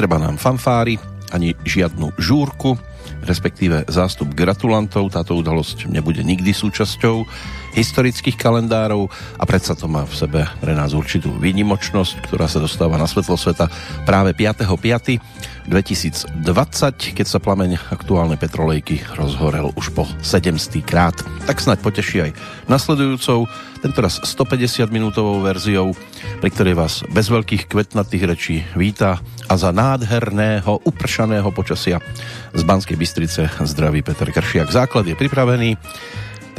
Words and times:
Netreba 0.00 0.16
nám 0.16 0.40
fanfári, 0.40 0.96
ani 1.28 1.52
žiadnu 1.60 2.16
žúrku, 2.16 2.72
respektíve 3.20 3.84
zástup 3.84 4.32
gratulantov. 4.32 5.12
Táto 5.12 5.36
udalosť 5.36 5.92
nebude 5.92 6.24
nikdy 6.24 6.56
súčasťou 6.56 7.28
historických 7.74 8.36
kalendárov 8.36 9.08
a 9.38 9.44
predsa 9.46 9.78
to 9.78 9.86
má 9.86 10.06
v 10.06 10.14
sebe 10.14 10.40
pre 10.58 10.72
nás 10.74 10.94
určitú 10.96 11.30
výnimočnosť, 11.38 12.26
ktorá 12.26 12.50
sa 12.50 12.58
dostáva 12.62 12.98
na 12.98 13.06
svetlo 13.06 13.38
sveta 13.38 13.70
práve 14.04 14.34
5.5. 14.34 15.50
2020, 15.70 17.14
keď 17.14 17.26
sa 17.30 17.38
plameň 17.38 17.78
aktuálnej 17.94 18.40
petrolejky 18.40 19.06
rozhorel 19.14 19.70
už 19.78 19.94
po 19.94 20.02
700 20.24 20.82
krát. 20.82 21.14
Tak 21.46 21.62
snáď 21.62 21.78
poteší 21.84 22.16
aj 22.26 22.30
nasledujúcou, 22.66 23.46
tentoraz 23.78 24.18
150 24.18 24.90
minútovou 24.90 25.38
verziou, 25.44 25.94
pri 26.42 26.50
ktorej 26.50 26.74
vás 26.74 27.06
bez 27.14 27.30
veľkých 27.30 27.70
kvetnatých 27.70 28.24
rečí 28.26 28.56
víta 28.74 29.22
a 29.46 29.54
za 29.54 29.70
nádherného 29.70 30.82
upršaného 30.82 31.48
počasia 31.54 32.02
z 32.50 32.62
Banskej 32.66 32.98
Bystrice 32.98 33.46
zdraví 33.62 34.02
Peter 34.02 34.26
Kršiak. 34.26 34.74
Základ 34.74 35.06
je 35.06 35.14
pripravený, 35.14 35.78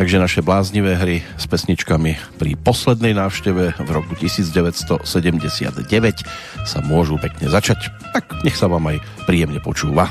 takže 0.02 0.17
naše 0.17 0.41
bláznivé 0.41 0.97
hry 0.97 1.21
s 1.38 1.45
pesničkami 1.45 2.17
pri 2.41 2.57
poslednej 2.57 3.13
návšteve 3.13 3.77
v 3.85 3.89
roku 3.94 4.17
1979 4.17 5.05
sa 6.66 6.80
môžu 6.81 7.21
pekne 7.21 7.45
začať. 7.45 7.93
Tak 8.09 8.41
nech 8.41 8.58
sa 8.58 8.66
vám 8.66 8.89
aj 8.89 8.97
príjemne 9.30 9.61
počúva. 9.61 10.09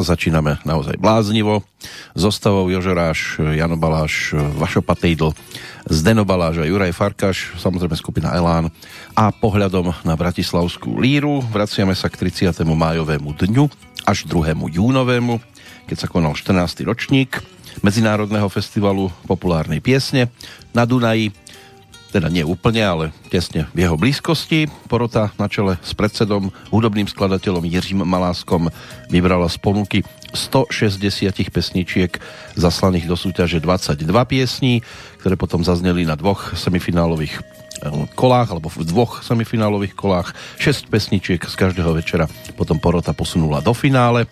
Začíname 0.00 0.56
naozaj 0.64 0.96
bláznivo. 0.96 1.60
Zostavou 2.16 2.72
Jožoráš, 2.72 3.36
Jano 3.36 3.76
Baláš, 3.76 4.32
Vašo 4.56 4.80
Patejdl, 4.80 5.36
Zdeno 5.84 6.24
Baláš 6.24 6.64
a 6.64 6.64
Juraj 6.64 6.96
Farkaš, 6.96 7.52
samozrejme 7.60 7.92
skupina 8.00 8.32
Elán 8.32 8.72
a 9.12 9.28
pohľadom 9.28 9.92
na 10.08 10.16
Bratislavskú 10.16 10.96
líru 10.96 11.44
vraciame 11.44 11.92
sa 11.92 12.08
k 12.08 12.16
30. 12.24 12.64
májovému 12.64 13.36
dňu 13.36 13.68
až 14.08 14.24
2. 14.24 14.56
júnovému, 14.56 15.36
keď 15.84 15.96
sa 16.00 16.08
konal 16.08 16.32
14. 16.32 16.88
ročník 16.88 17.44
Medzinárodného 17.80 18.48
festivalu 18.52 19.08
populárnej 19.24 19.80
piesne 19.84 20.28
na 20.76 20.84
Dunaji 20.84 21.32
teda 22.12 22.28
nie 22.28 22.44
úplne, 22.44 22.84
ale 22.84 23.04
tesne 23.32 23.64
v 23.72 23.88
jeho 23.88 23.96
blízkosti. 23.96 24.68
Porota 24.86 25.32
na 25.40 25.48
čele 25.48 25.80
s 25.80 25.96
predsedom, 25.96 26.52
hudobným 26.68 27.08
skladateľom 27.08 27.64
Jiřím 27.64 28.04
Maláskom 28.04 28.68
vybrala 29.08 29.48
z 29.48 29.56
ponuky 29.56 29.98
160 30.36 31.32
pesničiek 31.48 32.12
zaslaných 32.52 33.08
do 33.08 33.16
súťaže 33.16 33.64
22 33.64 34.04
piesní, 34.28 34.84
ktoré 35.24 35.40
potom 35.40 35.64
zazneli 35.64 36.04
na 36.04 36.12
dvoch 36.20 36.52
semifinálových 36.52 37.40
eh, 37.40 38.04
kolách, 38.12 38.52
alebo 38.52 38.68
v 38.68 38.84
dvoch 38.84 39.24
semifinálových 39.24 39.96
kolách. 39.96 40.36
6 40.60 40.92
pesničiek 40.92 41.40
z 41.40 41.54
každého 41.56 41.96
večera 41.96 42.28
potom 42.60 42.76
porota 42.76 43.16
posunula 43.16 43.64
do 43.64 43.72
finále 43.72 44.28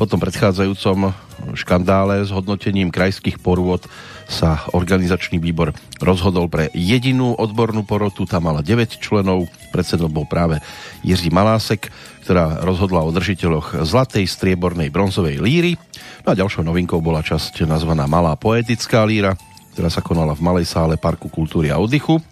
Po 0.00 0.08
tom 0.08 0.16
predchádzajúcom 0.16 1.12
škandále 1.52 2.24
s 2.24 2.32
hodnotením 2.32 2.88
krajských 2.88 3.36
porôd 3.36 3.84
sa 4.30 4.62
organizačný 4.70 5.42
výbor 5.42 5.74
rozhodol 5.98 6.46
pre 6.46 6.70
jedinú 6.70 7.34
odbornú 7.34 7.82
porotu, 7.82 8.22
tam 8.24 8.46
mala 8.46 8.62
9 8.62 9.02
členov, 9.02 9.50
predsedom 9.74 10.06
bol 10.06 10.24
práve 10.24 10.62
Jiří 11.02 11.34
Malásek, 11.34 11.90
ktorá 12.22 12.62
rozhodla 12.62 13.02
o 13.02 13.10
držiteľoch 13.10 13.82
zlatej, 13.82 14.30
striebornej, 14.30 14.94
bronzovej 14.94 15.42
líry. 15.42 15.74
No 16.22 16.30
a 16.30 16.38
ďalšou 16.38 16.62
novinkou 16.62 17.02
bola 17.02 17.26
časť 17.26 17.66
nazvaná 17.66 18.06
Malá 18.06 18.38
poetická 18.38 19.02
líra, 19.02 19.34
ktorá 19.74 19.90
sa 19.90 19.98
konala 19.98 20.38
v 20.38 20.46
Malej 20.46 20.70
sále 20.70 20.94
Parku 20.94 21.26
kultúry 21.26 21.74
a 21.74 21.82
oddychu. 21.82 22.22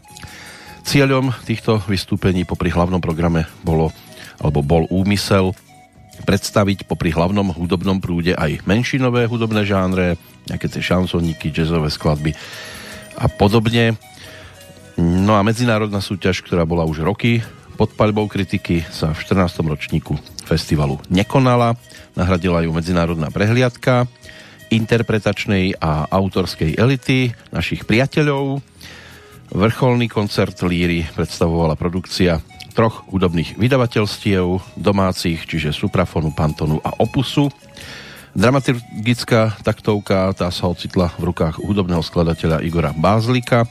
Cieľom 0.87 1.35
týchto 1.45 1.83
vystúpení 1.91 2.47
popri 2.47 2.71
hlavnom 2.71 3.03
programe 3.03 3.51
bolo, 3.61 3.91
alebo 4.39 4.63
bol 4.63 4.87
úmysel 4.89 5.53
predstaviť 6.25 6.89
popri 6.89 7.15
hlavnom 7.15 7.55
hudobnom 7.55 8.03
prúde 8.03 8.35
aj 8.35 8.65
menšinové 8.65 9.29
hudobné 9.29 9.63
žánre, 9.67 10.19
nejaké 10.49 10.67
tie 10.71 10.83
šansoníky, 10.83 11.53
jazzové 11.53 11.93
skladby 11.93 12.33
a 13.19 13.27
podobne. 13.29 13.99
No 14.99 15.39
a 15.39 15.47
medzinárodná 15.47 16.03
súťaž, 16.03 16.43
ktorá 16.43 16.67
bola 16.67 16.83
už 16.83 17.07
roky 17.07 17.43
pod 17.79 17.95
paľbou 17.95 18.27
kritiky, 18.27 18.83
sa 18.91 19.15
v 19.15 19.23
14. 19.23 19.63
ročníku 19.63 20.19
festivalu 20.43 20.99
nekonala. 21.07 21.79
Nahradila 22.19 22.67
ju 22.67 22.75
medzinárodná 22.75 23.31
prehliadka 23.31 24.11
interpretačnej 24.69 25.79
a 25.79 26.11
autorskej 26.11 26.75
elity 26.75 27.33
našich 27.55 27.87
priateľov. 27.87 28.61
Vrcholný 29.49 30.13
koncert 30.13 30.61
Líry 30.67 31.09
predstavovala 31.17 31.79
produkcia 31.79 32.43
troch 32.75 33.05
hudobných 33.11 33.57
vydavateľstiev 33.57 34.79
domácich, 34.79 35.45
čiže 35.45 35.75
Suprafonu, 35.75 36.31
Pantonu 36.33 36.79
a 36.85 36.95
Opusu. 36.99 37.49
Dramaturgická 38.37 39.57
taktovka 39.65 40.31
tá 40.37 40.53
sa 40.53 40.71
ocitla 40.71 41.11
v 41.19 41.33
rukách 41.33 41.59
hudobného 41.59 42.05
skladateľa 42.05 42.63
Igora 42.63 42.95
Bázlika, 42.95 43.67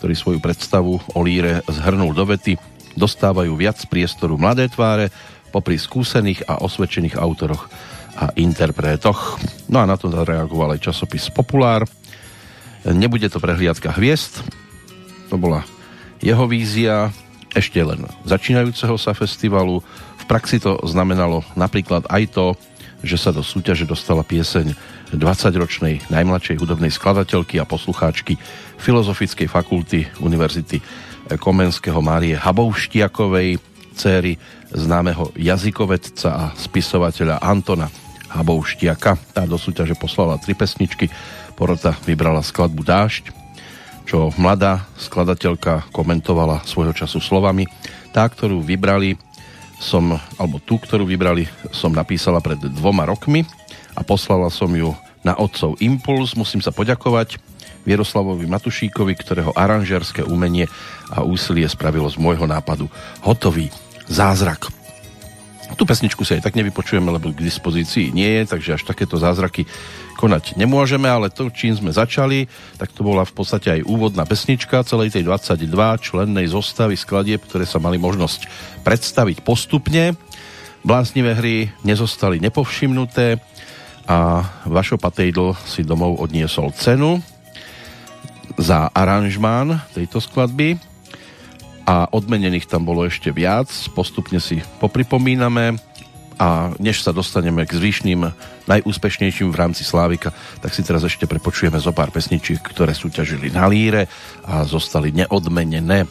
ktorý 0.00 0.14
svoju 0.16 0.38
predstavu 0.40 0.96
o 1.12 1.20
líre 1.20 1.60
zhrnul 1.68 2.16
do 2.16 2.24
vety 2.24 2.56
dostávajú 2.96 3.52
viac 3.54 3.76
priestoru 3.92 4.40
mladé 4.40 4.72
tváre 4.72 5.12
popri 5.52 5.76
skúsených 5.76 6.48
a 6.48 6.64
osvedčených 6.64 7.20
autoroch 7.20 7.68
a 8.16 8.32
interpretoch. 8.40 9.36
No 9.68 9.84
a 9.84 9.88
na 9.88 10.00
to 10.00 10.08
zareagoval 10.08 10.72
aj 10.72 10.88
časopis 10.88 11.28
Populár. 11.28 11.84
Nebude 12.88 13.28
to 13.28 13.36
prehliadka 13.36 13.92
hviezd, 13.92 14.40
to 15.28 15.36
bola 15.36 15.66
jeho 16.22 16.48
vízia, 16.48 17.12
ešte 17.56 17.80
len 17.80 18.04
začínajúceho 18.28 19.00
sa 19.00 19.16
festivalu. 19.16 19.80
V 20.20 20.24
praxi 20.28 20.60
to 20.60 20.76
znamenalo 20.84 21.40
napríklad 21.56 22.04
aj 22.12 22.36
to, 22.36 22.46
že 23.00 23.16
sa 23.16 23.32
do 23.32 23.40
súťaže 23.40 23.88
dostala 23.88 24.20
pieseň 24.20 24.76
20-ročnej 25.16 26.12
najmladšej 26.12 26.56
hudobnej 26.60 26.92
skladateľky 26.92 27.56
a 27.56 27.68
poslucháčky 27.68 28.36
Filozofickej 28.76 29.48
fakulty 29.48 30.04
Univerzity 30.20 30.84
Komenského 31.40 31.98
Márie 32.04 32.36
Habouštiakovej, 32.36 33.58
céry 33.96 34.36
známeho 34.70 35.32
jazykovedca 35.34 36.28
a 36.28 36.44
spisovateľa 36.54 37.40
Antona 37.40 37.88
Habouštiaka. 38.28 39.16
Tá 39.32 39.48
do 39.48 39.56
súťaže 39.56 39.96
poslala 39.96 40.36
tri 40.36 40.52
pesničky, 40.52 41.08
porota 41.56 41.96
vybrala 42.04 42.44
skladbu 42.44 42.84
Dášť, 42.84 43.45
čo 44.06 44.30
mladá 44.38 44.86
skladateľka 44.96 45.90
komentovala 45.90 46.62
svojho 46.62 46.94
času 46.94 47.18
slovami. 47.18 47.66
Tá, 48.14 48.24
ktorú 48.24 48.62
vybrali 48.62 49.18
som, 49.76 50.16
alebo 50.40 50.56
tú, 50.62 50.80
ktorú 50.80 51.04
vybrali, 51.04 51.44
som 51.74 51.92
napísala 51.92 52.40
pred 52.40 52.56
dvoma 52.56 53.04
rokmi 53.04 53.44
a 53.92 54.00
poslala 54.00 54.48
som 54.48 54.70
ju 54.72 54.94
na 55.20 55.36
otcov 55.36 55.76
Impuls. 55.82 56.38
Musím 56.38 56.62
sa 56.62 56.72
poďakovať 56.72 57.36
Vieroslavovi 57.84 58.46
Matušíkovi, 58.46 59.12
ktorého 59.18 59.50
aranžerské 59.52 60.22
umenie 60.24 60.70
a 61.10 61.26
úsilie 61.26 61.66
spravilo 61.66 62.06
z 62.06 62.16
môjho 62.16 62.46
nápadu 62.48 62.86
hotový 63.20 63.68
zázrak. 64.06 64.85
Tú 65.74 65.82
pesničku 65.82 66.22
si 66.22 66.38
aj 66.38 66.46
tak 66.46 66.54
nevypočujeme, 66.54 67.10
lebo 67.10 67.34
k 67.34 67.42
dispozícii 67.42 68.14
nie 68.14 68.38
je, 68.38 68.42
takže 68.54 68.78
až 68.78 68.82
takéto 68.86 69.18
zázraky 69.18 69.66
konať 70.14 70.54
nemôžeme, 70.54 71.10
ale 71.10 71.26
to, 71.26 71.50
čím 71.50 71.74
sme 71.74 71.90
začali, 71.90 72.46
tak 72.78 72.94
to 72.94 73.02
bola 73.02 73.26
v 73.26 73.34
podstate 73.34 73.74
aj 73.74 73.86
úvodná 73.90 74.22
pesnička 74.22 74.86
celej 74.86 75.18
tej 75.18 75.26
22 75.26 75.66
člennej 75.98 76.46
zostavy 76.46 76.94
skladieb, 76.94 77.42
ktoré 77.42 77.66
sa 77.66 77.82
mali 77.82 77.98
možnosť 77.98 78.46
predstaviť 78.86 79.42
postupne. 79.42 80.14
Blásnivé 80.86 81.34
hry 81.34 81.56
nezostali 81.82 82.38
nepovšimnuté 82.38 83.42
a 84.06 84.46
Vašo 84.70 85.02
Patejdl 85.02 85.58
si 85.66 85.82
domov 85.82 86.22
odniesol 86.22 86.70
cenu 86.78 87.18
za 88.54 88.86
aranžmán 88.94 89.82
tejto 89.92 90.22
skladby 90.22 90.78
a 91.86 92.10
odmenených 92.10 92.66
tam 92.66 92.82
bolo 92.82 93.06
ešte 93.06 93.30
viac. 93.30 93.70
Postupne 93.94 94.42
si 94.42 94.58
popripomíname 94.82 95.78
a 96.36 96.74
než 96.76 97.00
sa 97.00 97.16
dostaneme 97.16 97.64
k 97.64 97.72
zvyšným 97.78 98.28
najúspešnejším 98.68 99.48
v 99.48 99.56
rámci 99.56 99.86
Slávika, 99.86 100.34
tak 100.60 100.74
si 100.76 100.84
teraz 100.84 101.06
ešte 101.06 101.24
prepočujeme 101.24 101.80
zo 101.80 101.96
pár 101.96 102.12
pesničiek, 102.12 102.60
ktoré 102.60 102.92
súťažili 102.92 103.48
na 103.48 103.64
líre 103.70 104.10
a 104.44 104.66
zostali 104.68 105.14
neodmenené. 105.16 106.04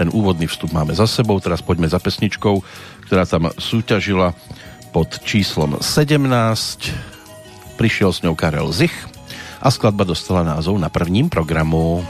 Ten 0.00 0.08
úvodný 0.12 0.48
vstup 0.48 0.72
máme 0.72 0.96
za 0.96 1.04
sebou, 1.04 1.36
teraz 1.42 1.60
poďme 1.60 1.90
za 1.90 2.00
pesničkou, 2.00 2.62
ktorá 3.08 3.28
tam 3.28 3.52
súťažila 3.52 4.32
pod 4.94 5.20
číslom 5.26 5.82
17. 5.82 7.76
Prišiel 7.76 8.10
s 8.14 8.24
ňou 8.24 8.32
Karel 8.32 8.72
Zich 8.72 8.94
a 9.60 9.68
skladba 9.68 10.08
dostala 10.08 10.40
názov 10.40 10.80
na 10.80 10.88
prvním 10.88 11.28
programu. 11.28 12.00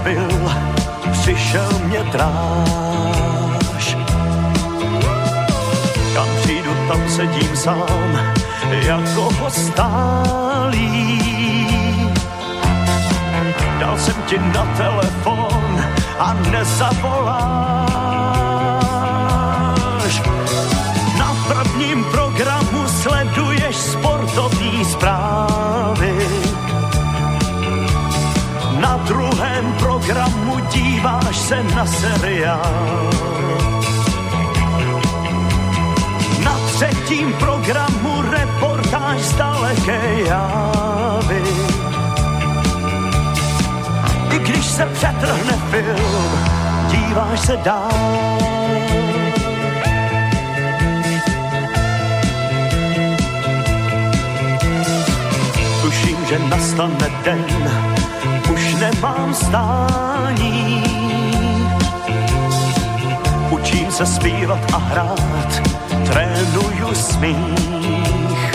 Zbyl, 0.00 0.28
přišel 1.12 1.68
mě 1.84 2.02
dráž. 2.12 3.96
Kam 6.14 6.28
přijdu, 6.42 6.70
tam 6.88 7.08
sedím 7.08 7.56
sám, 7.56 8.20
jako 8.72 9.28
hostálý. 9.40 10.90
Dal 13.80 13.98
jsem 13.98 14.14
ti 14.26 14.38
na 14.38 14.64
telefon 14.76 15.84
a 16.18 16.34
nezavoláš. 16.50 18.09
Sleduješ 23.72 23.76
sportovní 23.76 24.84
zprávy 24.84 26.14
na 28.80 28.96
druhém 28.96 29.72
programu 29.72 30.60
díváš 30.72 31.38
se 31.38 31.62
na 31.62 31.86
seriál. 31.86 33.10
Na 36.44 36.58
třetím 36.66 37.32
programu 37.32 38.22
reportáž 38.30 39.20
z 39.20 39.34
daleké 39.34 40.20
jávy. 40.26 41.42
I 44.30 44.38
když 44.38 44.66
se 44.66 44.86
přetrhne 44.86 45.58
film, 45.70 46.48
díváš 46.90 47.40
se 47.40 47.56
dál. 47.56 48.59
Že 56.30 56.38
nastane 56.38 57.10
den, 57.24 57.44
už 58.52 58.74
nemám 58.74 59.34
stání. 59.34 60.82
Učím 63.50 63.90
se 63.90 64.06
zpívat 64.06 64.58
a 64.74 64.76
hrát, 64.78 65.62
trénuju 66.06 66.94
smích. 66.94 68.52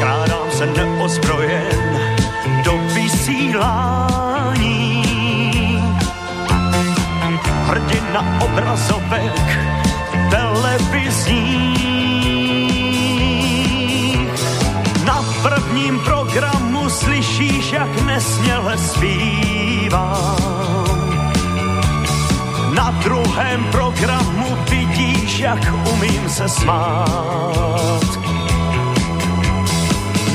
Krádám 0.00 0.50
se 0.50 0.66
neozbrojen 0.66 2.00
do 2.64 2.78
vysílání. 2.94 3.84
Hrdina 7.66 8.40
obrazovek 8.40 9.58
televizní 10.30 11.73
programu 16.34 16.90
slyšíš, 16.90 17.72
jak 17.72 18.02
nesměle 18.02 18.78
zpívám. 18.78 20.36
Na 22.74 22.90
druhém 22.90 23.64
programu 23.64 24.58
vidíš, 24.70 25.38
jak 25.38 25.58
umím 25.92 26.28
se 26.28 26.48
smát. 26.48 28.18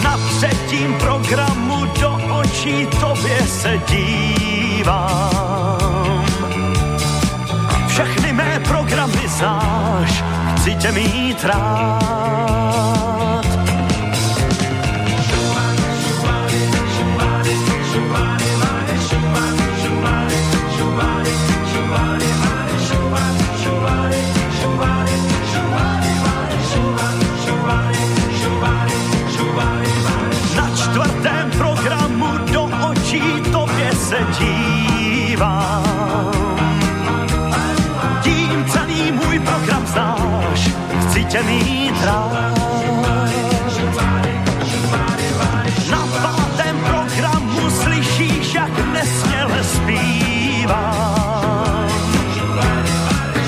Na 0.04 0.18
třetím 0.18 0.94
programu 0.94 1.86
do 2.02 2.20
očí 2.40 2.88
tobě 3.00 3.48
se 3.48 3.82
dívám. 3.88 5.16
Všechny 7.88 8.34
mé 8.34 8.60
programy 8.68 9.28
znáš, 9.28 10.24
chci 10.56 10.76
tě 10.76 10.92
mít 10.92 11.44
rád. 11.44 12.29
Mít 41.38 42.04
rád. 42.06 42.60
Na 45.92 46.08
pátém 46.22 46.80
programu 46.80 47.70
slyšíš, 47.70 48.54
jak 48.54 48.94
nesměle 48.94 49.64
zpívám. 49.64 50.78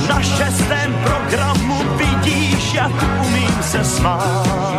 Na 0.10 0.22
šestém 0.22 0.94
programu 1.04 1.84
vidíš, 1.98 2.74
jak 2.74 2.92
umím 3.26 3.58
se 3.62 3.84
smát. 3.84 4.71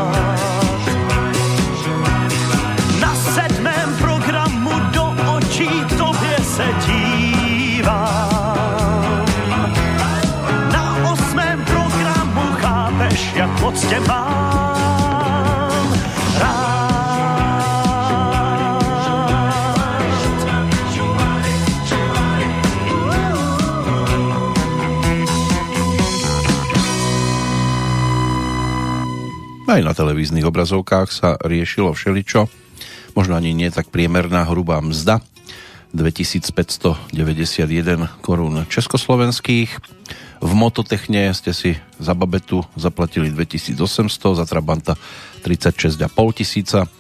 Tě 13.93 14.01
mám 14.01 15.93
rád. 16.41 16.73
Aj 29.69 29.81
na 29.81 29.97
televíznych 29.97 30.45
obrazovkách 30.45 31.09
sa 31.13 31.37
riešilo 31.41 31.97
všeličo, 31.97 32.49
možno 33.17 33.37
ani 33.37 33.55
nie 33.57 33.71
tak 33.73 33.89
priemerná 33.89 34.45
hrubá 34.49 34.81
mzda, 34.85 35.21
2591 35.93 38.09
korún 38.25 38.65
československých. 38.69 40.02
V 40.43 40.53
mototechne 40.59 41.31
ste 41.39 41.55
si 41.55 41.79
za 42.03 42.19
babetu 42.19 42.67
zaplatili 42.75 43.31
2800, 43.31 43.79
za 44.35 44.45
Trabanta 44.45 44.99
36,5 45.47 46.11
tisíca, 46.35 46.91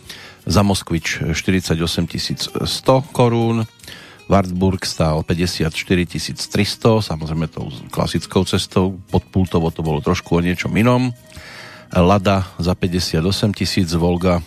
za 0.46 0.62
Moskvič 0.62 1.34
48 1.34 1.74
100 2.62 3.10
korún, 3.10 3.66
Wartburg 4.30 4.86
stál 4.86 5.26
54 5.26 5.74
300, 5.74 7.02
samozrejme 7.02 7.50
tou 7.50 7.66
klasickou 7.90 8.46
cestou, 8.46 9.02
podpultovo 9.10 9.74
to 9.74 9.82
bolo 9.82 9.98
trošku 9.98 10.38
o 10.38 10.40
niečom 10.40 10.70
inom. 10.78 11.10
Lada 11.90 12.46
za 12.62 12.78
58 12.78 13.18
tisíc, 13.58 13.90
Volga 13.98 14.38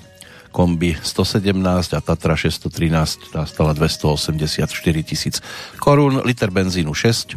kombi 0.55 0.95
117 0.95 1.51
a 1.93 1.99
Tatra 1.99 2.39
613, 2.39 3.35
tá 3.35 3.43
stala 3.43 3.75
284 3.75 4.71
tisíc 5.03 5.43
korún, 5.83 6.23
liter 6.23 6.47
benzínu 6.47 6.95
6, 6.95 7.35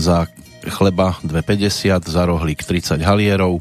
za 0.00 0.24
chleba 0.68 1.16
2,50, 1.24 2.04
za 2.08 2.22
rohlík 2.24 2.64
30 2.64 3.00
halierov 3.02 3.60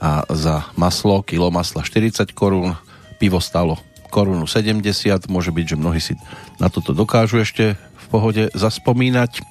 a 0.00 0.26
za 0.32 0.68
maslo, 0.76 1.24
kilo 1.24 1.48
masla 1.48 1.80
40 1.80 2.32
korún, 2.36 2.76
pivo 3.16 3.40
stalo 3.40 3.80
korunu 4.12 4.46
70, 4.46 5.26
môže 5.26 5.50
byť, 5.50 5.66
že 5.74 5.80
mnohí 5.80 5.98
si 5.98 6.14
na 6.62 6.70
toto 6.70 6.94
dokážu 6.94 7.42
ešte 7.42 7.74
v 7.74 8.06
pohode 8.14 8.46
zaspomínať. 8.54 9.42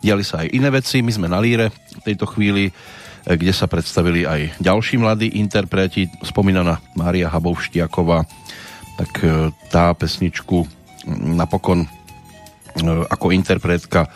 Diali 0.00 0.24
sa 0.24 0.40
aj 0.40 0.56
iné 0.56 0.72
veci, 0.72 1.04
my 1.04 1.12
sme 1.12 1.28
na 1.28 1.36
líre 1.36 1.68
v 1.68 2.02
tejto 2.04 2.24
chvíli 2.24 2.72
kde 3.26 3.50
sa 3.50 3.66
predstavili 3.66 4.22
aj 4.22 4.62
ďalší 4.62 5.02
mladí 5.02 5.34
interpreti, 5.42 6.06
spomínaná 6.22 6.78
Mária 6.94 7.26
Habovštiaková, 7.26 8.22
tak 9.02 9.12
e, 9.26 9.50
tá 9.66 9.90
pesničku 9.98 10.62
napokon 11.10 11.82
e, 11.82 11.88
ako 13.10 13.34
interpretka 13.34 14.06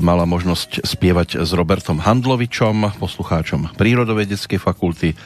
mala 0.00 0.28
možnosť 0.28 0.84
spievať 0.84 1.40
s 1.40 1.50
Robertom 1.56 2.02
Handlovičom, 2.02 2.98
poslucháčom 3.00 3.76
Prírodovedeckej 3.76 4.60
fakulty 4.60 5.16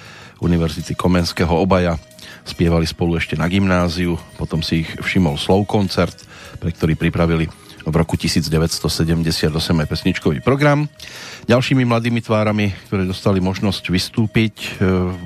Univerzity 0.40 0.96
Komenského 0.96 1.52
obaja. 1.52 2.00
Spievali 2.46 2.88
spolu 2.88 3.20
ešte 3.20 3.36
na 3.36 3.46
gymnáziu, 3.46 4.16
potom 4.40 4.64
si 4.64 4.86
ich 4.86 4.90
všimol 4.96 5.36
Slow 5.36 5.68
koncert, 5.68 6.16
pre 6.58 6.72
ktorý 6.72 6.96
pripravili 6.96 7.46
v 7.84 7.94
roku 7.96 8.16
1978 8.16 9.48
aj 9.52 9.88
pesničkový 9.88 10.38
program. 10.44 10.88
Ďalšími 11.48 11.84
mladými 11.84 12.20
tvárami, 12.20 12.72
ktoré 12.88 13.08
dostali 13.08 13.40
možnosť 13.40 13.84
vystúpiť 13.88 14.54
e, 14.60 14.68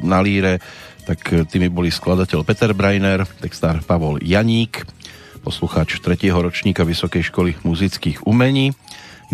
na 0.07 0.23
líre, 0.23 0.63
tak 1.05 1.51
tými 1.51 1.69
boli 1.69 1.93
skladateľ 1.93 2.47
Peter 2.47 2.73
Breiner, 2.73 3.27
textár 3.43 3.83
Pavol 3.85 4.23
Janík, 4.25 4.87
poslucháč 5.45 6.01
3. 6.01 6.17
ročníka 6.33 6.87
Vysokej 6.87 7.29
školy 7.29 7.51
muzických 7.61 8.25
umení, 8.25 8.73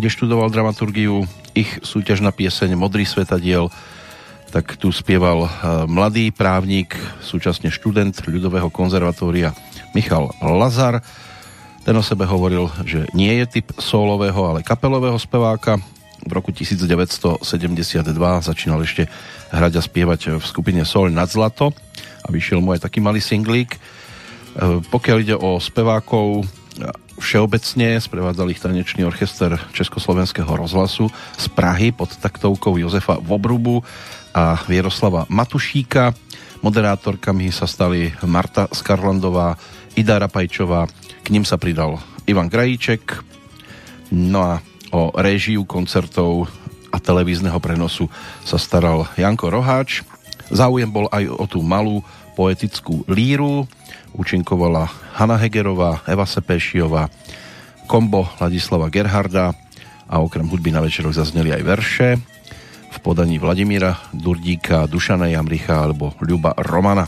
kde 0.01 0.09
študoval 0.09 0.49
dramaturgiu. 0.49 1.29
Ich 1.53 1.85
súťažná 1.85 2.33
pieseň 2.33 2.73
Modrý 2.75 3.05
svetadiel 3.05 3.69
tak 4.51 4.75
tu 4.83 4.91
spieval 4.91 5.47
e, 5.47 5.51
mladý 5.87 6.35
právnik, 6.35 6.99
súčasne 7.23 7.71
študent 7.71 8.19
ľudového 8.27 8.67
konzervatória 8.67 9.55
Michal 9.95 10.35
Lazar 10.43 10.99
ten 11.81 11.97
o 11.97 12.05
sebe 12.05 12.29
hovoril, 12.29 12.69
že 12.85 13.09
nie 13.17 13.33
je 13.41 13.61
typ 13.61 13.73
solového, 13.81 14.37
ale 14.45 14.61
kapelového 14.61 15.17
speváka. 15.17 15.81
V 16.21 16.33
roku 16.37 16.53
1972 16.53 17.41
začínal 18.45 18.85
ešte 18.85 19.09
hrať 19.49 19.81
a 19.81 19.83
spievať 19.83 20.21
v 20.37 20.45
skupine 20.45 20.85
Sol 20.85 21.09
nad 21.09 21.33
zlato 21.33 21.73
a 22.21 22.29
vyšiel 22.29 22.61
mu 22.61 22.77
aj 22.77 22.85
taký 22.85 23.01
malý 23.01 23.25
singlík. 23.25 23.75
E, 23.75 23.79
pokiaľ 24.93 25.17
ide 25.25 25.37
o 25.41 25.57
spevákov, 25.57 26.45
všeobecne 27.21 28.01
sprevádzal 28.01 28.49
ich 28.51 28.59
tanečný 28.59 29.05
orchester 29.05 29.61
Československého 29.77 30.49
rozhlasu 30.49 31.13
z 31.37 31.47
Prahy 31.53 31.93
pod 31.93 32.17
taktovkou 32.17 32.81
Jozefa 32.81 33.21
Vobrubu 33.21 33.85
a 34.33 34.57
Vieroslava 34.65 35.29
Matušíka. 35.29 36.17
Moderátorkami 36.65 37.53
sa 37.53 37.69
stali 37.69 38.11
Marta 38.25 38.67
Skarlandová, 38.73 39.55
Ida 39.97 40.17
Rapajčová, 40.21 40.89
k 41.21 41.29
ním 41.29 41.45
sa 41.45 41.61
pridal 41.61 42.01
Ivan 42.25 42.49
Krajíček, 42.49 43.21
no 44.13 44.41
a 44.41 44.53
o 44.91 45.15
réžiu 45.15 45.63
koncertov 45.65 46.51
a 46.91 46.99
televízneho 46.99 47.57
prenosu 47.63 48.11
sa 48.43 48.59
staral 48.59 49.07
Janko 49.15 49.49
Roháč. 49.49 50.03
Záujem 50.51 50.91
bol 50.91 51.07
aj 51.15 51.31
o 51.31 51.47
tú 51.47 51.63
malú 51.63 52.03
poetickú 52.35 53.05
líru. 53.11 53.67
Účinkovala 54.15 54.91
Hanna 55.15 55.39
Hegerová, 55.39 56.03
Eva 56.07 56.27
Sepešiová, 56.27 57.07
kombo 57.87 58.27
Ladislava 58.43 58.91
Gerharda 58.91 59.55
a 60.11 60.19
okrem 60.19 60.47
hudby 60.51 60.75
na 60.75 60.83
večeroch 60.83 61.15
zazneli 61.15 61.55
aj 61.55 61.63
verše 61.63 62.09
v 62.91 62.99
podaní 62.99 63.39
Vladimíra 63.39 64.03
Durdíka, 64.11 64.91
Dušana 64.91 65.31
Jamricha 65.31 65.79
alebo 65.79 66.11
Ľuba 66.19 66.59
Romana. 66.59 67.07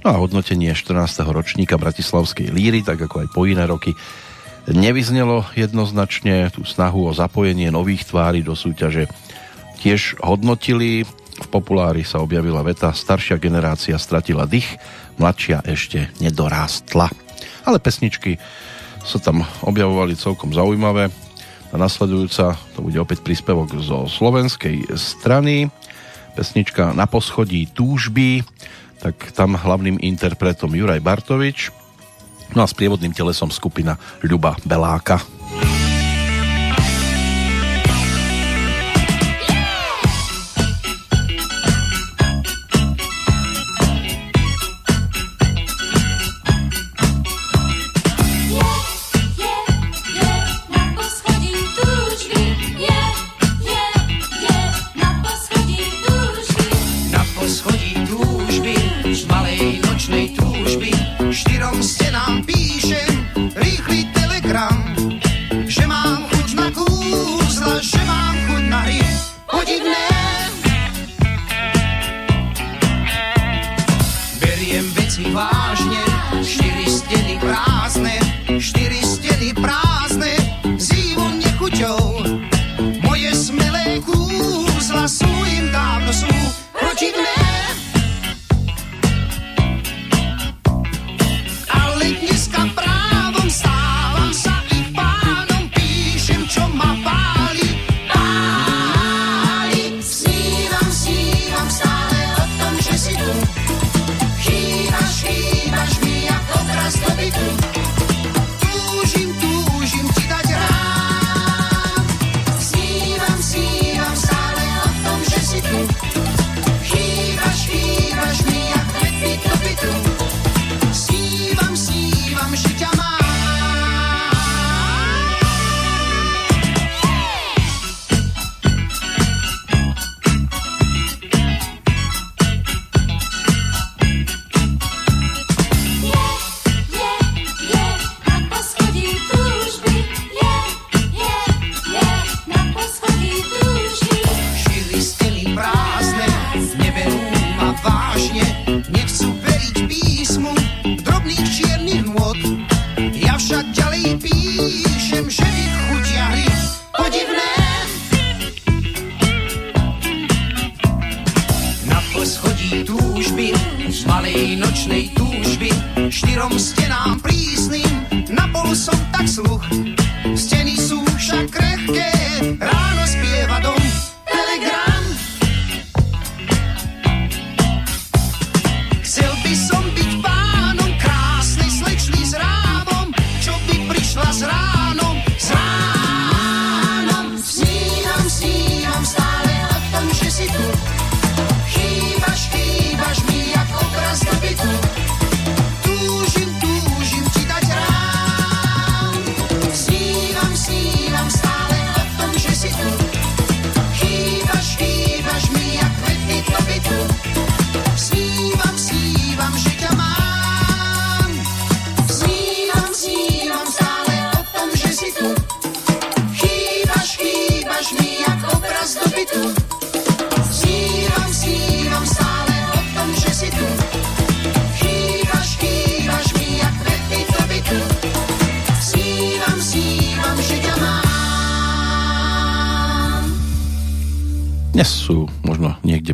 No 0.00 0.12
a 0.12 0.20
hodnotenie 0.20 0.72
14. 0.72 1.24
ročníka 1.28 1.80
Bratislavskej 1.80 2.52
líry, 2.52 2.84
tak 2.84 3.00
ako 3.04 3.24
aj 3.24 3.28
po 3.32 3.48
iné 3.48 3.64
roky, 3.64 3.96
nevyznelo 4.68 5.44
jednoznačne 5.52 6.48
tú 6.52 6.64
snahu 6.64 7.08
o 7.08 7.16
zapojenie 7.16 7.68
nových 7.68 8.08
tvári 8.08 8.40
do 8.40 8.56
súťaže. 8.56 9.08
Tiež 9.80 10.16
hodnotili, 10.24 11.04
v 11.34 11.48
populári 11.50 12.06
sa 12.06 12.22
objavila 12.22 12.62
veta 12.62 12.94
staršia 12.94 13.42
generácia 13.42 13.98
stratila 13.98 14.46
dých, 14.46 14.78
mladšia 15.18 15.66
ešte 15.66 16.10
nedorástla. 16.22 17.10
Ale 17.66 17.78
pesničky 17.82 18.38
sa 19.04 19.18
tam 19.20 19.44
objavovali 19.66 20.16
celkom 20.16 20.54
zaujímavé. 20.54 21.12
A 21.70 21.74
nasledujúca, 21.74 22.54
to 22.78 22.86
bude 22.86 22.96
opäť 23.02 23.26
príspevok 23.26 23.74
zo 23.82 24.06
slovenskej 24.06 24.94
strany. 24.94 25.66
Pesnička 26.38 26.94
Na 26.94 27.10
poschodí 27.10 27.66
túžby, 27.74 28.46
tak 29.02 29.34
tam 29.34 29.58
hlavným 29.58 29.98
interpretom 30.00 30.70
Juraj 30.72 31.02
Bartovič, 31.02 31.74
no 32.54 32.62
a 32.62 32.70
s 32.70 32.72
prievodným 32.72 33.12
telesom 33.12 33.50
skupina 33.50 33.98
Ľuba 34.22 34.56
Beláka. 34.62 35.20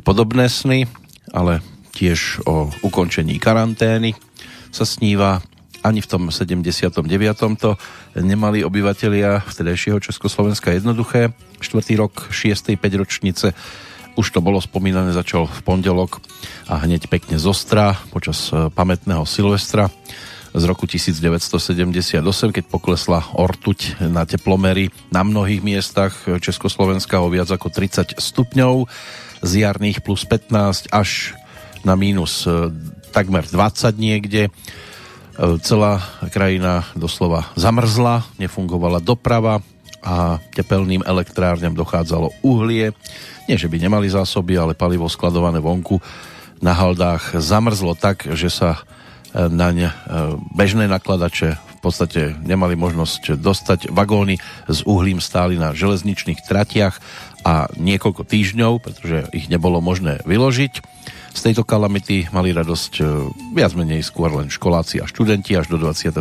Podobné 0.04 0.44
sny, 0.44 0.84
ale 1.32 1.64
tiež 1.96 2.44
o 2.44 2.68
ukončení 2.84 3.40
karantény 3.40 4.12
sa 4.68 4.84
sníva. 4.84 5.40
Ani 5.80 6.04
v 6.04 6.10
tom 6.12 6.28
79. 6.28 6.92
to 7.56 7.80
nemali 8.20 8.60
obyvatelia 8.60 9.40
vtedajšieho 9.48 9.96
Československa 10.04 10.76
jednoduché. 10.76 11.32
Štvrtý 11.56 11.96
rok 11.96 12.28
6. 12.28 12.76
5 12.76 13.00
ročnice 13.00 13.56
už 14.20 14.28
to 14.28 14.44
bolo 14.44 14.60
spomínané, 14.60 15.16
začal 15.16 15.48
v 15.48 15.60
pondelok 15.64 16.20
a 16.68 16.84
hneď 16.84 17.08
pekne 17.08 17.40
zostra 17.40 17.96
počas 18.12 18.52
e, 18.52 18.68
pamätného 18.68 19.24
Silvestra 19.24 19.88
z 20.50 20.62
roku 20.66 20.86
1978, 20.86 22.22
keď 22.50 22.64
poklesla 22.66 23.22
ortuť 23.38 24.02
na 24.10 24.26
teplomery 24.26 24.90
na 25.14 25.22
mnohých 25.22 25.62
miestach 25.62 26.14
Československa 26.26 27.22
o 27.22 27.30
viac 27.30 27.50
ako 27.54 27.70
30 27.70 28.18
stupňov 28.18 28.90
z 29.40 29.52
jarných 29.62 30.02
plus 30.02 30.26
15 30.26 30.90
až 30.90 31.38
na 31.86 31.96
mínus 31.96 32.44
e, 32.44 32.68
takmer 33.14 33.46
20 33.48 33.94
niekde. 33.96 34.48
E, 34.48 34.50
celá 35.64 36.02
krajina 36.28 36.84
doslova 36.92 37.48
zamrzla, 37.56 38.26
nefungovala 38.36 39.00
doprava 39.00 39.64
a 40.00 40.40
tepelným 40.52 41.04
elektrárňam 41.04 41.76
dochádzalo 41.76 42.32
uhlie. 42.44 42.92
Nie, 43.48 43.56
že 43.56 43.68
by 43.68 43.80
nemali 43.80 44.08
zásoby, 44.08 44.56
ale 44.56 44.76
palivo 44.76 45.08
skladované 45.08 45.60
vonku 45.60 46.00
na 46.60 46.76
haldách 46.76 47.40
zamrzlo 47.40 47.96
tak, 47.96 48.28
že 48.36 48.52
sa 48.52 48.84
naň 49.34 49.94
bežné 50.54 50.90
nakladače 50.90 51.58
v 51.80 51.88
podstate 51.88 52.36
nemali 52.44 52.76
možnosť 52.76 53.40
dostať. 53.40 53.88
Vagóny 53.88 54.36
s 54.68 54.84
uhlím 54.84 55.16
stáli 55.16 55.56
na 55.56 55.72
železničných 55.72 56.44
tratiach 56.44 57.00
a 57.40 57.72
niekoľko 57.72 58.28
týždňov, 58.28 58.84
pretože 58.84 59.24
ich 59.32 59.48
nebolo 59.48 59.80
možné 59.80 60.20
vyložiť. 60.28 60.84
Z 61.30 61.40
tejto 61.40 61.64
kalamity 61.64 62.28
mali 62.34 62.50
radosť 62.50 62.92
e, 63.00 63.02
viac 63.54 63.72
menej 63.78 64.02
skôr 64.02 64.34
len 64.34 64.50
školáci 64.50 64.98
a 65.00 65.08
študenti 65.08 65.54
až 65.54 65.72
do 65.72 65.78
29. 65.80 66.20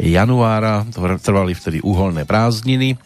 januára. 0.00 0.88
Trvali 1.20 1.52
vtedy 1.52 1.78
uholné 1.84 2.24
prázdniny. 2.24 2.96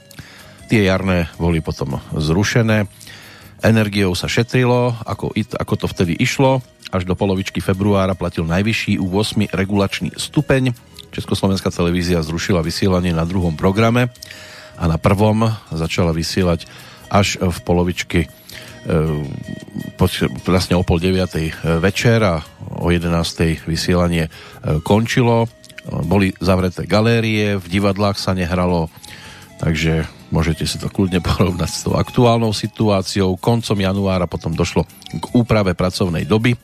Tie 0.71 0.81
jarné 0.87 1.29
boli 1.37 1.61
potom 1.61 2.01
zrušené. 2.15 2.89
Energiou 3.61 4.17
sa 4.17 4.31
šetrilo, 4.31 4.97
ako, 5.05 5.35
ako 5.35 5.75
to 5.77 5.87
vtedy 5.91 6.15
išlo. 6.17 6.63
Až 6.95 7.03
do 7.03 7.19
polovičky 7.19 7.59
februára 7.59 8.15
platil 8.15 8.47
najvyšší 8.47 9.03
u 9.03 9.11
8 9.11 9.51
regulačný 9.51 10.15
stupeň. 10.15 10.71
Československá 11.11 11.75
televízia 11.75 12.23
zrušila 12.23 12.63
vysielanie 12.63 13.11
na 13.11 13.27
druhom 13.27 13.59
programe 13.59 14.15
a 14.79 14.87
na 14.87 14.95
prvom 14.95 15.51
začala 15.75 16.15
vysielať 16.15 16.71
až 17.11 17.43
v 17.43 17.59
polovičke 17.67 18.31
vlastne 20.45 20.77
o 20.77 20.85
pol 20.85 21.01
deviatej 21.01 21.47
e, 21.49 21.55
večer 21.81 22.21
a 22.21 22.45
o 22.85 22.93
11. 22.93 23.65
vysielanie 23.65 24.29
končilo. 24.85 25.49
Boli 25.85 26.33
zavreté 26.41 26.89
galérie, 26.89 27.61
v 27.61 27.67
divadlách 27.69 28.17
sa 28.17 28.33
nehralo, 28.33 28.89
takže 29.61 30.09
môžete 30.35 30.67
si 30.67 30.83
to 30.83 30.91
kľudne 30.91 31.23
porovnať 31.31 31.71
s 31.71 31.87
tou 31.87 31.95
aktuálnou 31.95 32.51
situáciou. 32.51 33.39
Koncom 33.39 33.79
januára 33.79 34.27
potom 34.27 34.51
došlo 34.51 34.83
k 35.15 35.25
úprave 35.39 35.79
pracovnej 35.79 36.27
doby, 36.27 36.59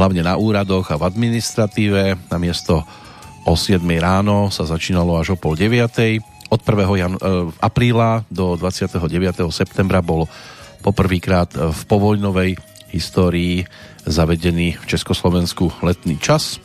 hlavne 0.00 0.24
na 0.24 0.40
úradoch 0.40 0.88
a 0.88 0.96
v 0.96 1.04
administratíve. 1.04 2.16
Na 2.32 2.40
miesto 2.40 2.80
o 3.44 3.52
7 3.52 3.84
ráno 4.00 4.48
sa 4.48 4.64
začínalo 4.64 5.20
až 5.20 5.36
o 5.36 5.40
pol 5.40 5.52
9. 5.52 6.48
Od 6.48 6.60
1. 6.60 7.00
Jan- 7.00 7.20
apríla 7.60 8.24
do 8.32 8.56
29. 8.56 9.04
septembra 9.52 10.00
bol 10.00 10.24
poprvýkrát 10.80 11.52
v 11.52 11.80
povojnovej 11.84 12.56
histórii 12.92 13.64
zavedený 14.04 14.80
v 14.80 14.84
Československu 14.84 15.72
letný 15.82 16.16
čas. 16.20 16.62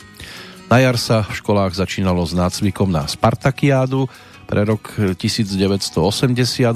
Na 0.70 0.78
jar 0.78 0.94
sa 0.94 1.26
v 1.26 1.34
školách 1.34 1.74
začínalo 1.74 2.22
s 2.22 2.36
nácvikom 2.36 2.86
na 2.86 3.02
Spartakiádu 3.08 4.06
pre 4.50 4.66
rok 4.66 5.14
1980. 5.14 5.94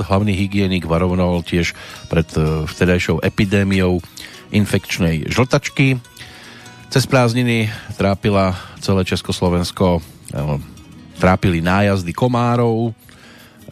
Hlavný 0.07 0.33
hygienik 0.39 0.87
varoval 0.87 1.43
tiež 1.43 1.75
pred 2.07 2.31
e, 2.39 2.71
vtedajšou 2.71 3.19
epidémiou 3.19 3.99
infekčnej 4.55 5.27
žltačky. 5.27 5.99
Cez 6.95 7.11
prázdniny 7.11 7.75
trápila 7.99 8.55
celé 8.79 9.03
Československo, 9.03 9.99
e, 9.99 10.03
trápili 11.19 11.59
nájazdy 11.59 12.15
komárov, 12.15 12.95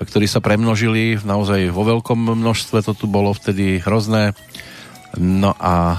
ktorí 0.03 0.27
sa 0.27 0.43
premnožili 0.43 1.23
naozaj 1.23 1.71
vo 1.71 1.87
veľkom 1.87 2.43
množstve, 2.43 2.83
to 2.83 2.99
tu 2.99 3.07
bolo 3.07 3.31
vtedy 3.31 3.79
hrozné. 3.87 4.35
No 5.15 5.55
a 5.63 5.95
e, 5.95 5.99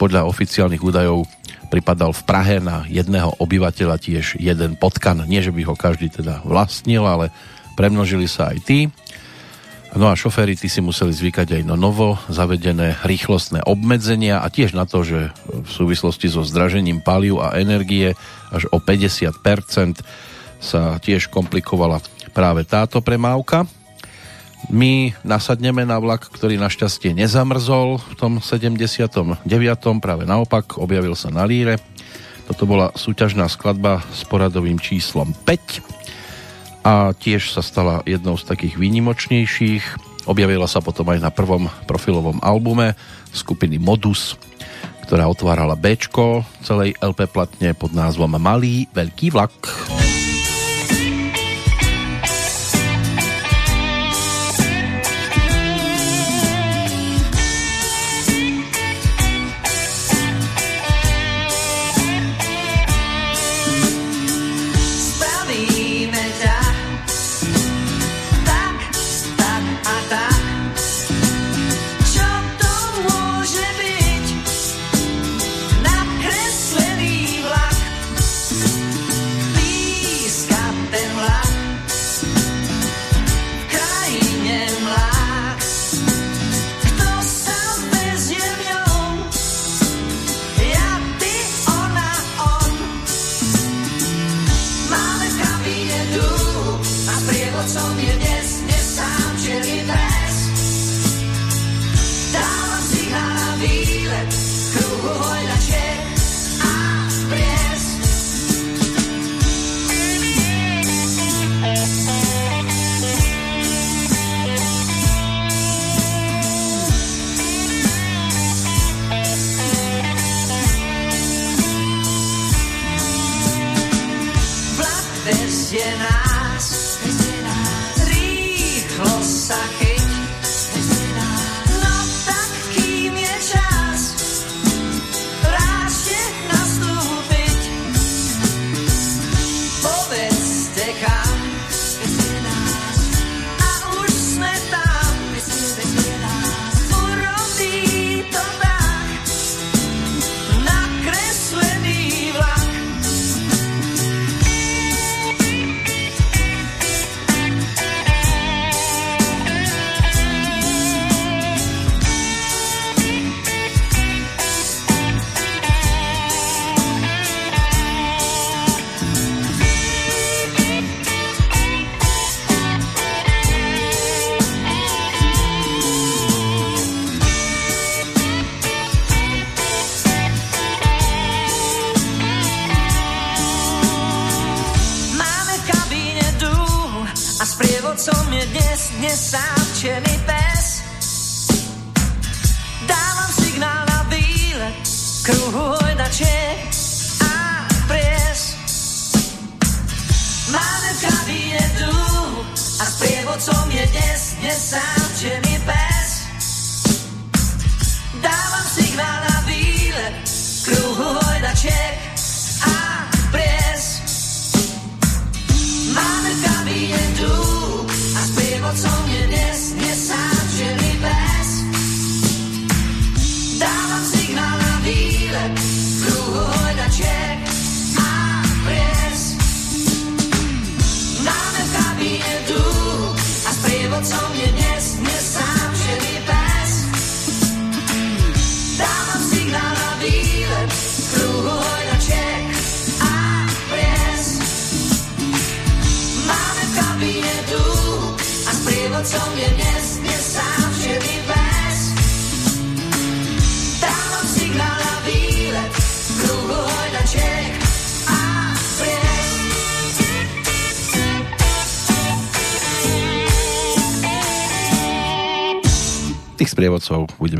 podľa 0.00 0.24
oficiálnych 0.24 0.80
údajov 0.80 1.28
pripadal 1.68 2.16
v 2.16 2.22
Prahe 2.24 2.56
na 2.58 2.88
jedného 2.88 3.36
obyvateľa 3.38 3.96
tiež 4.00 4.40
jeden 4.40 4.74
potkan. 4.80 5.22
Nie, 5.28 5.44
že 5.44 5.52
by 5.52 5.62
ho 5.68 5.74
každý 5.76 6.08
teda 6.08 6.42
vlastnil, 6.42 7.04
ale 7.04 7.30
premnožili 7.76 8.26
sa 8.26 8.50
aj 8.50 8.58
tí. 8.64 8.80
No 9.96 10.12
a 10.12 10.18
šoféry 10.18 10.52
tí 10.52 10.68
si 10.68 10.84
museli 10.84 11.16
zvykať 11.16 11.60
aj 11.60 11.62
na 11.64 11.72
novo 11.72 12.20
zavedené 12.28 13.00
rýchlostné 13.08 13.64
obmedzenia 13.64 14.44
a 14.44 14.52
tiež 14.52 14.76
na 14.76 14.84
to, 14.84 15.00
že 15.00 15.32
v 15.48 15.70
súvislosti 15.70 16.28
so 16.28 16.44
zdražením 16.44 17.00
palív 17.00 17.40
a 17.40 17.56
energie 17.56 18.12
až 18.52 18.68
o 18.68 18.84
50% 18.84 20.04
sa 20.60 21.00
tiež 21.00 21.32
komplikovala 21.32 22.04
práve 22.36 22.68
táto 22.68 23.00
premávka. 23.00 23.64
My 24.66 25.14
nasadneme 25.22 25.86
na 25.86 26.02
vlak, 26.02 26.26
ktorý 26.34 26.58
našťastie 26.58 27.14
nezamrzol 27.14 28.02
v 28.02 28.14
tom 28.18 28.32
79. 28.42 29.46
Práve 30.02 30.26
naopak, 30.26 30.82
objavil 30.82 31.14
sa 31.14 31.30
na 31.30 31.46
líre. 31.46 31.78
Toto 32.50 32.66
bola 32.66 32.90
súťažná 32.98 33.46
skladba 33.46 34.02
s 34.10 34.26
poradovým 34.26 34.82
číslom 34.82 35.30
5 35.46 36.82
a 36.82 37.14
tiež 37.14 37.54
sa 37.54 37.62
stala 37.62 38.00
jednou 38.08 38.34
z 38.40 38.48
takých 38.48 38.80
výnimočnejších. 38.80 39.84
Objavila 40.28 40.68
sa 40.68 40.80
potom 40.84 41.08
aj 41.12 41.20
na 41.22 41.30
prvom 41.32 41.68
profilovom 41.88 42.40
albume 42.40 42.96
skupiny 43.32 43.76
Modus, 43.76 44.36
ktorá 45.08 45.28
otvárala 45.28 45.76
B 45.76 45.96
celej 46.64 46.96
LP 47.00 47.28
platne 47.28 47.72
pod 47.72 47.92
názvom 47.92 48.36
Malý 48.36 48.88
veľký 48.92 49.32
vlak. 49.32 49.54
co 49.56 49.96
mnie 49.96 50.18
nie, 50.18 50.27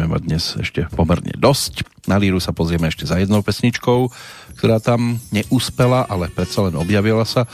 budeme 0.09 0.25
mať 0.25 0.25
dnes 0.25 0.44
ešte 0.64 0.88
pomerne 0.97 1.37
dosť. 1.37 1.85
Na 2.09 2.16
líru 2.16 2.40
sa 2.40 2.57
pozrieme 2.57 2.88
ešte 2.88 3.05
za 3.05 3.21
jednou 3.21 3.44
pesničkou, 3.44 4.09
ktorá 4.57 4.81
tam 4.81 5.21
neúspela, 5.29 6.09
ale 6.09 6.33
predsa 6.33 6.64
len 6.64 6.81
objavila 6.81 7.29
sa 7.29 7.44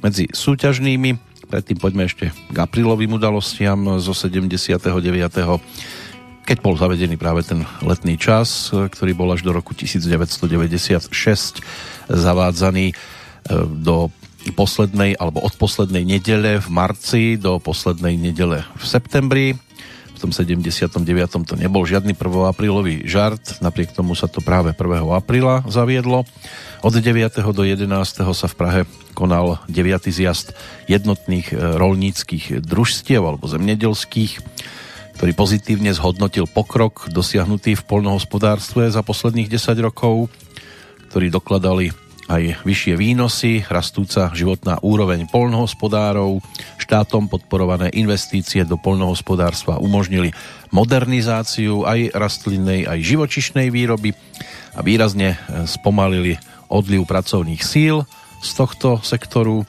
medzi 0.00 0.24
súťažnými. 0.32 1.20
Predtým 1.52 1.76
poďme 1.76 2.08
ešte 2.08 2.32
k 2.32 2.56
aprílovým 2.56 3.12
udalostiam 3.20 4.00
zo 4.00 4.16
79. 4.16 4.80
keď 6.48 6.58
bol 6.64 6.80
zavedený 6.80 7.20
práve 7.20 7.44
ten 7.44 7.60
letný 7.84 8.16
čas, 8.16 8.72
ktorý 8.72 9.12
bol 9.12 9.28
až 9.36 9.44
do 9.44 9.52
roku 9.52 9.76
1996 9.76 11.12
zavádzaný 12.08 12.86
e, 12.88 12.94
do 13.84 14.08
poslednej 14.56 15.12
alebo 15.20 15.44
od 15.44 15.52
poslednej 15.60 16.08
nedele 16.08 16.56
v 16.56 16.68
marci 16.72 17.36
do 17.36 17.60
poslednej 17.60 18.16
nedele 18.16 18.64
v 18.80 18.84
septembri 18.88 19.60
tom 20.18 20.34
79. 20.34 21.06
to 21.46 21.54
nebol 21.54 21.86
žiadny 21.86 22.12
1. 22.12 22.50
aprílový 22.50 23.06
žart, 23.06 23.62
napriek 23.62 23.94
tomu 23.94 24.18
sa 24.18 24.26
to 24.26 24.42
práve 24.42 24.74
1. 24.74 25.06
apríla 25.14 25.62
zaviedlo. 25.70 26.26
Od 26.82 26.94
9. 26.94 27.06
do 27.54 27.62
11. 27.62 27.86
sa 28.18 28.46
v 28.50 28.54
Prahe 28.54 28.80
konal 29.14 29.62
9. 29.70 30.10
zjazd 30.10 30.54
jednotných 30.90 31.50
e, 31.50 31.54
rolníckých 31.78 32.62
družstiev 32.62 33.22
alebo 33.22 33.50
zemnedelských, 33.50 34.42
ktorý 35.18 35.32
pozitívne 35.34 35.90
zhodnotil 35.90 36.46
pokrok 36.46 37.10
dosiahnutý 37.10 37.74
v 37.74 37.86
polnohospodárstve 37.86 38.90
za 38.90 39.02
posledných 39.02 39.50
10 39.50 39.86
rokov, 39.86 40.30
ktorí 41.10 41.30
dokladali 41.30 42.07
aj 42.28 42.60
vyššie 42.62 42.94
výnosy, 43.00 43.64
rastúca 43.66 44.28
životná 44.36 44.76
úroveň 44.84 45.24
polnohospodárov, 45.32 46.44
štátom 46.76 47.26
podporované 47.26 47.88
investície 47.96 48.68
do 48.68 48.76
polnohospodárstva 48.76 49.80
umožnili 49.80 50.36
modernizáciu 50.68 51.88
aj 51.88 52.12
rastlinnej, 52.12 52.84
aj 52.84 53.00
živočišnej 53.00 53.72
výroby 53.72 54.12
a 54.76 54.84
výrazne 54.84 55.34
e, 55.34 55.64
spomalili 55.64 56.36
odliv 56.68 57.08
pracovných 57.08 57.64
síl 57.64 58.04
z 58.44 58.50
tohto 58.52 59.00
sektoru. 59.00 59.64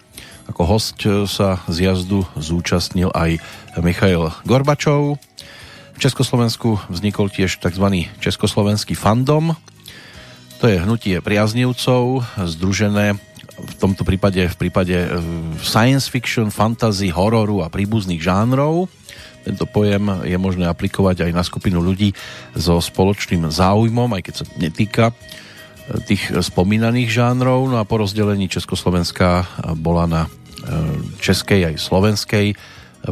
Ako 0.51 0.61
host 0.67 0.99
e, 1.07 1.23
sa 1.31 1.63
z 1.71 1.87
jazdu 1.87 2.27
zúčastnil 2.35 3.07
aj 3.15 3.39
Michail 3.79 4.35
Gorbačov. 4.43 5.15
V 5.95 5.99
Československu 5.99 6.79
vznikol 6.91 7.31
tiež 7.31 7.59
tzv. 7.59 8.07
Československý 8.19 8.95
fandom, 8.95 9.55
to 10.59 10.67
je 10.67 10.75
hnutie 10.83 11.15
priaznivcov, 11.23 12.27
združené 12.35 13.15
v 13.59 13.73
tomto 13.79 14.07
prípade 14.07 14.39
v 14.43 14.55
prípade 14.55 14.95
e, 14.95 15.07
science 15.59 16.07
fiction, 16.07 16.51
fantasy, 16.51 17.11
hororu 17.11 17.63
a 17.63 17.71
príbuzných 17.71 18.19
žánrov. 18.19 18.87
Tento 19.43 19.67
pojem 19.67 20.23
je 20.27 20.35
možné 20.39 20.67
aplikovať 20.67 21.27
aj 21.27 21.31
na 21.35 21.43
skupinu 21.43 21.83
ľudí 21.83 22.15
so 22.55 22.79
spoločným 22.79 23.47
záujmom, 23.51 24.15
aj 24.15 24.21
keď 24.23 24.33
sa 24.35 24.45
netýka 24.55 25.05
e, 25.11 25.13
tých 26.07 26.31
spomínaných 26.31 27.11
žánrov. 27.11 27.67
No 27.67 27.79
a 27.79 27.87
po 27.87 27.99
rozdelení 27.99 28.47
Československa 28.47 29.43
bola 29.79 30.07
na 30.07 30.21
e, 30.23 30.29
českej 31.19 31.75
aj 31.75 31.75
slovenskej 31.83 32.55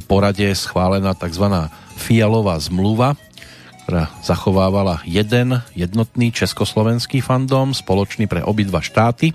porade 0.07 0.47
schválená 0.51 1.15
tzv. 1.15 1.47
fialová 1.95 2.59
zmluva, 2.59 3.15
ktorá 3.87 4.11
zachovávala 4.19 4.99
jeden 5.07 5.63
jednotný 5.71 6.35
československý 6.35 7.23
fandom, 7.23 7.71
spoločný 7.71 8.27
pre 8.27 8.43
obidva 8.43 8.83
štáty 8.83 9.31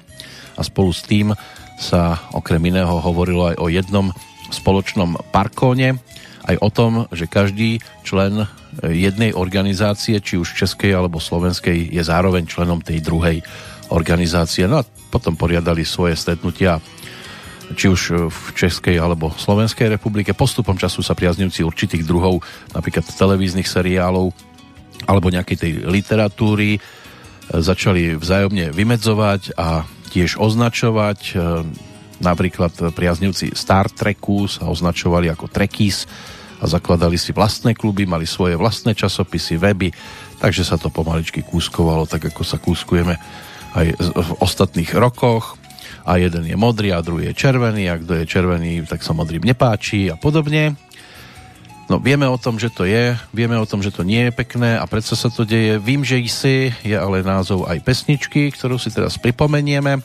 a 0.52 0.60
spolu 0.60 0.92
s 0.92 1.08
tým 1.08 1.32
sa 1.80 2.20
okrem 2.36 2.60
iného 2.68 3.00
hovorilo 3.00 3.48
aj 3.48 3.56
o 3.56 3.72
jednom 3.72 4.12
spoločnom 4.52 5.16
parkóne, 5.32 5.96
aj 6.44 6.60
o 6.60 6.68
tom, 6.68 7.08
že 7.16 7.32
každý 7.32 7.80
člen 8.04 8.44
jednej 8.84 9.32
organizácie, 9.32 10.20
či 10.20 10.36
už 10.36 10.52
českej 10.52 11.00
alebo 11.00 11.16
slovenskej, 11.16 11.88
je 11.88 12.02
zároveň 12.04 12.44
členom 12.44 12.84
tej 12.84 13.00
druhej 13.00 13.40
organizácie. 13.88 14.68
No 14.68 14.84
a 14.84 14.88
potom 15.08 15.32
poriadali 15.32 15.80
svoje 15.88 16.12
stretnutia 16.12 16.76
či 17.72 17.86
už 17.88 18.28
v 18.28 18.42
Českej 18.58 18.98
alebo 18.98 19.32
Slovenskej 19.34 19.88
republike. 19.88 20.34
Postupom 20.34 20.74
času 20.74 21.00
sa 21.00 21.14
priaznivci 21.14 21.62
určitých 21.62 22.04
druhov, 22.04 22.42
napríklad 22.74 23.06
televíznych 23.06 23.66
seriálov 23.66 24.34
alebo 25.06 25.34
nejakej 25.34 25.56
tej 25.58 25.72
literatúry, 25.86 26.78
e, 26.78 26.80
začali 27.50 28.14
vzájomne 28.14 28.70
vymedzovať 28.70 29.58
a 29.58 29.82
tiež 30.14 30.38
označovať. 30.38 31.20
E, 31.30 31.34
napríklad 32.22 32.94
priaznivci 32.94 33.50
Star 33.58 33.90
Treku 33.90 34.46
sa 34.46 34.70
označovali 34.70 35.26
ako 35.26 35.50
Trekkies 35.50 36.06
a 36.62 36.70
zakladali 36.70 37.18
si 37.18 37.34
vlastné 37.34 37.74
kluby, 37.74 38.06
mali 38.06 38.22
svoje 38.22 38.54
vlastné 38.54 38.94
časopisy, 38.94 39.58
weby, 39.58 39.90
takže 40.38 40.62
sa 40.62 40.78
to 40.78 40.94
pomaličky 40.94 41.42
kúskovalo, 41.42 42.06
tak 42.06 42.30
ako 42.30 42.42
sa 42.46 42.62
kúskujeme 42.62 43.18
aj 43.74 43.86
v 43.98 44.30
ostatných 44.38 44.94
rokoch 44.94 45.58
a 46.02 46.18
jeden 46.18 46.46
je 46.46 46.56
modrý 46.58 46.90
a 46.90 47.04
druhý 47.04 47.30
je 47.30 47.38
červený 47.38 47.86
a 47.90 47.98
kto 47.98 48.12
je 48.22 48.24
červený, 48.26 48.72
tak 48.86 49.06
sa 49.06 49.14
modrým 49.14 49.42
nepáči 49.42 50.10
a 50.10 50.18
podobne. 50.18 50.74
No 51.90 52.00
vieme 52.00 52.24
o 52.24 52.38
tom, 52.38 52.56
že 52.56 52.72
to 52.72 52.88
je, 52.88 53.12
vieme 53.36 53.58
o 53.58 53.68
tom, 53.68 53.84
že 53.84 53.92
to 53.92 54.06
nie 54.06 54.30
je 54.30 54.32
pekné 54.32 54.78
a 54.80 54.88
predsa 54.88 55.18
sa 55.18 55.28
to 55.28 55.44
deje. 55.44 55.76
Vím, 55.76 56.06
že 56.06 56.22
si 56.30 56.72
je 56.86 56.96
ale 56.96 57.26
názov 57.26 57.68
aj 57.68 57.84
pesničky, 57.84 58.48
ktorú 58.54 58.80
si 58.80 58.88
teraz 58.88 59.20
pripomenieme. 59.20 60.00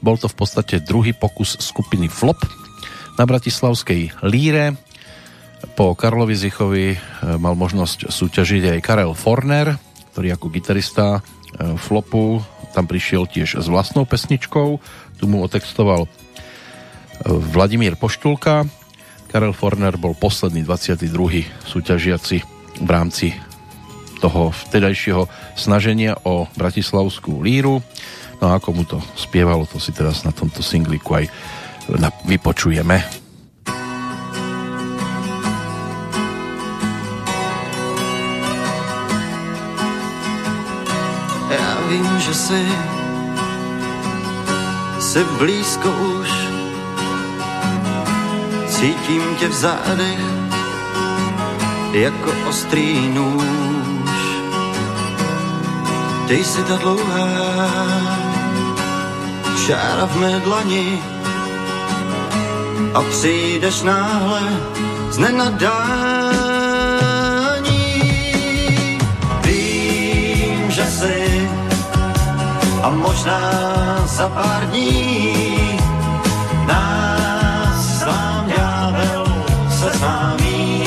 Bol 0.00 0.16
to 0.16 0.26
v 0.26 0.36
podstate 0.36 0.80
druhý 0.80 1.12
pokus 1.12 1.60
skupiny 1.60 2.08
Flop 2.08 2.40
na 3.20 3.28
Bratislavskej 3.28 4.26
líre. 4.26 4.74
Po 5.76 5.92
Karlovi 5.92 6.32
Zichovi 6.32 6.96
e, 6.96 6.98
mal 7.36 7.52
možnosť 7.52 8.08
súťažiť 8.08 8.74
aj 8.74 8.78
Karel 8.80 9.12
Forner, 9.12 9.76
ktorý 10.16 10.34
ako 10.34 10.46
gitarista 10.48 11.20
e, 11.20 11.76
Flopu 11.76 12.40
tam 12.70 12.86
prišiel 12.86 13.26
tiež 13.26 13.58
s 13.58 13.66
vlastnou 13.66 14.06
pesničkou 14.06 14.78
tu 15.20 15.28
mu 15.28 15.44
otextoval 15.44 16.08
e, 16.08 16.10
Vladimír 17.28 18.00
Poštulka. 18.00 18.64
Karel 19.28 19.52
Forner 19.52 19.94
bol 20.00 20.16
posledný 20.16 20.64
22. 20.64 21.68
súťažiaci 21.68 22.36
v 22.80 22.88
rámci 22.88 23.36
toho 24.18 24.50
vtedajšieho 24.50 25.28
snaženia 25.54 26.16
o 26.24 26.48
bratislavskú 26.56 27.44
líru. 27.44 27.84
No 28.40 28.44
a 28.50 28.56
ako 28.56 28.68
mu 28.72 28.82
to 28.88 28.98
spievalo, 29.14 29.68
to 29.68 29.76
si 29.76 29.92
teraz 29.92 30.24
na 30.24 30.32
tomto 30.32 30.64
singliku 30.64 31.20
aj 31.20 31.28
vypočujeme. 32.24 32.96
Vím, 41.90 42.18
že 42.18 42.34
si 42.34 42.62
se 45.00 45.24
blízko 45.24 45.90
už. 45.90 46.30
Cítím 48.68 49.22
tě 49.38 49.48
v 49.48 49.52
zádech 49.52 50.20
jako 51.92 52.30
ostrý 52.48 53.08
nůž. 53.08 54.14
Ty 56.28 56.44
jsi 56.44 56.62
ta 56.64 56.76
dlouhá 56.76 57.26
čára 59.66 60.06
v 60.06 60.16
mé 60.16 60.40
dlani 60.40 61.02
a 62.94 63.02
přijdeš 63.02 63.82
náhle 63.82 64.42
z 65.10 65.18
nenadání. 65.18 66.49
A 72.82 72.90
možná 72.90 73.40
za 74.06 74.28
pár 74.28 74.66
dní 74.66 75.78
nás 76.66 77.98
sám 78.00 78.48
ďábel 78.56 79.24
známí. 79.68 80.84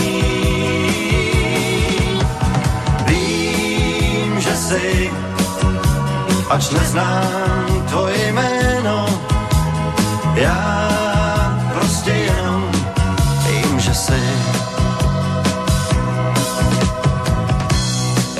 Vím, 3.06 4.41
že 4.41 4.56
si, 4.56 5.12
ač 6.49 6.69
neznám 6.69 7.86
tvoje 7.89 8.32
jméno, 8.32 9.06
já 10.34 10.89
prostě 11.73 12.12
jenom 12.12 12.71
vím, 13.47 13.79
že 13.79 13.93
si. 13.93 14.21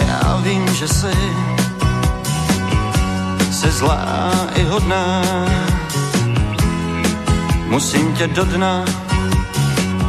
Já 0.08 0.38
vím, 0.44 0.68
že 0.76 0.88
si 0.88 1.53
se 3.64 3.72
zlá 3.72 4.32
i 4.56 4.64
hodná. 4.64 5.24
Musím 7.68 8.14
tě 8.14 8.28
do 8.28 8.44
dna 8.44 8.86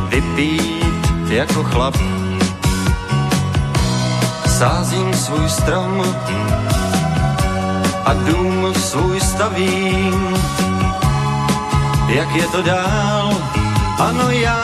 vypít 0.09 1.29
jako 1.29 1.63
chlap. 1.65 1.97
Sázím 4.59 5.15
svůj 5.15 5.49
strom 5.49 6.03
a 8.05 8.13
dům 8.15 8.75
svůj 8.75 9.21
stavím. 9.21 10.37
Jak 12.09 12.35
je 12.35 12.47
to 12.47 12.63
dál? 12.63 13.31
Ano, 13.99 14.31
já 14.31 14.63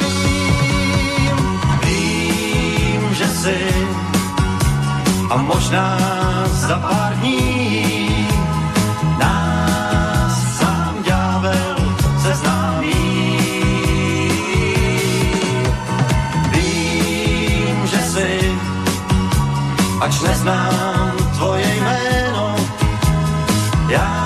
vím, 0.00 1.36
vím 1.84 3.16
si 3.28 3.83
a 5.34 5.42
možná 5.42 5.98
za 6.46 6.78
pár 6.78 7.12
dní 7.18 8.28
nás 9.18 10.34
sám 10.58 10.94
ďábel 11.02 11.76
seznámí. 12.22 13.02
Vím, 16.54 17.78
že 17.86 18.00
si, 18.14 18.30
ač 20.00 20.20
neznám 20.22 21.12
tvoje 21.34 21.66
jméno, 21.66 22.56
já 23.88 24.23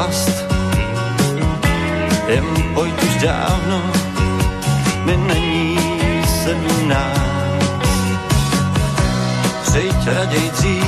past, 0.00 0.44
jen 2.28 2.44
pojď 2.74 3.02
už 3.02 3.14
dávno, 3.22 3.82
mi 5.04 5.16
není 5.16 5.78
sedmnáct. 6.44 7.70
Přijď 9.62 10.06
raději 10.06 10.50
dřív, 10.50 10.84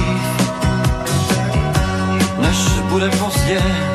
než 2.39 2.59
bude 2.89 3.11
pozdě. 3.11 3.92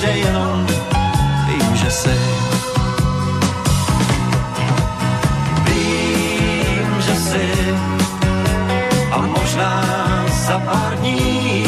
Prostě 0.00 0.18
jenom 0.18 0.66
vím, 1.46 1.76
že 1.76 1.90
si. 1.90 2.16
Vím, 5.64 7.00
že 7.00 7.14
si 7.14 7.48
a 9.12 9.20
možná 9.20 9.84
za 10.28 10.58
pár 10.58 10.96
dní 10.96 11.60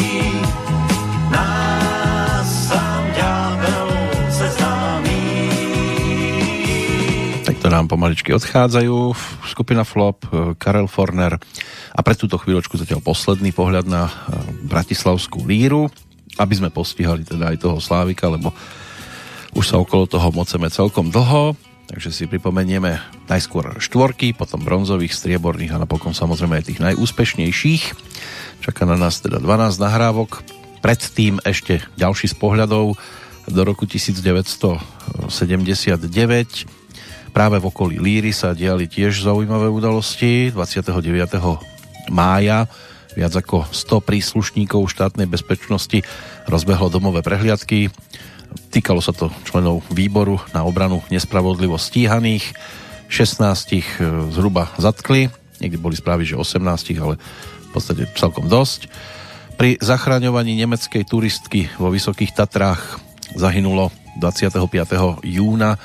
nám 7.73 7.89
pomaličky 7.89 8.29
odchádzajú. 8.37 9.17
Skupina 9.49 9.81
Flop, 9.81 10.29
e, 10.29 10.53
Karel 10.61 10.85
Forner 10.85 11.41
a 11.89 11.99
pre 12.05 12.13
túto 12.13 12.37
chvíľočku 12.37 12.77
zatiaľ 12.77 13.01
posledný 13.01 13.49
pohľad 13.49 13.89
na 13.89 14.05
e, 14.05 14.11
Bratislavskú 14.69 15.41
líru, 15.41 15.89
aby 16.37 16.53
sme 16.57 16.73
postihali 16.73 17.25
teda 17.25 17.53
aj 17.53 17.57
toho 17.61 17.77
Slávika, 17.77 18.29
lebo 18.29 18.53
už 19.53 19.69
sa 19.69 19.77
okolo 19.77 20.09
toho 20.09 20.33
moceme 20.33 20.65
celkom 20.69 21.13
dlho, 21.13 21.53
takže 21.85 22.09
si 22.09 22.25
pripomenieme 22.25 22.97
najskôr 23.29 23.77
štvorky, 23.77 24.33
potom 24.33 24.65
bronzových, 24.65 25.13
strieborných 25.13 25.77
a 25.77 25.81
napokon 25.81 26.17
samozrejme 26.17 26.57
aj 26.57 26.65
tých 26.73 26.81
najúspešnejších. 26.81 27.83
Čaká 28.65 28.89
na 28.89 28.97
nás 28.97 29.21
teda 29.21 29.37
12 29.37 29.77
nahrávok, 29.77 30.41
predtým 30.81 31.37
ešte 31.45 31.85
ďalší 31.99 32.33
z 32.33 32.35
pohľadov 32.39 32.97
do 33.43 33.61
roku 33.61 33.85
1979 33.85 36.09
Práve 37.33 37.57
v 37.57 37.65
okolí 37.65 37.97
Líry 37.97 38.29
sa 38.29 38.53
diali 38.53 38.85
tiež 38.85 39.25
zaujímavé 39.25 39.65
udalosti. 39.65 40.53
29. 40.53 41.01
mája 42.13 42.69
viac 43.13 43.33
ako 43.33 43.69
100 43.69 44.03
príslušníkov 44.03 44.89
štátnej 44.89 45.29
bezpečnosti 45.29 46.01
rozbehlo 46.49 46.89
domové 46.89 47.21
prehliadky. 47.21 47.93
Týkalo 48.69 49.01
sa 49.01 49.13
to 49.13 49.33
členov 49.45 49.81
výboru 49.89 50.37
na 50.53 50.65
obranu 50.65 51.01
nespravodlivo 51.09 51.77
stíhaných. 51.77 52.53
16 53.09 54.33
zhruba 54.33 54.73
zatkli, 54.81 55.29
niekde 55.61 55.77
boli 55.77 55.93
správy, 55.93 56.25
že 56.25 56.33
18, 56.33 56.61
ale 56.97 57.21
v 57.21 57.69
podstate 57.69 58.09
celkom 58.17 58.49
dosť. 58.49 58.89
Pri 59.53 59.77
zachraňovaní 59.77 60.57
nemeckej 60.57 61.05
turistky 61.05 61.69
vo 61.77 61.93
Vysokých 61.93 62.33
Tatrách 62.33 62.97
zahynulo 63.37 63.93
25. 64.17 64.57
júna 65.25 65.77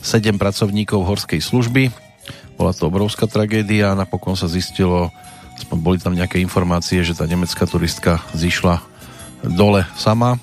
7 0.00 0.40
pracovníkov 0.40 1.04
horskej 1.04 1.44
služby. 1.44 1.92
Bola 2.56 2.72
to 2.72 2.88
obrovská 2.88 3.28
tragédia 3.28 3.92
napokon 3.92 4.36
sa 4.36 4.48
zistilo, 4.48 5.12
boli 5.68 6.00
tam 6.00 6.16
nejaké 6.16 6.40
informácie, 6.40 7.02
že 7.04 7.16
tá 7.16 7.28
nemecká 7.28 7.66
turistka 7.68 8.22
zišla 8.32 8.80
dole 9.44 9.84
sama. 9.96 10.40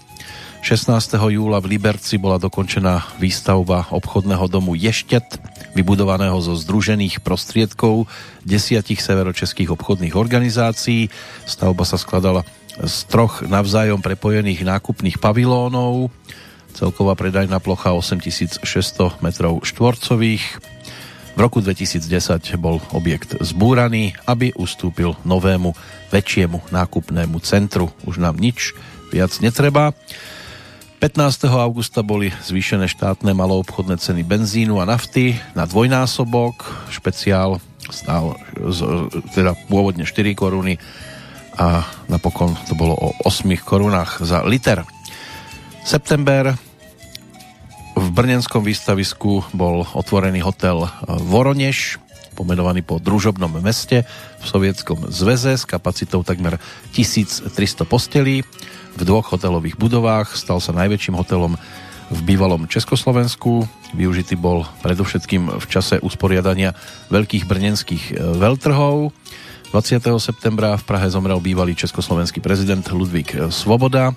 16. 0.66 0.92
júla 1.32 1.64
v 1.64 1.78
Liberci 1.78 2.20
bola 2.20 2.42
dokončená 2.42 3.16
výstavba 3.22 3.88
obchodného 3.94 4.52
domu 4.52 4.76
Ještet, 4.76 5.40
vybudovaného 5.78 6.36
zo 6.42 6.58
združených 6.58 7.22
prostriedkov 7.22 8.10
desiatich 8.44 9.00
severočeských 9.00 9.70
obchodných 9.72 10.18
organizácií. 10.18 11.08
Stavba 11.46 11.86
sa 11.86 11.96
skladala 11.96 12.44
z 12.84 12.96
troch 13.08 13.46
navzájom 13.46 14.02
prepojených 14.04 14.66
nákupných 14.66 15.22
pavilónov, 15.22 16.10
celková 16.74 17.18
predajná 17.18 17.58
plocha 17.58 17.94
8600 17.94 18.62
metrov 19.24 19.64
štvorcových. 19.64 20.77
V 21.38 21.46
roku 21.46 21.62
2010 21.62 22.02
bol 22.58 22.82
objekt 22.98 23.38
zbúraný, 23.38 24.18
aby 24.26 24.58
ustúpil 24.58 25.14
novému, 25.22 25.70
väčšiemu 26.10 26.74
nákupnému 26.74 27.38
centru. 27.46 27.94
Už 28.10 28.18
nám 28.18 28.42
nič 28.42 28.74
viac 29.14 29.38
netreba. 29.38 29.94
15. 30.98 31.46
augusta 31.46 32.02
boli 32.02 32.34
zvýšené 32.42 32.90
štátne 32.90 33.38
maloobchodné 33.38 34.02
ceny 34.02 34.26
benzínu 34.26 34.82
a 34.82 34.90
nafty 34.90 35.38
na 35.54 35.70
dvojnásobok. 35.70 36.90
Špeciál 36.90 37.62
stál 37.94 38.34
teda 39.38 39.54
pôvodne 39.70 40.10
4 40.10 40.34
koruny 40.34 40.82
a 41.54 41.86
napokon 42.10 42.58
to 42.66 42.74
bolo 42.74 42.98
o 42.98 43.14
8 43.30 43.46
korunách 43.62 44.26
za 44.26 44.42
liter. 44.42 44.82
September 45.86 46.58
v 47.98 48.14
Brnenskom 48.14 48.62
výstavisku 48.62 49.50
bol 49.58 49.82
otvorený 49.98 50.46
hotel 50.46 50.86
Voroneš, 51.08 51.98
pomenovaný 52.38 52.86
po 52.86 53.02
družobnom 53.02 53.50
meste 53.58 54.06
v 54.38 54.46
Sovietskom 54.46 55.10
zväze 55.10 55.58
s 55.58 55.66
kapacitou 55.66 56.22
takmer 56.22 56.62
1300 56.94 57.50
postelí. 57.90 58.46
V 58.94 59.02
dvoch 59.02 59.34
hotelových 59.34 59.82
budovách 59.82 60.38
stal 60.38 60.62
sa 60.62 60.78
najväčším 60.78 61.18
hotelom 61.18 61.58
v 62.14 62.20
bývalom 62.22 62.70
Československu. 62.70 63.66
Využitý 63.98 64.38
bol 64.38 64.70
predovšetkým 64.86 65.58
v 65.58 65.66
čase 65.66 65.98
usporiadania 65.98 66.78
veľkých 67.10 67.50
brnenských 67.50 68.14
veľtrhov. 68.38 69.10
20. 69.74 70.06
septembra 70.22 70.78
v 70.78 70.86
Prahe 70.86 71.10
zomrel 71.10 71.42
bývalý 71.42 71.74
československý 71.74 72.40
prezident 72.46 72.86
Ludvík 72.86 73.50
Svoboda. 73.50 74.14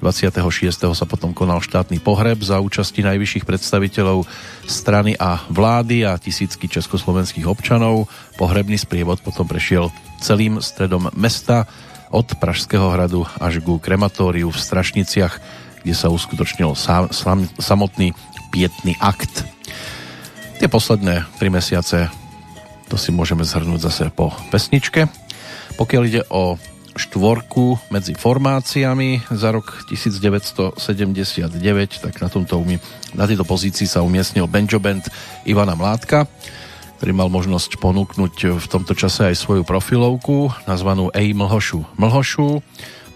26. 0.00 0.96
sa 0.96 1.04
potom 1.04 1.36
konal 1.36 1.60
štátny 1.60 2.00
pohreb 2.00 2.40
za 2.40 2.56
účasti 2.56 3.04
najvyšších 3.04 3.44
predstaviteľov 3.44 4.24
strany 4.64 5.12
a 5.20 5.44
vlády 5.52 6.08
a 6.08 6.16
tisícky 6.16 6.72
československých 6.72 7.44
občanov. 7.44 8.08
Pohrebný 8.40 8.80
sprievod 8.80 9.20
potom 9.20 9.44
prešiel 9.44 9.92
celým 10.24 10.64
stredom 10.64 11.12
mesta 11.12 11.68
od 12.08 12.26
Pražského 12.40 12.90
hradu 12.90 13.28
až 13.38 13.60
ku 13.60 13.76
krematóriu 13.76 14.48
v 14.48 14.58
Strašniciach, 14.58 15.34
kde 15.84 15.94
sa 15.94 16.08
uskutočnil 16.08 16.72
sam, 16.74 17.12
sam, 17.12 17.44
samotný 17.60 18.16
pietný 18.50 18.96
akt. 18.98 19.44
Tie 20.58 20.68
posledné 20.68 21.28
tri 21.36 21.52
mesiace 21.52 22.10
to 22.90 22.98
si 22.98 23.14
môžeme 23.14 23.46
zhrnúť 23.46 23.80
zase 23.86 24.04
po 24.10 24.34
pesničke. 24.50 25.06
Pokiaľ 25.78 26.02
ide 26.10 26.22
o 26.26 26.58
štvorku 27.00 27.80
medzi 27.88 28.12
formáciami 28.12 29.24
za 29.32 29.48
rok 29.48 29.88
1979, 29.88 30.76
tak 32.04 32.20
na, 32.20 32.28
tomto 32.28 32.60
umie, 32.60 32.76
na 33.16 33.24
tejto 33.24 33.48
pozícii 33.48 33.88
sa 33.88 34.04
umiestnil 34.04 34.44
Benjo 34.44 34.76
Band 34.76 35.08
Ivana 35.48 35.72
Mládka, 35.72 36.28
ktorý 37.00 37.12
mal 37.16 37.32
možnosť 37.32 37.80
ponúknuť 37.80 38.60
v 38.60 38.66
tomto 38.68 38.92
čase 38.92 39.32
aj 39.32 39.40
svoju 39.40 39.64
profilovku 39.64 40.52
nazvanú 40.68 41.08
Ej 41.16 41.32
Mlhošu. 41.32 41.80
Mlhošu, 41.96 42.60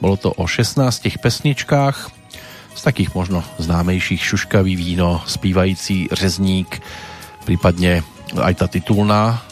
bolo 0.01 0.17
to 0.17 0.33
o 0.33 0.49
16 0.49 0.81
pesničkách, 1.21 1.97
z 2.75 2.81
takých 2.81 3.13
možno 3.13 3.45
známejších 3.61 4.25
Šuškavý 4.25 4.75
víno, 4.81 5.21
Spívající 5.29 6.09
řezník, 6.09 6.81
prípadne 7.45 8.01
aj 8.33 8.55
tá 8.57 8.67
titulná, 8.67 9.45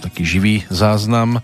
taký 0.00 0.22
živý 0.22 0.54
záznam 0.70 1.42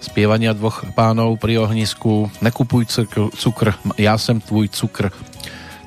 spievania 0.00 0.56
dvoch 0.56 0.84
pánov 0.92 1.38
pri 1.40 1.62
ohnisku 1.62 2.30
Nekupuj 2.40 2.86
cukr, 2.86 3.32
cukr 3.32 3.74
ja 3.96 4.14
sem 4.20 4.40
tvůj 4.40 4.68
cukr 4.72 5.10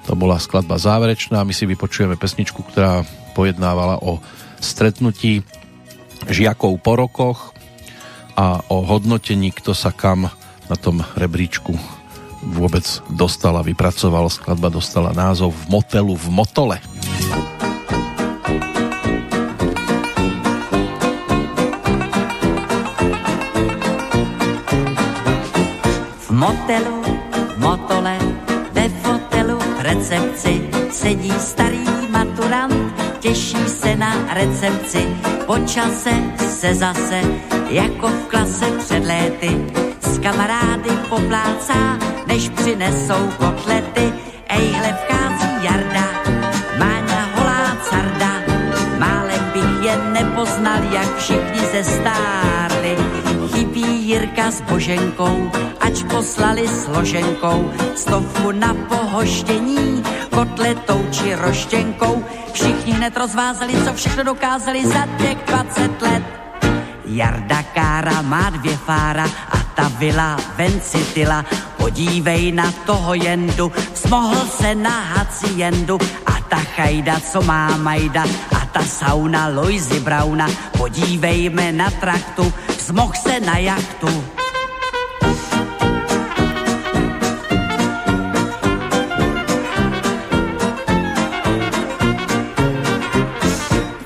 to 0.09 0.17
bola 0.17 0.41
skladba 0.41 0.81
záverečná 0.81 1.45
my 1.45 1.53
si 1.53 1.69
vypočujeme 1.69 2.17
pesničku, 2.17 2.65
ktorá 2.65 3.05
pojednávala 3.37 4.01
o 4.01 4.17
stretnutí 4.57 5.45
žiakov 6.25 6.81
po 6.81 6.97
rokoch 6.97 7.53
a 8.33 8.65
o 8.73 8.81
hodnotení, 8.81 9.53
kto 9.53 9.77
sa 9.77 9.93
kam 9.93 10.33
na 10.65 10.75
tom 10.81 11.05
rebríčku 11.13 11.77
vôbec 12.41 12.85
dostala, 13.11 13.61
vypracoval. 13.61 14.31
Skladba 14.31 14.71
dostala 14.71 15.11
názov 15.11 15.53
V 15.53 15.77
motelu 15.77 16.15
v 16.15 16.27
motole. 16.31 16.77
Motelu, 26.39 27.03
motole, 27.57 28.17
ve 28.71 28.89
fotelu, 29.03 29.59
recepci 29.79 30.69
sedí 30.91 31.31
starý 31.39 31.83
maturant, 32.09 32.93
těší 33.19 33.67
se 33.67 33.95
na 33.95 34.15
recepci, 34.33 35.03
po 35.45 35.57
čase 35.67 36.11
se 36.37 36.75
zase, 36.75 37.21
jako 37.69 38.07
v 38.07 38.27
klase 38.27 38.65
před 38.77 39.03
léty, 39.03 39.51
s 40.01 40.19
kamarády 40.19 40.89
poplácá, 41.09 41.99
než 42.27 42.49
přinesou 42.49 43.29
kotlety. 43.37 44.13
Ejhle 44.47 44.97
vchází 45.03 45.49
Jarda, 45.61 46.07
Máňa 46.79 47.21
holá 47.35 47.77
carda, 47.89 48.31
málem 48.97 49.43
bych 49.53 49.85
je 49.85 49.97
nepoznal, 50.11 50.83
jak 50.91 51.17
všichni 51.17 51.59
ze 51.71 51.83
stárli. 51.83 53.08
Chybí 53.59 54.07
Jirka 54.07 54.55
s 54.55 54.63
Boženkou, 54.71 55.51
ač 55.83 56.07
poslali 56.07 56.63
složenkou, 56.63 57.67
stovku 57.91 58.55
na 58.55 58.71
pohoštění, 58.87 59.99
kotletou 60.31 61.03
či 61.11 61.35
roštěnkou. 61.35 62.23
Všichni 62.55 62.91
hned 62.95 63.17
rozvázali, 63.17 63.75
co 63.83 63.93
všechno 63.93 64.23
dokázali 64.23 64.87
za 64.87 65.03
těch 65.19 65.37
20 65.47 66.01
let. 66.01 66.23
Jarda 67.05 67.63
Kára 67.75 68.21
má 68.21 68.49
dvě 68.49 68.77
fára 68.77 69.27
a 69.27 69.57
ta 69.75 69.91
vila 69.99 70.39
vencitila. 70.55 71.45
Podívej 71.77 72.51
na 72.51 72.71
toho 72.71 73.13
jendu, 73.13 73.71
smohl 73.93 74.39
se 74.55 74.75
na 74.75 74.99
haciendu 74.99 75.99
a 76.25 76.33
ta 76.49 76.63
chajda, 76.79 77.19
co 77.19 77.41
má 77.41 77.75
majda 77.77 78.23
a 78.55 78.65
ta 78.71 78.83
sauna 78.83 79.47
Loisy 79.47 79.99
Brauna. 79.99 80.47
Podívejme 80.77 81.71
na 81.71 81.91
traktu, 81.91 82.53
smoh 82.89 83.13
se 83.17 83.39
na 83.39 83.57
jachtu. 83.57 84.09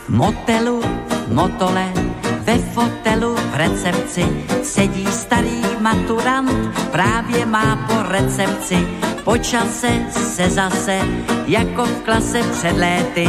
motelu, 0.09 0.81
motole, 1.27 1.93
ve 2.43 2.57
fotelu 2.57 3.35
v 3.35 3.55
recepci 3.55 4.25
sedí 4.63 5.07
starý 5.07 5.63
maturant, 5.79 6.51
právě 6.91 7.45
má 7.45 7.75
po 7.87 8.03
recepci. 8.11 8.87
Po 9.23 9.37
čase 9.37 9.89
se 10.11 10.49
zase, 10.49 10.99
jako 11.47 11.85
v 11.85 12.01
klase 12.03 12.43
před 12.51 12.77
léty, 12.77 13.27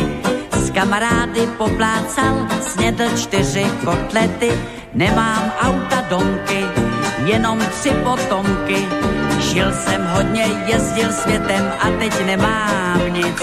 s 0.52 0.70
kamarády 0.70 1.46
poplácal, 1.58 2.46
snědl 2.60 3.16
čtyři 3.16 3.66
kotlety, 3.84 4.73
nemám 4.94 5.52
auta 5.60 6.04
domky, 6.08 6.64
jenom 7.24 7.58
tři 7.58 7.90
potomky. 7.90 8.86
Žil 9.38 9.72
jsem 9.72 10.06
hodně, 10.06 10.46
jezdil 10.66 11.12
světem 11.12 11.72
a 11.80 11.90
teď 11.98 12.26
nemám 12.26 13.12
nic. 13.12 13.42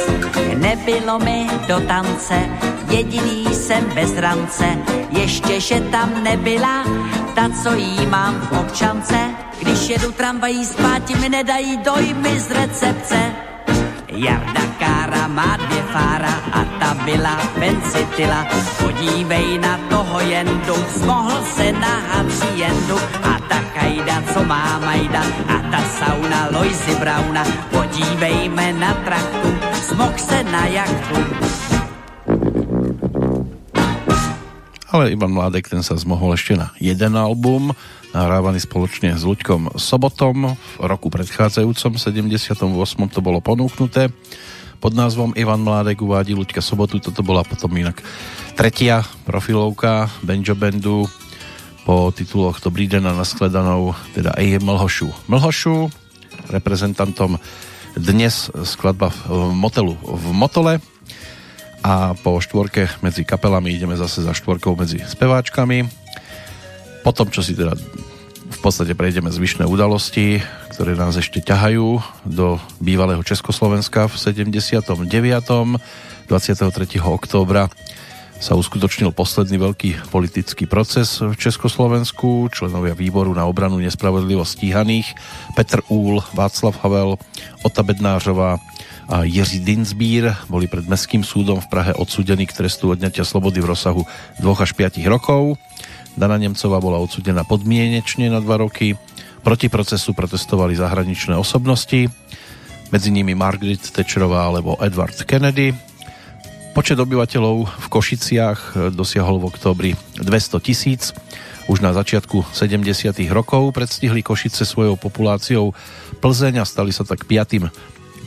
Nebylo 0.56 1.20
mi 1.20 1.48
do 1.68 1.80
tance, 1.80 2.50
jediný 2.90 3.46
jsem 3.54 3.86
bez 3.96 4.18
rance, 4.18 4.66
ještě 5.10 5.60
že 5.60 5.80
tam 5.80 6.24
nebyla 6.24 6.84
ta, 7.36 7.50
co 7.64 7.74
jí 7.74 8.06
mám 8.06 8.42
v 8.42 8.52
občance. 8.52 9.16
Když 9.60 9.90
jedu 9.90 10.12
tramvají 10.12 10.66
spát, 10.66 11.10
mi 11.20 11.30
nedají 11.30 11.78
dojmy 11.78 12.40
z 12.40 12.52
recepce. 12.52 13.51
Jarda 14.12 14.66
Kára 14.80 15.28
má 15.28 15.58
dvě 15.58 15.84
fára 15.84 16.36
a 16.52 16.62
ta 16.80 16.94
byla 17.06 17.36
pencitila. 17.60 18.46
Podívej 18.84 19.58
na 19.58 19.80
toho 19.90 20.20
jendu, 20.20 20.76
smohl 21.00 21.44
se 21.56 21.72
na 21.72 21.96
haciendu 22.12 22.98
a 23.24 23.40
ta 23.50 23.60
chajda, 23.74 24.24
co 24.34 24.44
má 24.44 24.80
majda 24.80 25.24
a 25.48 25.58
ta 25.72 25.82
sauna 26.00 26.50
Loisy 26.52 26.96
Brauna. 27.00 27.44
Podívejme 27.72 28.74
na 28.74 28.94
traktu, 28.94 29.50
smoh 29.88 30.20
se 30.20 30.44
na 30.44 30.68
jachtu. 30.68 31.18
Ale 34.92 35.16
Ivan 35.16 35.32
Mládek 35.32 35.72
ten 35.72 35.88
sa 35.88 35.96
zmohol 35.96 36.36
ešte 36.36 36.60
na 36.60 36.76
jeden 36.76 37.16
album, 37.16 37.72
nahrávaný 38.12 38.60
spoločne 38.64 39.16
s 39.16 39.24
Luďkom 39.24 39.80
Sobotom. 39.80 40.56
V 40.56 40.84
roku 40.84 41.08
predchádzajúcom, 41.08 41.96
78. 41.96 42.68
to 43.12 43.20
bolo 43.24 43.40
ponúknuté 43.40 44.12
pod 44.82 44.98
názvom 44.98 45.32
Ivan 45.38 45.62
Mládek 45.62 46.02
uvádí 46.02 46.34
Luďka 46.36 46.60
Sobotu. 46.60 47.00
Toto 47.00 47.22
bola 47.24 47.46
potom 47.46 47.72
inak 47.78 48.02
tretia 48.58 49.06
profilovka 49.24 50.10
Benjo 50.26 50.58
Bandu 50.58 51.06
po 51.88 52.10
tituloch 52.10 52.60
Dobrý 52.60 52.90
den 52.90 53.08
a 53.08 53.14
naskledanou, 53.16 53.96
teda 54.12 54.36
Ej 54.42 54.60
Mlhošu. 54.60 55.10
Mlhošu, 55.30 55.88
reprezentantom 56.52 57.40
dnes 57.94 58.50
skladba 58.66 59.14
v 59.30 59.54
motelu 59.54 59.94
v 60.00 60.26
Motole, 60.34 60.74
a 61.82 62.14
po 62.14 62.38
štvorke 62.38 63.02
medzi 63.02 63.26
kapelami 63.26 63.74
ideme 63.74 63.98
zase 63.98 64.22
za 64.22 64.38
štvorkou 64.38 64.78
medzi 64.78 65.02
speváčkami. 65.02 66.01
Potom, 67.02 67.28
čo 67.34 67.42
si 67.42 67.58
teda 67.58 67.74
v 68.52 68.60
podstate 68.62 68.94
prejdeme 68.94 69.34
zvyšné 69.34 69.66
udalosti, 69.66 70.38
ktoré 70.76 70.94
nás 70.94 71.18
ešte 71.18 71.42
ťahajú 71.42 71.98
do 72.30 72.62
bývalého 72.78 73.26
Československa 73.26 74.06
v 74.06 74.16
79. 74.18 74.86
23. 74.86 76.32
októbra 77.02 77.68
sa 78.42 78.58
uskutočnil 78.58 79.14
posledný 79.14 79.62
veľký 79.62 80.10
politický 80.10 80.66
proces 80.66 81.22
v 81.22 81.38
Československu. 81.38 82.50
Členovia 82.50 82.98
výboru 82.98 83.30
na 83.38 83.46
obranu 83.46 83.78
nespravodlivo 83.78 84.42
stíhaných 84.42 85.14
Petr 85.54 85.86
Úl, 85.94 86.26
Václav 86.34 86.74
Havel, 86.82 87.22
Ota 87.62 87.86
Bednářová, 87.86 88.58
a 89.12 89.28
Jiří 89.28 89.60
Dinsbír 89.60 90.32
boli 90.48 90.72
pred 90.72 90.88
Mestským 90.88 91.28
súdom 91.28 91.60
v 91.60 91.68
Prahe 91.68 91.92
odsúdení 91.92 92.48
k 92.48 92.56
trestu 92.64 92.96
odňatia 92.96 93.28
slobody 93.28 93.60
v 93.60 93.76
rozsahu 93.76 94.08
2 94.40 94.64
až 94.64 94.72
5 94.72 95.04
rokov. 95.12 95.60
Dana 96.20 96.38
Nemcová 96.38 96.78
bola 96.84 97.00
odsúdená 97.00 97.48
podmienečne 97.48 98.32
na 98.32 98.40
2 98.44 98.64
roky. 98.64 99.00
Proti 99.42 99.74
procesu 99.74 100.14
protestovali 100.14 100.78
zahraničné 100.78 101.34
osobnosti, 101.34 102.06
medzi 102.94 103.10
nimi 103.10 103.34
Margaret 103.34 103.82
Thatcherová 103.82 104.46
alebo 104.46 104.78
Edward 104.78 105.18
Kennedy. 105.26 105.74
Počet 106.72 106.96
obyvateľov 107.00 107.68
v 107.68 107.88
Košiciach 107.92 108.92
dosiahol 108.96 109.42
v 109.42 109.48
októbri 109.50 109.92
200 110.22 110.62
tisíc. 110.62 111.12
Už 111.68 111.80
na 111.82 111.96
začiatku 111.96 112.54
70. 112.54 113.12
rokov 113.32 113.72
predstihli 113.72 114.22
Košice 114.22 114.68
svojou 114.68 115.00
populáciou 115.00 115.74
Plzeň 116.20 116.62
a 116.62 116.66
stali 116.68 116.92
sa 116.94 117.08
tak 117.08 117.26
piatým 117.26 117.68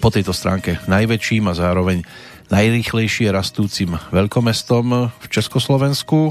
po 0.03 0.09
tejto 0.13 0.37
stránke 0.37 0.77
najväčším 0.85 1.49
a 1.49 1.57
zároveň 1.57 2.05
najrýchlejšie 2.53 3.33
rastúcim 3.33 3.97
veľkomestom 4.13 5.09
v 5.09 5.27
Československu. 5.33 6.29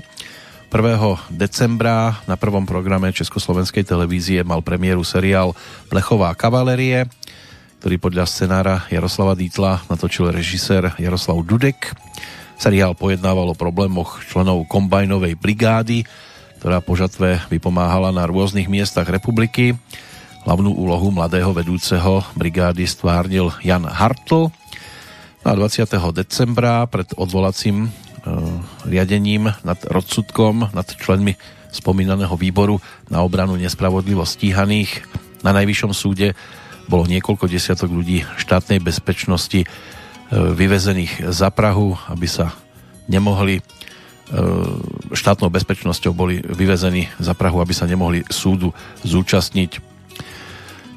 1. 0.74 0.98
decembra 1.30 2.18
na 2.26 2.34
prvom 2.34 2.66
programe 2.66 3.14
Československej 3.14 3.86
televízie 3.86 4.42
mal 4.42 4.66
premiéru 4.66 5.06
seriál 5.06 5.54
Plechová 5.86 6.34
kavalerie, 6.34 7.06
ktorý 7.78 8.02
podľa 8.02 8.26
scenára 8.26 8.82
Jaroslava 8.90 9.38
Dítla 9.38 9.86
natočil 9.86 10.34
režisér 10.34 10.98
Jaroslav 10.98 11.46
Dudek. 11.46 11.94
Seriál 12.58 12.98
pojednával 12.98 13.54
o 13.54 13.60
problémoch 13.60 14.26
členov 14.26 14.66
kombajnovej 14.66 15.38
brigády, 15.38 16.10
ktorá 16.58 16.82
po 16.82 16.98
žatve 16.98 17.38
vypomáhala 17.54 18.10
na 18.10 18.26
rôznych 18.26 18.66
miestach 18.66 19.06
republiky. 19.06 19.78
Hlavnú 20.42 20.74
úlohu 20.74 21.14
mladého 21.14 21.54
vedúceho 21.54 22.26
brigády 22.34 22.90
stvárnil 22.90 23.54
Jan 23.62 23.86
Hartl. 23.86 24.50
A 25.46 25.54
20. 25.54 25.86
decembra 26.18 26.82
pred 26.90 27.14
odvolacím 27.14 27.94
riadením 28.88 29.52
nad 29.68 29.80
rozsudkom 29.84 30.72
nad 30.72 30.88
členmi 30.88 31.36
spomínaného 31.74 32.34
výboru 32.40 32.80
na 33.12 33.20
obranu 33.20 33.60
nespravodlivo 33.60 34.24
stíhaných 34.24 35.04
na 35.44 35.52
Najvyššom 35.52 35.92
súde 35.92 36.38
bolo 36.88 37.04
niekoľko 37.08 37.52
desiatok 37.52 37.92
ľudí 37.92 38.24
štátnej 38.40 38.80
bezpečnosti 38.80 39.64
e, 39.64 39.68
vyvezených 40.32 41.32
za 41.32 41.52
Prahu, 41.52 41.96
aby 42.12 42.28
sa 42.28 42.56
nemohli 43.08 43.64
E, 44.34 44.40
štátnou 45.14 45.52
bezpečnosťou 45.54 46.16
boli 46.16 46.42
vyvezení 46.42 47.12
za 47.22 47.36
Prahu, 47.36 47.60
aby 47.62 47.76
sa 47.76 47.86
nemohli 47.86 48.24
súdu 48.32 48.74
zúčastniť. 49.06 49.84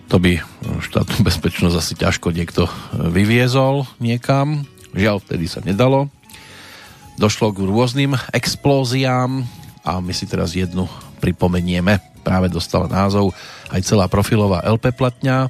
To 0.09 0.17
by 0.17 0.41
štátnu 0.81 1.21
bezpečnosť 1.29 1.77
asi 1.77 1.93
ťažko 1.99 2.31
niekto 2.31 2.71
vyviezol 2.95 3.85
niekam. 3.99 4.65
Žiaľ, 4.97 5.21
vtedy 5.27 5.51
sa 5.51 5.61
nedalo. 5.61 6.09
Došlo 7.17 7.49
k 7.57 7.65
rôznym 7.65 8.13
explóziám 8.29 9.41
a 9.81 10.05
my 10.05 10.13
si 10.13 10.29
teraz 10.29 10.53
jednu 10.53 10.85
pripomenieme. 11.25 11.97
Práve 12.21 12.53
dostala 12.53 12.93
názov 12.93 13.33
aj 13.73 13.81
celá 13.89 14.05
profilová 14.05 14.61
LP 14.69 14.93
platňa 14.93 15.49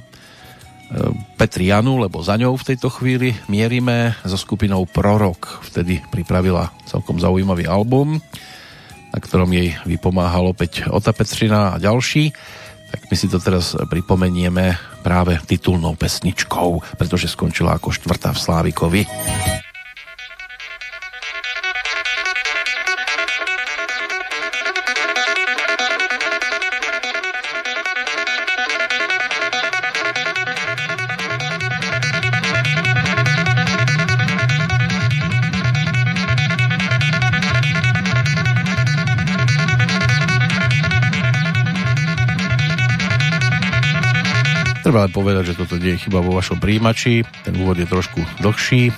Petrianu, 1.35 1.99
lebo 1.99 2.23
za 2.23 2.39
ňou 2.39 2.55
v 2.55 2.67
tejto 2.71 2.87
chvíli 2.87 3.35
mierime 3.51 4.15
so 4.23 4.39
skupinou 4.39 4.87
Prorok. 4.87 5.59
Vtedy 5.67 5.99
pripravila 6.07 6.71
celkom 6.87 7.19
zaujímavý 7.19 7.67
album, 7.67 8.23
na 9.11 9.19
ktorom 9.19 9.51
jej 9.51 9.75
vypomáhal 9.83 10.47
opäť 10.47 10.87
Ota 10.87 11.11
Petřina 11.11 11.75
a 11.75 11.81
ďalší. 11.83 12.31
Tak 12.87 13.11
my 13.11 13.15
si 13.19 13.27
to 13.27 13.43
teraz 13.43 13.75
pripomenieme 13.91 14.79
práve 15.03 15.35
titulnou 15.43 15.99
pesničkou, 15.99 16.95
pretože 16.95 17.27
skončila 17.27 17.75
ako 17.75 17.91
štvrtá 17.91 18.31
v 18.31 18.39
Slávikovi. 18.39 19.01
Len 45.07 45.15
povedať, 45.15 45.55
že 45.55 45.63
toto 45.63 45.79
je 45.79 45.95
chyba 45.95 46.19
vo 46.19 46.35
vašom 46.35 46.59
príjimači. 46.59 47.23
Ten 47.47 47.55
úvod 47.55 47.79
je 47.79 47.87
trošku 47.87 48.19
dlhší. 48.43 48.91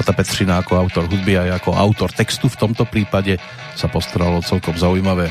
Ota 0.00 0.16
Petřina 0.16 0.64
ako 0.64 0.80
autor 0.80 1.04
hudby 1.04 1.36
a 1.36 1.60
ako 1.60 1.76
autor 1.76 2.08
textu 2.08 2.48
v 2.48 2.56
tomto 2.56 2.88
prípade 2.88 3.36
sa 3.76 3.84
postaralo 3.84 4.40
celkom 4.40 4.72
zaujímavé 4.80 5.28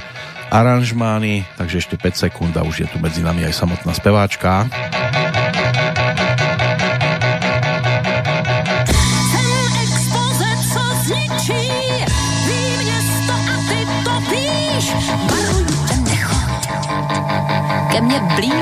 aranžmány, 0.54 1.42
takže 1.58 1.82
ešte 1.82 1.98
5 1.98 2.30
sekúnd 2.30 2.54
a 2.54 2.62
už 2.62 2.86
je 2.86 2.88
tu 2.94 3.02
medzi 3.02 3.26
nami 3.26 3.50
aj 3.50 3.66
samotná 3.66 3.98
speváčka. 3.98 4.70
ke 17.92 18.02
mně 18.02 18.20
blíž. 18.36 18.61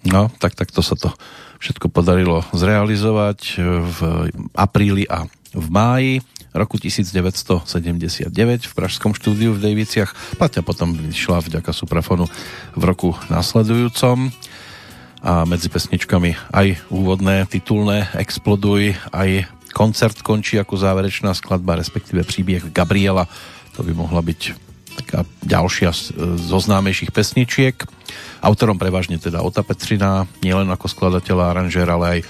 No, 0.00 0.32
tak 0.40 0.56
takto 0.56 0.80
sa 0.80 0.96
to 0.96 1.12
všetko 1.60 1.92
podarilo 1.92 2.40
zrealizovať 2.56 3.60
v 3.84 3.98
apríli 4.56 5.04
a 5.04 5.28
v 5.52 5.66
máji 5.68 6.12
roku 6.50 6.80
1979 6.80 8.32
v 8.66 8.72
pražskom 8.74 9.12
štúdiu 9.14 9.54
v 9.54 9.62
Dejviciach. 9.70 10.40
Paťa 10.40 10.64
potom 10.66 10.96
vyšla 10.96 11.44
vďaka 11.44 11.70
Suprafonu 11.70 12.26
v 12.74 12.82
roku 12.82 13.14
nasledujúcom 13.28 14.32
a 15.20 15.44
medzi 15.44 15.68
pesničkami 15.68 16.32
aj 16.48 16.80
úvodné, 16.88 17.44
titulné 17.44 18.08
Exploduj, 18.16 18.96
aj 19.12 19.46
koncert 19.76 20.16
končí 20.24 20.56
ako 20.56 20.80
záverečná 20.80 21.36
skladba, 21.36 21.78
respektíve 21.78 22.24
príbeh 22.24 22.72
Gabriela. 22.72 23.28
To 23.76 23.84
by 23.84 23.92
mohla 23.94 24.24
byť 24.24 24.69
taká 24.98 25.28
ďalšia 25.46 25.90
zo 26.38 26.58
známejších 26.58 27.14
pesničiek. 27.14 27.76
Autorom 28.40 28.80
prevažne 28.80 29.20
teda 29.20 29.44
Ota 29.44 29.62
Petrina, 29.62 30.26
nielen 30.42 30.66
ako 30.72 30.90
skladateľ 30.90 31.36
a 31.40 31.50
aranžér, 31.52 31.88
ale 31.90 32.06
aj 32.18 32.20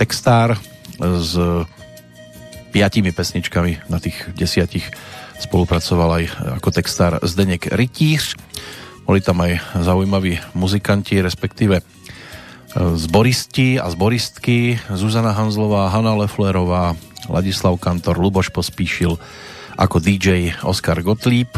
textár 0.00 0.58
s 0.98 1.34
piatimi 2.74 3.14
pesničkami 3.14 3.88
na 3.88 3.98
tých 4.02 4.16
desiatich 4.34 4.86
spolupracoval 5.38 6.10
aj 6.20 6.24
ako 6.60 6.68
textár 6.74 7.12
Zdenek 7.22 7.70
Rytíř. 7.70 8.34
Boli 9.06 9.24
tam 9.24 9.40
aj 9.40 9.80
zaujímaví 9.80 10.36
muzikanti, 10.52 11.22
respektíve 11.24 11.80
zboristi 12.76 13.80
a 13.80 13.88
zboristky 13.88 14.76
Zuzana 14.92 15.32
Hanzlová, 15.32 15.88
Hanna 15.88 16.12
Leflerová, 16.12 16.92
Ladislav 17.32 17.80
Kantor, 17.80 18.20
Luboš 18.20 18.52
Pospíšil 18.52 19.16
ako 19.78 19.96
DJ 20.02 20.52
Oskar 20.66 21.00
Gottlieb. 21.00 21.48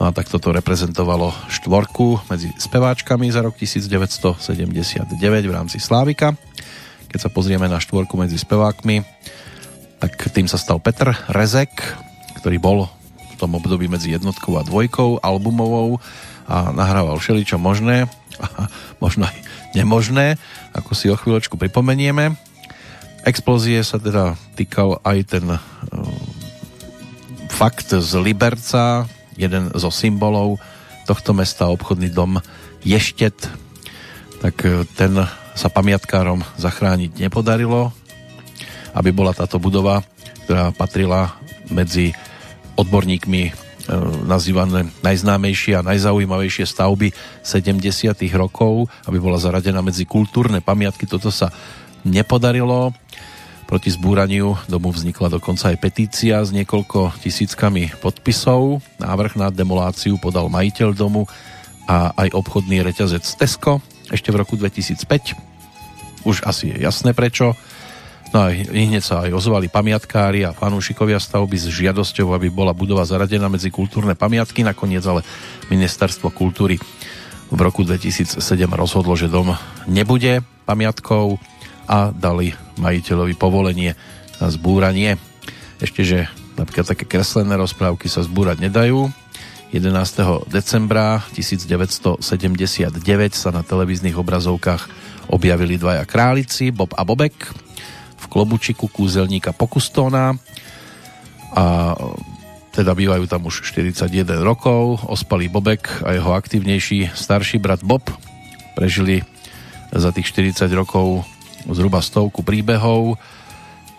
No 0.00 0.08
a 0.08 0.16
tak 0.16 0.32
toto 0.32 0.48
reprezentovalo 0.48 1.28
štvorku 1.52 2.24
medzi 2.32 2.48
speváčkami 2.56 3.28
za 3.28 3.44
rok 3.44 3.52
1979 3.60 5.12
v 5.44 5.52
rámci 5.52 5.76
Slávika. 5.76 6.32
Keď 7.12 7.20
sa 7.20 7.28
pozrieme 7.28 7.68
na 7.68 7.76
štvorku 7.76 8.16
medzi 8.16 8.40
spevákmi, 8.40 9.04
tak 10.00 10.32
tým 10.32 10.48
sa 10.48 10.56
stal 10.56 10.80
Petr 10.80 11.12
Rezek, 11.28 11.68
ktorý 12.40 12.56
bol 12.56 12.88
v 13.12 13.34
tom 13.36 13.52
období 13.60 13.92
medzi 13.92 14.16
jednotkou 14.16 14.56
a 14.56 14.64
dvojkou 14.64 15.20
albumovou 15.20 16.00
a 16.48 16.72
nahrával 16.72 17.20
všeličo 17.20 17.60
možné 17.60 18.08
a 18.40 18.72
možno 19.04 19.28
aj 19.28 19.36
nemožné, 19.76 20.40
ako 20.72 20.96
si 20.96 21.12
o 21.12 21.20
chvíľočku 21.20 21.60
pripomenieme. 21.60 22.40
Explózie 23.28 23.84
sa 23.84 24.00
teda 24.00 24.32
týkal 24.56 24.96
aj 25.04 25.18
ten 25.28 25.44
uh, 25.44 25.60
fakt 27.52 27.92
z 27.92 28.10
Liberca, 28.16 29.04
jeden 29.40 29.72
zo 29.72 29.88
symbolov 29.88 30.60
tohto 31.08 31.32
mesta, 31.32 31.72
obchodný 31.72 32.12
dom 32.12 32.44
Ještet, 32.84 33.48
tak 34.44 34.60
uh, 34.68 34.84
ten 34.94 35.16
sa 35.56 35.68
pamiatkárom 35.72 36.44
zachrániť 36.60 37.16
nepodarilo, 37.16 37.90
aby 38.92 39.10
bola 39.10 39.32
táto 39.32 39.56
budova, 39.56 40.04
ktorá 40.44 40.70
patrila 40.76 41.32
medzi 41.72 42.12
odborníkmi 42.76 43.70
E, 43.90 43.96
nazývané 44.22 44.86
najznámejšie 45.02 45.80
a 45.80 45.82
najzaujímavejšie 45.82 46.62
stavby 46.62 47.10
70. 47.42 48.14
rokov, 48.38 48.86
aby 49.08 49.18
bola 49.18 49.34
zaradená 49.34 49.82
medzi 49.82 50.06
kultúrne 50.06 50.62
pamiatky. 50.62 51.10
Toto 51.10 51.34
sa 51.34 51.50
nepodarilo. 52.06 52.94
Proti 53.70 53.86
zbúraniu 53.94 54.58
domu 54.66 54.90
vznikla 54.90 55.30
dokonca 55.30 55.70
aj 55.70 55.78
petícia 55.78 56.42
s 56.42 56.50
niekoľko 56.50 57.22
tisíckami 57.22 57.94
podpisov. 58.02 58.82
Návrh 58.98 59.38
na 59.38 59.54
demoláciu 59.54 60.18
podal 60.18 60.50
majiteľ 60.50 60.90
domu 60.90 61.30
a 61.86 62.10
aj 62.18 62.34
obchodný 62.34 62.82
reťazec 62.82 63.22
Tesco 63.38 63.78
ešte 64.10 64.34
v 64.34 64.42
roku 64.42 64.58
2005. 64.58 65.06
Už 66.26 66.42
asi 66.42 66.74
je 66.74 66.82
jasné 66.82 67.14
prečo 67.14 67.54
No 68.30 68.46
a 68.46 68.54
hneď 68.54 69.02
sa 69.02 69.26
aj 69.26 69.34
ozvali 69.34 69.66
pamiatkári 69.66 70.46
a 70.46 70.54
fanúšikovia 70.54 71.18
stavby 71.18 71.58
s 71.58 71.66
žiadosťou, 71.66 72.30
aby 72.30 72.46
bola 72.46 72.70
budova 72.70 73.02
zaradená 73.02 73.50
medzi 73.50 73.74
kultúrne 73.74 74.14
pamiatky. 74.14 74.62
Nakoniec 74.62 75.02
ale 75.02 75.26
Ministerstvo 75.66 76.30
kultúry 76.30 76.78
v 77.50 77.58
roku 77.58 77.82
2007 77.82 78.38
rozhodlo, 78.70 79.18
že 79.18 79.26
dom 79.26 79.50
nebude 79.90 80.46
pamiatkou 80.62 81.42
a 81.90 82.14
dali 82.14 82.54
majiteľovi 82.80 83.36
povolenie 83.36 83.94
na 84.40 84.48
zbúranie. 84.48 85.20
Ešte, 85.78 86.02
že 86.02 86.18
napríklad 86.56 86.88
také 86.88 87.04
kreslené 87.04 87.54
rozprávky 87.60 88.08
sa 88.08 88.24
zbúrať 88.24 88.64
nedajú. 88.64 89.12
11. 89.70 90.50
decembra 90.50 91.22
1979 91.30 92.18
sa 93.36 93.54
na 93.54 93.62
televíznych 93.62 94.18
obrazovkách 94.18 94.90
objavili 95.30 95.78
dvaja 95.78 96.02
králici, 96.02 96.74
Bob 96.74 96.90
a 96.98 97.06
Bobek, 97.06 97.54
klobučiku 98.30 98.86
kúzelníka 98.86 99.50
Pokustóna 99.50 100.38
a 101.50 101.94
teda 102.70 102.94
bývajú 102.94 103.26
tam 103.26 103.50
už 103.50 103.66
41 103.66 104.06
rokov. 104.46 105.02
Ospalý 105.10 105.50
Bobek 105.50 106.06
a 106.06 106.14
jeho 106.14 106.30
aktívnejší 106.30 107.10
starší 107.10 107.58
brat 107.58 107.82
Bob 107.82 108.06
prežili 108.78 109.26
za 109.90 110.14
tých 110.14 110.30
40 110.30 110.70
rokov 110.78 111.26
zhruba 111.68 112.00
stovku 112.00 112.40
príbehov 112.40 113.20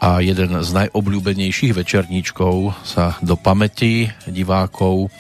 a 0.01 0.17
jeden 0.23 0.57
z 0.65 0.69
najobľúbenejších 0.73 1.77
večerníčkov 1.77 2.73
sa 2.81 3.19
do 3.21 3.37
pamäti 3.37 4.09
divákov 4.25 5.13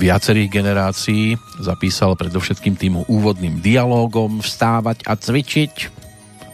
viacerých 0.00 0.50
generácií 0.50 1.38
zapísal 1.62 2.18
predovšetkým 2.18 2.74
tým 2.74 2.94
úvodným 3.06 3.62
dialogom 3.62 4.42
vstávať 4.42 5.06
a 5.06 5.14
cvičiť. 5.14 6.02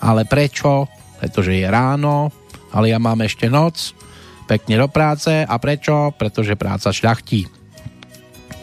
Ale 0.04 0.28
prečo? 0.28 0.90
pretože 1.16 1.56
je 1.56 1.66
ráno, 1.66 2.30
ale 2.70 2.92
ja 2.92 3.00
mám 3.00 3.18
ešte 3.24 3.48
noc, 3.48 3.96
pekne 4.44 4.84
do 4.84 4.88
práce 4.88 5.32
a 5.32 5.54
prečo? 5.56 6.12
Pretože 6.14 6.60
práca 6.60 6.92
šľachtí. 6.92 7.48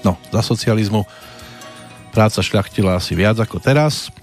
No, 0.05 0.15
za 0.29 0.41
socializmu 0.45 1.03
práca 2.13 2.39
šľachtila 2.39 3.01
asi 3.01 3.17
viac 3.17 3.41
ako 3.41 3.57
teraz. 3.59 4.13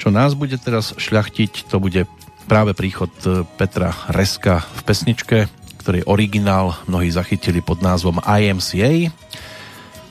Čo 0.00 0.08
nás 0.08 0.32
bude 0.32 0.56
teraz 0.56 0.96
šľachtiť, 0.96 1.68
to 1.68 1.76
bude 1.76 2.08
práve 2.48 2.72
príchod 2.72 3.12
e, 3.28 3.44
Petra 3.60 3.92
Reska 4.08 4.64
v 4.64 4.80
pesničke, 4.88 5.38
ktorý 5.76 6.08
originál 6.08 6.72
mnohí 6.88 7.12
zachytili 7.12 7.60
pod 7.60 7.84
názvom 7.84 8.16
IMCA. 8.24 9.12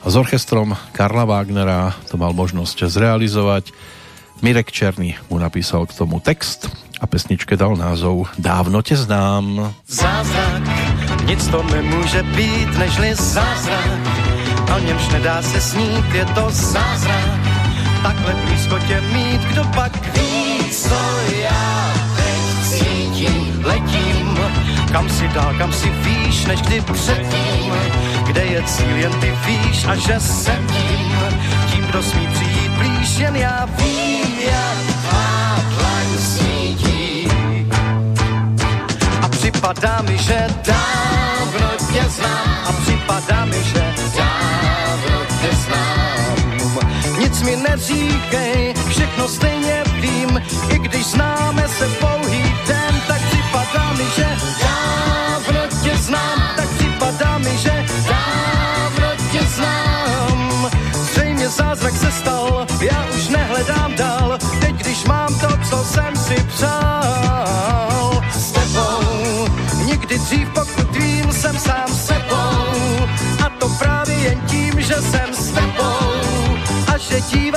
S 0.06 0.14
orchestrom 0.14 0.78
Karla 0.94 1.26
Wagnera 1.26 1.90
to 2.06 2.14
mal 2.14 2.30
možnosť 2.30 2.86
zrealizovať. 2.86 3.74
Mirek 4.46 4.70
Černý 4.70 5.18
mu 5.26 5.42
napísal 5.42 5.90
k 5.90 5.92
tomu 5.98 6.22
text 6.22 6.70
a 7.02 7.10
pesničke 7.10 7.58
dal 7.58 7.74
názov 7.74 8.30
Dávno 8.38 8.86
tě 8.86 8.94
znám. 8.94 9.74
Zázrak, 9.90 10.64
nic 11.26 11.42
to 11.50 11.66
nemůže 11.66 12.22
být, 12.22 12.78
nežli 12.78 13.14
zázrak, 13.14 14.02
o 14.70 14.78
němž 14.78 15.08
nedá 15.18 15.42
se 15.42 15.60
snít, 15.60 16.14
je 16.14 16.24
to 16.24 16.46
zázrak. 16.50 17.39
Takhle 18.02 18.34
blízko 18.34 18.78
tě 18.78 19.00
mít, 19.00 19.40
kdo 19.40 19.64
pak 19.64 20.16
ví, 20.16 20.70
co 20.70 20.98
já 21.42 21.92
teď 22.16 22.68
cítím, 22.68 23.62
letím, 23.64 24.38
kam 24.92 25.08
si 25.08 25.28
dál, 25.28 25.54
kam 25.58 25.72
si 25.72 25.90
víš, 25.90 26.44
než 26.44 26.60
kdy 26.62 26.80
předtím, 26.80 27.74
kde 28.26 28.44
je 28.44 28.62
cíl, 28.62 28.96
jen 28.96 29.12
ty 29.12 29.32
víš 29.46 29.84
a 29.84 29.96
že 29.96 30.20
jsem 30.20 30.66
tím, 30.66 31.16
tím, 31.72 31.84
kdo 31.84 32.02
smí 32.02 32.26
přijít 32.26 32.70
blíž, 32.70 33.18
jen 33.18 33.36
já 33.36 33.68
vím, 33.78 34.40
jak 34.40 35.00
připadá 39.70 40.02
mi, 40.02 40.18
že 40.18 40.46
dávno 40.66 41.68
tě 41.92 42.04
znám. 42.08 42.56
A 42.66 42.72
připadá 42.72 43.44
mi, 43.44 43.64
že 43.64 43.94
dávno 44.16 45.24
tě 45.40 45.56
znám. 45.56 45.99
Mi 47.44 47.56
neříkej, 47.56 48.74
všechno 48.88 49.28
stejně 49.28 49.82
vím, 50.00 50.42
i 50.68 50.78
když 50.78 51.06
známe 51.06 51.68
se 51.68 51.88
pouhý 51.88 52.42
den, 52.66 53.02
tak 53.08 53.20
připadá 53.30 53.92
mi, 53.92 54.04
že 54.16 54.26
dávno 54.60 55.60
tě 55.82 55.96
znám, 55.96 56.52
tak 56.56 56.68
připadá 56.68 57.38
mi, 57.38 57.58
že 57.58 57.86
dávno 58.08 59.08
tě 59.32 59.40
znám. 59.46 60.70
Zřejmě 60.92 61.48
zázrak 61.48 61.96
se 61.96 62.12
stal, 62.12 62.66
já 62.80 63.06
už 63.16 63.28
nehledám 63.28 63.94
dál, 63.94 64.38
teď 64.60 64.74
když 64.74 65.04
mám 65.04 65.28
to, 65.40 65.48
co 65.70 65.84
jsem 65.84 66.16
si 66.16 66.34
přál 66.48 67.00
Nikdy 69.84 70.18
dřív, 70.18 70.48
pokud 70.48 70.96
vím, 70.96 71.32
jsem 71.32 71.58
sám 71.58 71.88
sebou. 71.88 73.08
A 73.44 73.48
to 73.58 73.68
právě 73.68 74.14
jen 74.14 74.40
tím, 74.40 74.80
že 74.80 74.94
jsem 74.94 75.34
s 75.34 75.50
tebou. 75.50 75.69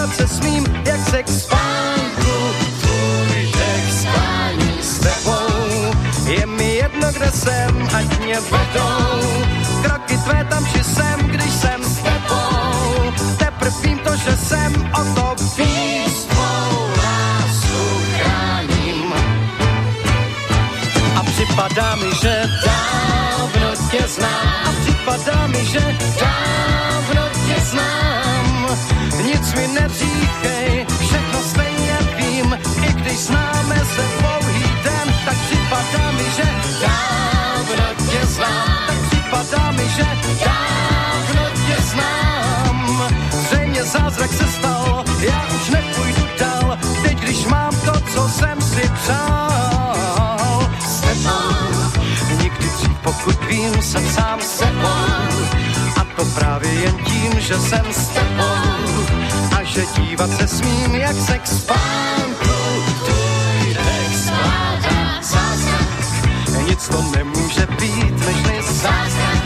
Dívat 0.03 0.15
se 0.15 0.27
smím, 0.27 0.65
jak 0.85 1.09
se 1.09 1.23
k 1.23 1.27
spánku 1.27 2.35
tvůj 2.81 3.51
k 3.87 3.91
spání 3.91 4.77
s 4.81 4.99
tebou. 4.99 5.91
Je 6.27 6.45
mi 6.45 6.75
jedno, 6.75 7.11
kde 7.11 7.31
jsem, 7.31 7.89
ať 7.95 8.19
mě 8.19 8.39
vedou. 8.39 9.21
Kroky 9.83 10.17
tvé 10.17 10.47
jsem 11.51 11.83
s 11.83 11.95
tebou. 11.95 13.11
Teprv 13.37 13.81
vím 13.81 13.99
to, 13.99 14.15
že 14.15 14.37
jsem 14.37 14.91
o 14.93 15.15
to 15.15 15.35
víc 15.57 16.23
tvou 16.23 16.87
chráním. 18.15 19.13
A 21.15 21.23
připadá 21.23 21.95
mi, 21.95 22.15
že 22.21 22.43
dávno 22.65 23.71
tě 23.91 24.07
znám. 24.07 24.67
A 24.67 24.71
připadá 24.81 25.47
mi, 25.47 25.65
že 25.65 25.97
dávno 26.19 27.29
tě 27.47 27.61
znám. 27.65 28.12
Nic 29.43 29.53
mi 29.53 29.67
neříkej, 29.67 30.85
všechno 30.99 31.39
stejně 31.43 31.97
vím, 32.17 32.57
i 32.83 32.93
když 32.93 33.19
známe 33.19 33.75
se 33.75 34.03
dlouhý 34.19 34.63
den, 34.83 35.15
tak 35.25 35.37
připadá 35.37 36.11
mi, 36.11 36.23
že 36.35 36.47
dávno 36.81 37.85
tě 38.11 38.25
znám. 38.25 38.87
Tak 38.87 38.97
připadá 39.09 39.71
mi, 39.71 39.89
že 39.89 40.07
dávno 40.45 41.49
tě 41.67 41.83
znám. 41.83 43.11
Zřejmě 43.31 43.83
zázrak 43.83 44.33
se 44.33 44.47
stal, 44.47 45.03
já 45.19 45.45
už 45.55 45.69
nepůjdu 45.69 46.27
dál, 46.39 46.77
teď 47.03 47.17
když 47.17 47.45
mám 47.45 47.75
to, 47.85 47.93
co 48.13 48.29
jsem 48.29 48.61
si 48.61 48.91
přál. 49.03 50.69
S 50.87 51.01
tebou, 51.01 52.01
nikdy 52.41 52.69
dřív, 52.77 52.97
pokud 53.03 53.45
vím, 53.45 53.81
jsem 53.81 54.09
sám 54.09 54.41
sebou. 54.41 55.27
A 55.99 56.03
to 56.15 56.25
právě 56.25 56.73
jen 56.73 56.95
tím, 57.05 57.39
že 57.39 57.57
jsem 57.59 57.85
s 57.93 58.07
tebou. 58.07 58.52
Že 59.73 59.85
dívat 59.97 60.29
se 60.37 60.47
smím, 60.47 60.95
jak 60.95 61.15
se 61.15 61.39
k 61.39 61.47
spánku 61.47 62.53
tvůj 63.05 63.73
dech. 63.73 64.31
Nic 66.67 66.87
to 66.87 67.01
nemůže 67.01 67.67
být, 67.79 68.25
než 68.45 68.65
zázrak. 68.65 69.43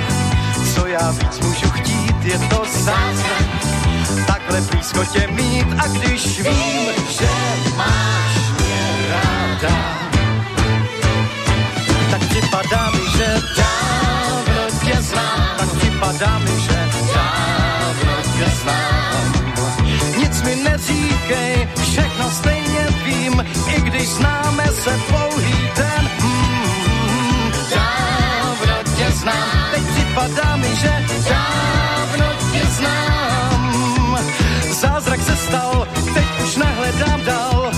Co 0.75 0.87
já 0.87 1.11
víc 1.11 1.39
můžu 1.39 1.69
chtít, 1.69 2.23
je 2.23 2.39
to 2.39 2.63
zázrak. 2.71 3.47
Takhle 4.27 4.61
blízko 4.61 5.05
tě 5.05 5.27
mít 5.27 5.67
a 5.77 5.87
když 5.87 6.39
vím, 6.39 6.91
že 7.09 7.29
máš 7.77 8.33
mě 8.59 9.07
ráda, 9.09 9.75
tak 12.11 12.21
připadá 12.29 12.91
mi, 12.91 13.11
že 13.17 13.41
dávno 13.57 14.79
tě 14.85 15.01
znám, 15.01 15.57
tak 15.57 15.69
připadá 15.69 16.39
mi, 16.39 16.61
že 16.61 16.89
dávno 17.13 18.13
tě 18.37 18.51
znám. 18.63 19.16
Nic 20.37 20.45
mi 20.45 20.55
neříkej, 20.55 21.67
všechno 21.81 22.31
stejně 22.31 22.87
vím, 23.05 23.45
i 23.67 23.81
když 23.81 24.09
známe 24.09 24.67
se 24.67 24.99
dlouhý 25.09 25.69
den. 25.75 26.09
Mm, 26.21 27.51
dávno 27.71 28.75
tě 28.97 29.11
znám, 29.11 29.69
teď 29.71 29.83
připadá 29.83 30.55
mi, 30.55 30.75
že 30.75 31.05
dávno 31.29 32.25
tě 32.51 32.65
znám. 32.65 34.19
Zázrak 34.71 35.21
se 35.21 35.35
stal, 35.35 35.87
teď 36.13 36.25
už 36.43 36.55
nehledám 36.55 37.21
dál, 37.25 37.71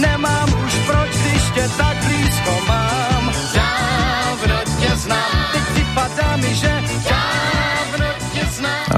nemám 0.00 0.48
už 0.64 0.74
proč, 0.86 1.10
když 1.10 1.42
tě 1.54 1.68
tak 1.76 1.96
blízko 2.04 2.58
mám. 2.68 3.32
Dávno 3.54 4.58
tě 4.80 4.96
znám, 4.96 5.46
teď 5.52 5.62
připadá 5.74 6.36
mi, 6.36 6.54
že. 6.54 6.81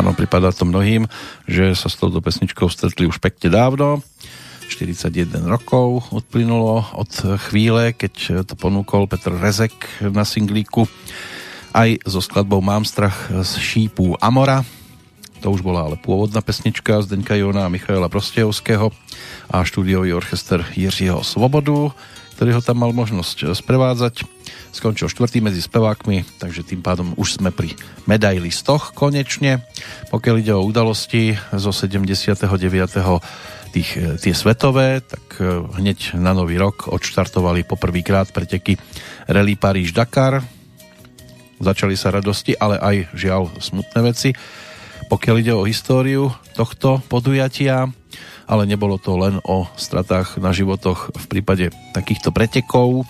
Áno, 0.05 0.13
pripadá 0.13 0.53
to 0.53 0.69
mnohým, 0.69 1.09
že 1.49 1.73
sa 1.73 1.89
s 1.89 1.97
touto 1.97 2.21
pesničkou 2.21 2.69
stretli 2.69 3.09
už 3.09 3.25
pekne 3.25 3.49
dávno. 3.49 4.05
41 4.69 5.09
rokov 5.49 6.13
odplynulo 6.13 6.85
od 6.93 7.09
chvíle, 7.49 7.97
keď 7.97 8.45
to 8.45 8.53
ponúkol 8.53 9.09
Petr 9.09 9.33
Rezek 9.33 9.73
na 10.05 10.29
singlíku 10.29 10.85
aj 11.73 12.05
so 12.05 12.21
skladbou 12.21 12.61
Mám 12.61 12.85
strach 12.85 13.33
z 13.33 13.57
šípů 13.57 14.21
Amora. 14.21 14.61
To 15.41 15.49
už 15.49 15.65
bola 15.65 15.89
ale 15.89 15.97
pôvodná 15.97 16.45
pesnička 16.45 17.01
Zdeňka 17.01 17.41
Jona 17.41 17.65
a 17.65 17.73
Michaela 17.73 18.13
Prostejovského 18.13 18.93
a 19.49 19.65
štúdiový 19.65 20.13
orchester 20.13 20.69
Jiřího 20.77 21.25
Svobodu, 21.25 21.97
ktorý 22.35 22.59
ho 22.59 22.62
tam 22.62 22.82
mal 22.82 22.91
možnosť 22.91 23.55
sprevádzať. 23.55 24.26
Skončil 24.74 25.07
štvrtý 25.07 25.39
medzi 25.39 25.62
spevákmi, 25.62 26.26
takže 26.43 26.66
tým 26.66 26.82
pádom 26.82 27.14
už 27.14 27.39
sme 27.39 27.55
pri 27.55 27.78
medailistoch 28.11 28.91
konečne. 28.91 29.62
Pokiaľ 30.11 30.35
ide 30.43 30.53
o 30.59 30.66
udalosti 30.66 31.39
zo 31.55 31.70
79 31.70 32.43
tých, 33.70 33.91
tie 34.18 34.35
svetové, 34.35 35.03
tak 35.03 35.39
hneď 35.78 36.18
na 36.18 36.35
nový 36.35 36.59
rok 36.59 36.91
odštartovali 36.91 37.62
poprvýkrát 37.66 38.35
preteky 38.35 38.78
Rally 39.30 39.55
Paríž-Dakar. 39.55 40.43
Začali 41.62 41.95
sa 41.95 42.11
radosti, 42.11 42.59
ale 42.59 42.82
aj 42.82 43.14
žiaľ 43.14 43.51
smutné 43.62 44.01
veci. 44.03 44.35
Pokiaľ 45.07 45.37
ide 45.39 45.53
o 45.55 45.66
históriu 45.66 46.35
tohto 46.59 46.99
podujatia, 47.07 47.87
ale 48.45 48.69
nebolo 48.69 49.01
to 49.01 49.17
len 49.17 49.41
o 49.45 49.69
stratách 49.77 50.41
na 50.41 50.53
životoch 50.53 51.13
v 51.13 51.25
prípade 51.29 51.73
takýchto 51.97 52.31
pretekov. 52.31 53.09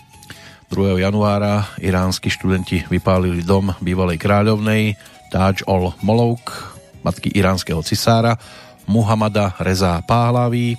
2. 0.72 0.98
januára 1.02 1.70
iránsky 1.78 2.32
študenti 2.32 2.82
vypálili 2.88 3.44
dom 3.44 3.74
bývalej 3.78 4.18
kráľovnej 4.18 4.98
Taj 5.30 5.66
ol 5.66 5.94
Molouk, 6.02 6.74
matky 7.02 7.30
iránskeho 7.34 7.82
cisára, 7.82 8.38
Muhammada 8.86 9.54
Reza 9.58 10.00
Páhlaví. 10.06 10.78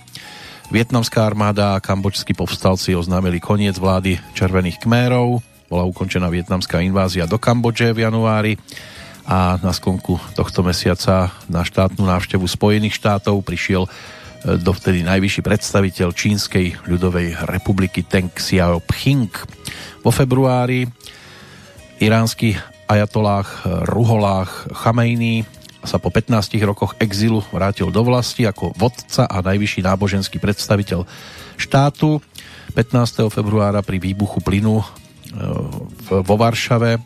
Vietnamská 0.73 1.27
armáda 1.27 1.77
a 1.77 1.83
kambočskí 1.83 2.33
povstalci 2.33 2.97
oznámili 2.97 3.37
koniec 3.37 3.77
vlády 3.77 4.17
Červených 4.33 4.81
kmérov. 4.81 5.43
Bola 5.69 5.83
ukončená 5.85 6.29
vietnamská 6.29 6.81
invázia 6.81 7.29
do 7.29 7.37
Kambodže 7.37 7.93
v 7.93 8.09
januári 8.09 8.57
a 9.25 9.57
na 9.61 9.73
skonku 9.73 10.21
tohto 10.37 10.61
mesiaca 10.61 11.33
na 11.49 11.65
štátnu 11.65 12.05
návštevu 12.05 12.45
Spojených 12.45 12.97
štátov 12.97 13.41
prišiel 13.41 13.89
dovtedy 14.45 15.01
najvyšší 15.01 15.41
predstaviteľ 15.41 16.13
Čínskej 16.13 16.85
ľudovej 16.85 17.49
republiky 17.49 18.05
Teng 18.05 18.29
Xiaoping. 18.29 19.33
Vo 20.05 20.13
februári 20.13 20.85
iránsky 21.97 22.53
ajatolách 22.85 23.65
Ruholách 23.89 24.69
Chamejný 24.69 25.49
sa 25.81 25.97
po 25.97 26.13
15 26.13 26.61
rokoch 26.65 26.93
exilu 27.01 27.41
vrátil 27.49 27.89
do 27.89 28.01
vlasti 28.05 28.45
ako 28.45 28.73
vodca 28.77 29.25
a 29.25 29.41
najvyšší 29.41 29.81
náboženský 29.85 30.37
predstaviteľ 30.37 31.05
štátu. 31.57 32.21
15. 32.77 33.29
februára 33.33 33.81
pri 33.81 33.97
výbuchu 33.97 34.41
plynu 34.41 34.81
vo 36.09 36.35
Varšave 36.37 37.01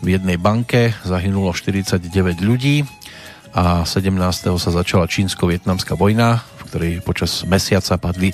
v 0.00 0.06
jednej 0.06 0.40
banke 0.40 0.94
zahynulo 1.02 1.52
49 1.52 2.02
ľudí 2.40 2.82
a 3.50 3.82
17. 3.82 4.14
sa 4.56 4.70
začala 4.70 5.10
čínsko-vietnamská 5.10 5.98
vojna, 5.98 6.46
ktorej 6.70 7.02
počas 7.02 7.42
mesiaca 7.42 7.98
padli 7.98 8.30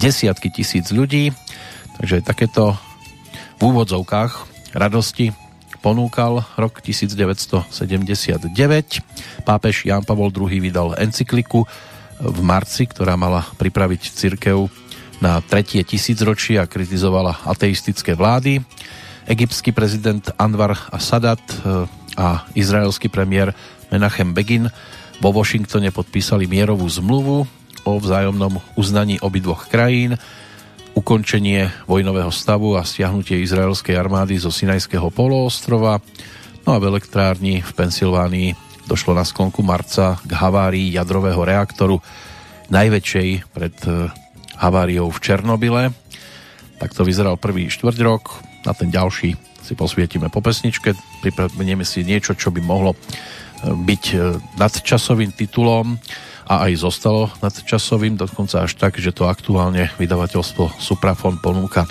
desiatky 0.00 0.48
tisíc 0.48 0.88
ľudí. 0.88 1.28
Takže 2.00 2.24
takéto 2.24 2.72
v 3.60 3.62
úvodzovkách 3.68 4.32
radosti 4.72 5.36
ponúkal 5.84 6.48
rok 6.56 6.80
1979. 6.80 8.48
Pápež 9.44 9.84
Ján 9.84 10.08
Pavol 10.08 10.32
II 10.32 10.48
vydal 10.56 10.96
encykliku 10.96 11.68
v 12.24 12.40
marci, 12.40 12.88
ktorá 12.88 13.20
mala 13.20 13.44
pripraviť 13.60 14.02
cirkev 14.16 14.72
na 15.20 15.44
tretie 15.44 15.84
tisícročie 15.84 16.56
a 16.56 16.64
kritizovala 16.64 17.44
ateistické 17.44 18.16
vlády. 18.16 18.64
Egyptský 19.28 19.76
prezident 19.76 20.24
Anwar 20.40 20.76
Sadat 21.00 21.40
e, 21.40 21.88
a 22.16 22.44
izraelský 22.52 23.08
premiér 23.08 23.56
Menachem 23.88 24.32
Begin 24.36 24.68
vo 25.22 25.30
Washingtone 25.32 25.88
podpísali 25.94 26.44
mierovú 26.44 26.84
zmluvu 26.84 27.46
o 27.84 28.00
vzájomnom 28.00 28.60
uznaní 28.76 29.20
obidvoch 29.20 29.68
krajín 29.68 30.16
ukončenie 30.94 31.74
vojnového 31.90 32.30
stavu 32.30 32.78
a 32.78 32.86
stiahnutie 32.86 33.42
izraelskej 33.42 33.98
armády 33.98 34.38
zo 34.38 34.54
Sinajského 34.54 35.10
poloostrova. 35.10 35.98
No 36.64 36.70
a 36.70 36.78
v 36.78 36.88
elektrárni 36.88 37.60
v 37.60 37.72
Pensylvánii 37.74 38.48
došlo 38.86 39.12
na 39.12 39.26
sklonku 39.26 39.60
marca 39.66 40.16
k 40.22 40.32
havárii 40.32 40.94
jadrového 40.94 41.42
reaktoru, 41.42 41.98
najväčšej 42.70 43.28
pred 43.52 43.76
e, 43.84 44.08
haváriou 44.56 45.12
v 45.12 45.18
Černobyle. 45.20 45.82
Tak 46.80 46.96
to 46.96 47.04
vyzeral 47.04 47.36
prvý 47.36 47.68
štvrť 47.68 47.98
rok, 48.00 48.40
na 48.64 48.72
ten 48.72 48.88
ďalší 48.88 49.36
si 49.64 49.72
posvietime 49.76 50.28
po 50.28 50.44
pesničke, 50.44 50.92
pripravíme 51.24 51.84
si 51.84 52.04
niečo, 52.04 52.36
čo 52.36 52.52
by 52.52 52.60
mohlo 52.64 52.94
e, 52.94 52.98
byť 53.72 54.04
e, 54.12 54.16
nadčasovým 54.56 55.36
titulom 55.36 55.98
a 56.44 56.68
aj 56.68 56.72
zostalo 56.80 57.32
nadčasovým, 57.40 58.20
dokonca 58.20 58.64
až 58.64 58.76
tak, 58.76 59.00
že 59.00 59.12
to 59.16 59.28
aktuálne 59.28 59.88
vydavateľstvo 59.96 60.76
Suprafon 60.76 61.40
ponúka 61.40 61.88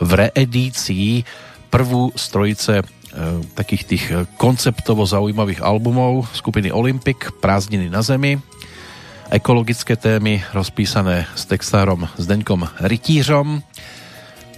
v 0.00 0.28
reedícii 0.28 1.24
prvú 1.72 2.12
z 2.12 2.24
trojice 2.28 2.74
e, 2.80 2.84
takých 3.56 3.82
tých 3.88 4.04
e, 4.12 4.14
konceptovo 4.36 5.08
zaujímavých 5.08 5.64
albumov 5.64 6.28
skupiny 6.36 6.68
Olympic 6.70 7.32
Prázdniny 7.40 7.88
na 7.88 8.04
zemi 8.04 8.36
ekologické 9.32 9.96
témy 9.96 10.44
rozpísané 10.52 11.24
s 11.32 11.48
textárom 11.48 12.06
Zdeňkom 12.20 12.68
Rytířom 12.84 13.64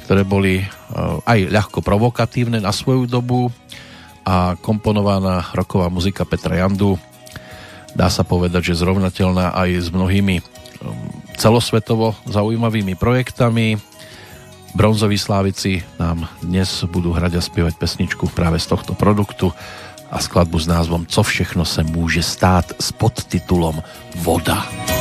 ktoré 0.07 0.23
boli 0.23 0.63
e, 0.63 0.67
aj 1.27 1.51
ľahko 1.51 1.83
provokatívne 1.83 2.63
na 2.63 2.71
svoju 2.71 3.11
dobu 3.11 3.51
a 4.23 4.55
komponovaná 4.55 5.51
roková 5.51 5.91
muzika 5.91 6.23
Petra 6.23 6.63
Jandu 6.63 6.95
dá 7.97 8.13
sa 8.13 8.23
povedať, 8.23 8.71
že 8.71 8.85
zrovnateľná 8.85 9.57
aj 9.57 9.69
s 9.81 9.89
mnohými 9.89 10.37
um, 10.39 10.45
celosvetovo 11.41 12.13
zaujímavými 12.29 12.93
projektami. 12.95 13.81
Bronzoví 14.77 15.17
slávici 15.17 15.81
nám 15.97 16.29
dnes 16.45 16.85
budú 16.85 17.17
hrať 17.17 17.41
a 17.41 17.43
spievať 17.43 17.81
pesničku 17.81 18.29
práve 18.37 18.61
z 18.61 18.69
tohto 18.69 18.93
produktu 18.93 19.49
a 20.13 20.21
skladbu 20.21 20.61
s 20.61 20.69
názvom 20.69 21.03
Co 21.09 21.23
všechno 21.23 21.65
se 21.65 21.83
může 21.83 22.23
stát 22.23 22.77
s 22.77 22.93
podtitulom 22.93 23.83
Voda. 24.21 24.69
Voda. 24.69 24.96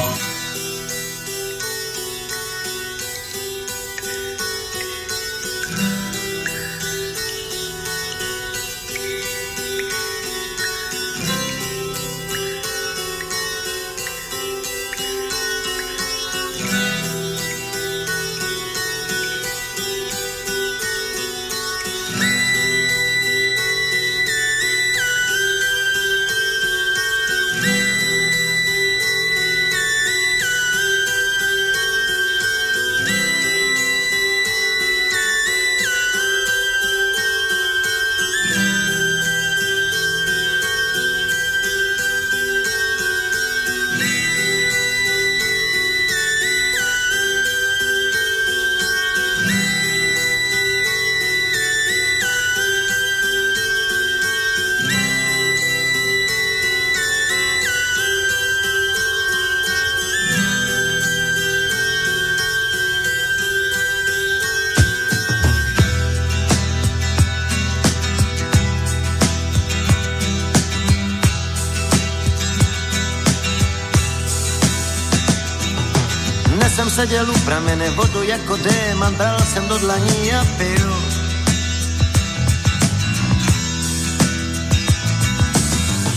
Pramene, 77.75 77.95
vodu 77.95 78.23
jako 78.23 78.57
déman, 78.57 79.15
bral 79.15 79.39
jsem 79.39 79.67
do 79.67 79.77
dlaní 79.77 80.33
a 80.33 80.45
pil. 80.57 80.95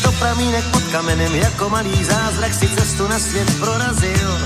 To 0.02 0.12
pramínek 0.12 0.64
pod 0.64 0.82
kamenem, 0.82 1.34
jako 1.34 1.70
malý 1.70 2.04
zázrak 2.04 2.54
si 2.54 2.68
cestu 2.68 3.08
na 3.08 3.18
svět 3.18 3.58
prorazil. 3.60 4.38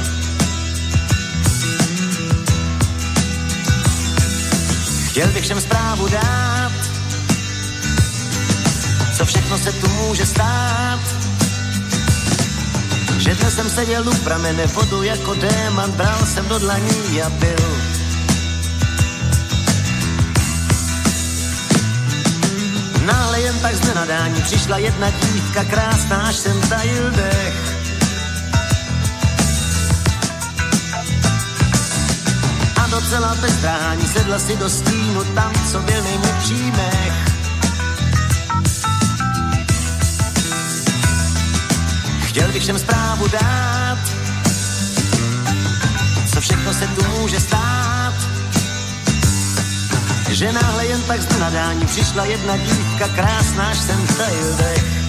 Chtěl 5.09 5.29
bych 5.29 5.45
všem 5.45 5.61
zprávu 5.61 6.09
dát, 6.09 6.73
co 9.17 9.25
všechno 9.25 9.59
se 9.59 9.73
tu 9.73 9.89
může 9.89 10.27
stát 10.27 11.22
že 13.23 13.35
dnes 13.35 13.55
jsem 13.55 13.71
seděl 13.71 14.09
u 14.09 14.15
pramene 14.15 14.67
vodu 14.67 15.03
jako 15.03 15.35
déman, 15.35 15.91
bral 15.91 16.27
jsem 16.27 16.49
do 16.49 16.59
dlaní 16.59 17.23
a 17.23 17.31
byl. 17.31 17.77
Náhle 23.07 23.41
jen 23.41 23.59
tak 23.59 23.75
z 23.75 23.87
nenadání 23.87 24.43
přišla 24.43 24.79
jedna 24.79 25.11
dívka 25.11 25.65
krásná, 25.65 26.17
až 26.17 26.37
jsem 26.37 26.61
tajil 26.61 27.11
dech. 27.11 27.77
A 32.83 32.87
docela 32.87 33.35
bez 33.41 33.57
drání 33.57 34.07
sedla 34.07 34.39
si 34.39 34.57
do 34.57 34.71
stínu 34.71 35.25
tam, 35.25 35.53
co 35.73 35.79
byl 35.79 36.03
nejmluvší 36.03 36.73
mech. 36.77 37.32
Chtěl 42.33 42.53
bych 42.53 42.63
všem 42.63 42.79
zprávu 42.79 43.29
dát, 43.29 43.99
co 46.35 46.41
všechno 46.41 46.75
se 46.75 46.87
tu 46.87 47.05
může 47.19 47.41
stát. 47.41 48.15
Že 50.31 50.53
náhle 50.53 50.87
jen 50.87 51.03
tak 51.03 51.21
z 51.23 51.39
nadání 51.39 51.87
přišla 51.87 52.25
jedna 52.25 52.57
dívka 52.57 53.09
krásná, 53.09 53.67
až 53.67 53.79
jsem 53.79 54.07
tajil 54.07 54.57
dech. 54.57 55.02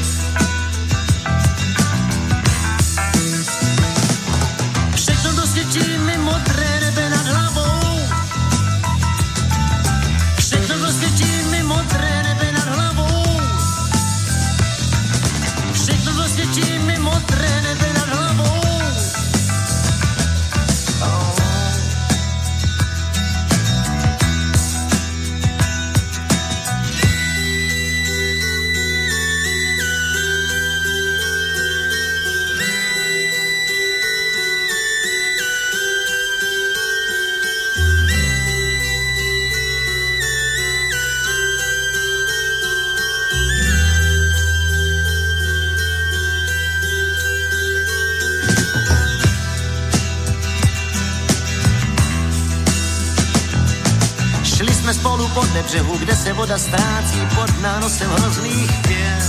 Kde 56.04 56.16
se 56.16 56.34
voda 56.34 56.58
ztrácí 56.58 57.20
pod 57.36 57.62
nánosem 57.62 58.10
hrozných 58.10 58.72
pěn. 58.82 59.24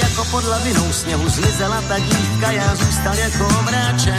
Jako 0.00 0.24
pod 0.24 0.44
lavinou 0.44 0.92
sněhu 0.92 1.28
zmizela 1.28 1.82
ta 1.88 1.98
dívka, 1.98 2.50
já 2.50 2.76
zůstal 2.76 3.14
jako 3.14 3.46
omráčen. 3.58 4.16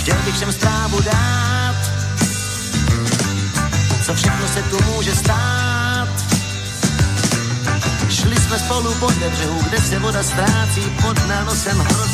Chtěl 0.00 0.16
bych 0.24 0.34
všem 0.34 0.52
zprávu 0.52 1.00
dát, 1.00 1.76
co 4.06 4.14
všechno 4.14 4.48
se 4.48 4.62
tu 4.62 4.84
může 4.84 5.16
stát 5.16 5.74
Šli 8.14 8.36
jsme 8.36 8.58
spolu 8.58 8.94
po 8.94 9.06
břehu, 9.06 9.62
kde 9.68 9.78
se 9.78 9.98
voda 9.98 10.22
ztrácí 10.22 10.80
pod 11.02 11.26
nánosem 11.28 11.78
hrozných 11.78 12.13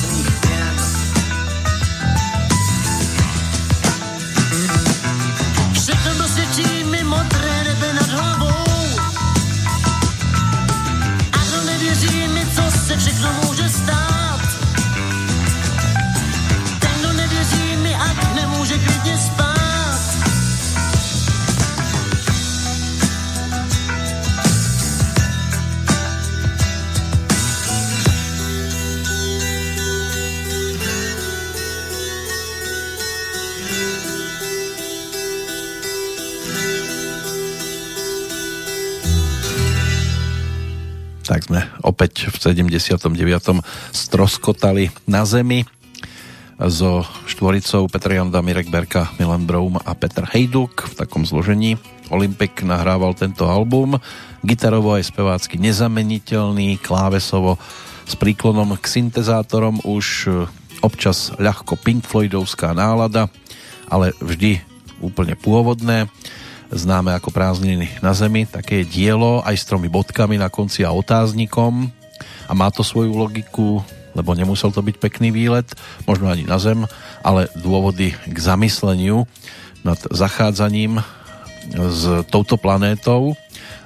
opäť 42.01 42.33
v 42.33 42.65
79. 42.65 43.61
stroskotali 43.93 44.89
na 45.05 45.29
zemi 45.29 45.69
so 46.57 47.05
štvoricou 47.29 47.93
Petr 47.93 48.17
Janda, 48.17 48.41
Mirek 48.41 48.73
Berka, 48.73 49.13
Milan 49.21 49.45
Broum 49.45 49.77
a 49.77 49.93
Petr 49.93 50.25
Hejduk 50.25 50.89
v 50.89 50.95
takom 50.97 51.29
zložení. 51.29 51.77
Olympik 52.09 52.65
nahrával 52.65 53.13
tento 53.13 53.45
album, 53.45 54.01
gitarovo 54.41 54.97
aj 54.97 55.13
spevácky 55.13 55.61
nezameniteľný, 55.61 56.81
klávesovo 56.81 57.61
s 58.09 58.17
príklonom 58.17 58.81
k 58.81 58.85
syntezátorom 58.97 59.85
už 59.85 60.07
e, 60.25 60.49
občas 60.81 61.37
ľahko 61.37 61.77
Pink 61.77 62.09
Floydovská 62.09 62.73
nálada, 62.73 63.29
ale 63.93 64.17
vždy 64.25 64.65
úplne 65.05 65.37
pôvodné 65.37 66.09
známe 66.71 67.11
ako 67.15 67.35
prázdniny 67.35 67.99
na 67.99 68.15
zemi, 68.15 68.47
také 68.47 68.87
dielo 68.87 69.43
aj 69.43 69.59
s 69.59 69.67
tromi 69.67 69.91
bodkami 69.91 70.39
na 70.39 70.47
konci 70.47 70.87
a 70.87 70.95
otáznikom. 70.95 71.91
A 72.47 72.53
má 72.55 72.71
to 72.71 72.87
svoju 72.87 73.15
logiku, 73.15 73.83
lebo 74.15 74.35
nemusel 74.35 74.75
to 74.75 74.83
byť 74.83 74.97
pekný 74.99 75.31
výlet, 75.31 75.67
možno 76.07 76.31
ani 76.31 76.47
na 76.47 76.59
zem, 76.59 76.87
ale 77.23 77.51
dôvody 77.59 78.15
k 78.15 78.37
zamysleniu 78.39 79.27
nad 79.87 79.99
zachádzaním 80.11 81.03
s 81.75 82.27
touto 82.31 82.59
planétou. 82.59 83.35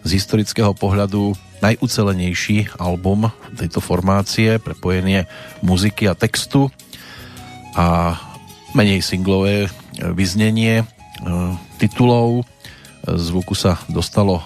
Z 0.05 0.21
historického 0.21 0.77
pohľadu 0.77 1.33
najucelenejší 1.65 2.77
album 2.77 3.33
tejto 3.57 3.81
formácie, 3.81 4.61
prepojenie 4.61 5.25
muziky 5.65 6.05
a 6.05 6.13
textu. 6.13 6.69
A 7.73 8.17
menej 8.77 9.01
singlové 9.01 9.71
vyznenie 9.97 10.83
e, 10.83 10.85
titulov. 11.81 12.45
Zvuku 13.05 13.53
sa 13.53 13.77
dostalo 13.93 14.41
e, 14.41 14.45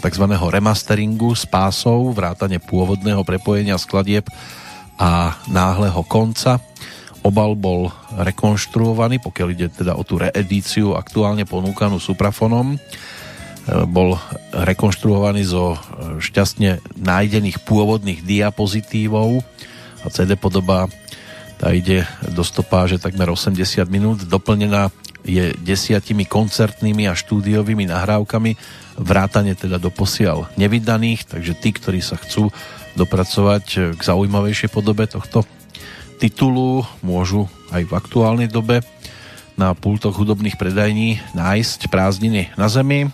tzv. 0.00 0.24
remasteringu 0.28 1.36
s 1.36 1.44
pásou, 1.44 2.12
vrátane 2.12 2.56
pôvodného 2.56 3.20
prepojenia 3.20 3.76
skladieb 3.76 4.24
a 4.96 5.36
náhleho 5.48 6.00
konca. 6.08 6.60
Obal 7.22 7.54
bol 7.54 7.92
rekonštruovaný, 8.18 9.22
pokiaľ 9.22 9.48
ide 9.54 9.68
teda 9.70 9.94
o 9.94 10.02
tú 10.02 10.18
reedíciu 10.18 10.98
aktuálne 10.98 11.44
ponúkanú 11.44 12.00
Suprafonom. 12.00 12.74
E, 12.74 12.78
bol 13.84 14.16
rekonštruovaný 14.56 15.44
zo 15.44 15.76
e, 15.76 15.78
šťastne 16.18 16.80
nájdených 16.96 17.60
pôvodných 17.62 18.24
diapozitívov 18.24 19.44
a 20.02 20.06
CD 20.10 20.34
podoba 20.34 20.90
tá 21.62 21.70
ide 21.70 22.02
do 22.34 22.42
stopáže 22.42 22.98
takmer 22.98 23.30
80 23.30 23.86
minút, 23.86 24.26
doplnená 24.26 24.90
je 25.22 25.54
desiatimi 25.62 26.26
koncertnými 26.26 27.06
a 27.06 27.14
štúdiovými 27.14 27.86
nahrávkami, 27.86 28.58
vrátane 28.98 29.54
teda 29.54 29.78
doposiaľ 29.78 30.50
nevydaných, 30.58 31.30
takže 31.30 31.54
tí, 31.56 31.70
ktorí 31.70 32.02
sa 32.02 32.18
chcú 32.18 32.50
dopracovať 32.98 33.96
k 33.96 34.00
zaujímavejšej 34.00 34.68
podobe 34.68 35.08
tohto 35.08 35.46
titulu. 36.20 36.84
Môžu 37.00 37.48
aj 37.72 37.88
v 37.88 37.92
aktuálnej 37.96 38.48
dobe 38.52 38.84
na 39.56 39.72
pultoch 39.72 40.14
hudobných 40.14 40.60
predajní 40.60 41.18
nájsť 41.34 41.88
prázdniny 41.88 42.52
na 42.54 42.68
zemi. 42.68 43.08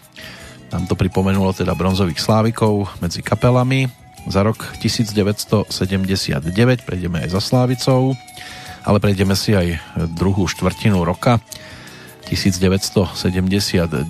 Nám 0.68 0.84
to 0.84 0.98
pripomenulo 0.98 1.56
teda 1.56 1.72
bronzových 1.72 2.20
slávikov 2.20 2.88
medzi 3.00 3.24
kapelami. 3.24 3.88
Za 4.28 4.44
rok 4.44 4.61
1979 4.84 5.72
prejdeme 6.84 7.24
aj 7.24 7.32
za 7.32 7.40
Slávicou, 7.40 8.12
ale 8.84 9.00
prejdeme 9.00 9.32
si 9.32 9.56
aj 9.56 9.80
druhú 10.12 10.44
štvrtinu 10.44 11.00
roka 11.00 11.40
1979. 12.29 14.05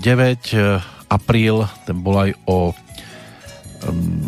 Apríl, 1.06 1.56
ten 1.86 1.96
bol 2.02 2.16
aj 2.18 2.30
o 2.50 2.74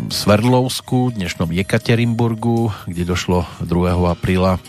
Sverdlovsku, 0.07 1.11
dnešnom 1.11 1.51
Jekaterinburgu, 1.51 2.71
kde 2.87 3.03
došlo 3.03 3.43
2. 3.59 3.91
apríla 4.07 4.63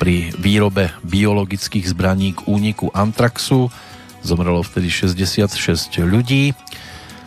pri 0.00 0.32
výrobe 0.40 0.88
biologických 1.04 1.84
zbraní 1.84 2.32
k 2.32 2.48
úniku 2.48 2.88
antraxu. 2.96 3.68
Zomrelo 4.24 4.64
vtedy 4.64 4.88
66 4.88 6.00
ľudí, 6.00 6.56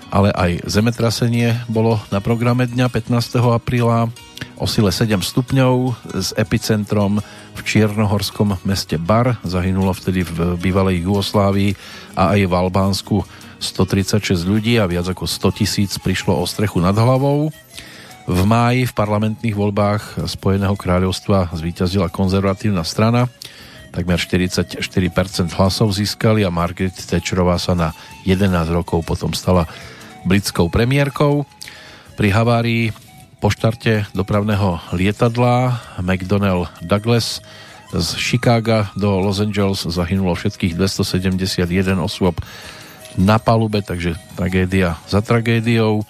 ale 0.09 0.33
aj 0.33 0.65
zemetrasenie 0.65 1.53
bolo 1.69 2.01
na 2.09 2.17
programe 2.17 2.65
dňa 2.65 2.89
15. 2.89 3.37
apríla 3.53 4.09
o 4.57 4.65
sile 4.65 4.89
7 4.89 5.21
stupňov 5.21 5.73
s 6.17 6.33
epicentrom 6.33 7.21
v 7.53 7.59
čiernohorskom 7.61 8.57
meste 8.65 8.97
Bar. 8.97 9.37
Zahynulo 9.45 9.93
vtedy 9.93 10.25
v 10.25 10.57
bývalej 10.57 11.05
Jugoslávii 11.05 11.71
a 12.17 12.33
aj 12.33 12.39
v 12.49 12.53
Albánsku 12.53 13.15
136 13.57 14.45
ľudí 14.45 14.77
a 14.77 14.89
viac 14.89 15.09
ako 15.09 15.25
100 15.25 15.59
tisíc 15.61 15.91
prišlo 15.97 16.37
o 16.37 16.45
strechu 16.45 16.81
nad 16.81 16.93
hlavou. 16.93 17.49
V 18.27 18.39
máji 18.43 18.83
v 18.85 18.93
parlamentných 18.93 19.55
voľbách 19.55 20.27
Spojeného 20.27 20.75
kráľovstva 20.75 21.53
zvíťazila 21.55 22.11
konzervatívna 22.11 22.83
strana. 22.83 23.31
Takmer 23.95 24.19
44% 24.19 24.77
hlasov 25.55 25.95
získali 25.95 26.43
a 26.43 26.51
Margaret 26.51 26.93
Thatcherová 26.93 27.55
sa 27.55 27.73
na 27.73 27.89
11 28.27 28.51
rokov 28.69 29.07
potom 29.07 29.31
stala 29.31 29.63
britskou 30.27 30.67
premiérkou. 30.67 31.47
Pri 32.19 32.29
havárii 32.33 32.91
po 33.37 33.53
štarte 33.53 34.09
dopravného 34.17 34.81
lietadla 34.97 35.77
McDonnell 36.01 36.65
Douglas 36.81 37.45
z 37.93 38.07
Chicaga 38.17 38.89
do 38.97 39.21
Los 39.21 39.39
Angeles 39.39 39.85
zahynulo 39.85 40.33
všetkých 40.33 40.73
271 40.75 42.01
osôb 42.01 42.41
na 43.17 43.37
palube, 43.41 43.81
takže 43.81 44.17
tragédia 44.37 44.97
za 45.09 45.21
tragédiou. 45.21 46.05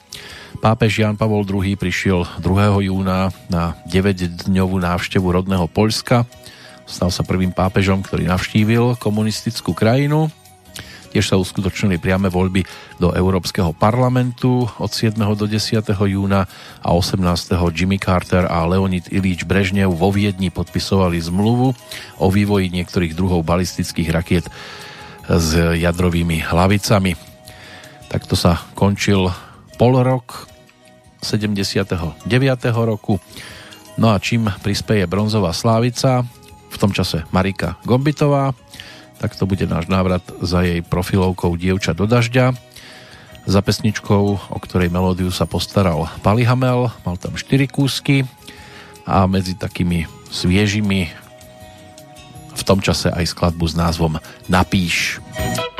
Pápež 0.57 1.05
Jan 1.05 1.15
Pavol 1.19 1.45
II 1.45 1.77
prišiel 1.77 2.25
2. 2.41 2.89
júna 2.89 3.29
na 3.47 3.77
9-dňovú 3.87 4.79
návštevu 4.81 5.27
rodného 5.29 5.69
Poľska. 5.69 6.25
Stal 6.87 7.11
sa 7.11 7.21
prvým 7.27 7.51
pápežom, 7.51 8.01
ktorý 8.01 8.25
navštívil 8.31 8.97
komunistickú 8.97 9.75
krajinu. 9.75 10.31
Tiež 11.07 11.33
sa 11.33 11.39
uskutočnili 11.39 11.97
priame 11.97 12.27
voľby 12.27 12.67
do 12.99 13.15
Európskeho 13.15 13.71
parlamentu 13.71 14.67
od 14.77 14.91
7. 14.91 15.15
do 15.35 15.45
10. 15.47 15.81
júna 15.87 16.45
a 16.83 16.89
18. 16.91 17.23
Jimmy 17.71 17.97
Carter 17.97 18.45
a 18.45 18.67
Leonid 18.67 19.07
Ilíč 19.07 19.47
Brežnev 19.47 19.95
vo 19.95 20.11
Viedni 20.11 20.51
podpisovali 20.51 21.17
zmluvu 21.23 21.71
o 22.19 22.27
vývoji 22.27 22.69
niektorých 22.69 23.15
druhov 23.15 23.47
balistických 23.47 24.09
rakiet 24.11 24.45
s 25.27 25.49
jadrovými 25.55 26.43
hlavicami. 26.43 27.15
Takto 28.07 28.39
sa 28.39 28.63
končil 28.75 29.27
pol 29.75 29.99
rok 29.99 30.47
79. 31.19 32.23
roku. 32.73 33.19
No 33.97 34.13
a 34.13 34.21
čím 34.21 34.47
prispieje 34.61 35.09
bronzová 35.09 35.51
slávica, 35.51 36.23
v 36.67 36.77
tom 36.77 36.93
čase 36.93 37.25
Marika 37.33 37.75
Gombitová, 37.83 38.53
tak 39.17 39.33
to 39.33 39.49
bude 39.49 39.65
náš 39.65 39.89
návrat 39.89 40.23
za 40.41 40.61
jej 40.61 40.81
profilovkou 40.85 41.57
Dievča 41.57 41.93
do 41.97 42.05
dažďa. 42.05 42.53
Za 43.47 43.61
pesničkou, 43.63 44.25
o 44.51 44.57
ktorej 44.59 44.91
melódiu 44.91 45.31
sa 45.31 45.47
postaral 45.47 46.11
Pali 46.19 46.43
Hamel, 46.43 46.91
mal 47.07 47.15
tam 47.15 47.33
4 47.39 47.67
kúsky 47.71 48.27
a 49.07 49.23
medzi 49.25 49.55
takými 49.55 50.03
sviežimi 50.27 51.07
v 52.57 52.61
tom 52.65 52.83
čase 52.83 53.07
aj 53.07 53.31
skladbu 53.31 53.65
s 53.69 53.75
názvom 53.77 54.19
Napíš. 54.51 55.23
Napíš. 55.23 55.76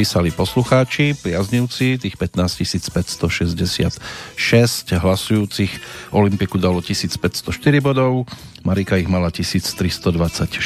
Písali 0.00 0.32
poslucháči, 0.32 1.12
priaznivci, 1.12 2.00
tých 2.00 2.16
15 2.16 2.56
566 2.88 4.00
hlasujúcich. 4.96 5.72
Olympiku 6.16 6.56
dalo 6.56 6.80
1504 6.80 7.20
bodov, 7.84 8.24
Marika 8.64 8.96
ich 8.96 9.12
mala 9.12 9.28
1324 9.28 10.56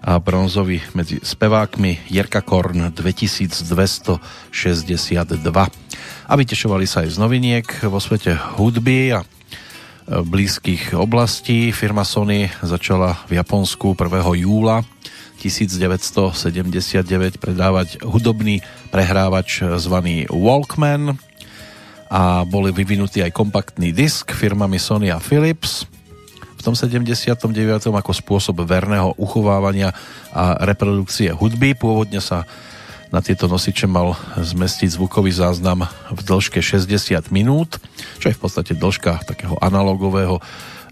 a 0.00 0.16
bronzový 0.16 0.80
medzi 0.96 1.20
spevákmi 1.20 2.08
Jerka 2.08 2.40
Korn 2.40 2.88
2262. 2.96 4.48
A 6.24 6.32
vytešovali 6.32 6.88
sa 6.88 7.04
aj 7.04 7.12
z 7.12 7.20
noviniek 7.20 7.68
vo 7.84 8.00
svete 8.00 8.32
hudby 8.56 9.12
a 9.12 9.28
blízkych 10.08 10.96
oblastí. 10.96 11.68
Firma 11.68 12.08
Sony 12.08 12.48
začala 12.64 13.12
v 13.28 13.36
Japonsku 13.36 13.92
1. 13.92 14.40
júla 14.40 14.88
1979 15.42 17.42
predávať 17.42 17.98
hudobný 18.06 18.62
prehrávač 18.94 19.66
zvaný 19.82 20.30
Walkman 20.30 21.18
a 22.12 22.46
boli 22.46 22.70
vyvinutý 22.70 23.24
aj 23.24 23.34
kompaktný 23.34 23.90
disk 23.90 24.30
firmami 24.30 24.78
Sony 24.78 25.10
a 25.10 25.18
Philips 25.18 25.90
v 26.62 26.70
tom 26.70 26.78
79. 26.78 27.42
ako 27.90 28.12
spôsob 28.14 28.62
verného 28.62 29.18
uchovávania 29.18 29.90
a 30.30 30.62
reprodukcie 30.62 31.34
hudby. 31.34 31.74
Pôvodne 31.74 32.22
sa 32.22 32.46
na 33.10 33.18
tieto 33.18 33.50
nosiče 33.50 33.90
mal 33.90 34.14
zmestiť 34.38 34.94
zvukový 34.94 35.34
záznam 35.34 35.90
v 36.14 36.20
dĺžke 36.22 36.62
60 36.62 37.34
minút, 37.34 37.82
čo 38.22 38.30
je 38.30 38.38
v 38.38 38.40
podstate 38.40 38.78
dĺžka 38.78 39.26
takého 39.26 39.58
analogového 39.58 40.38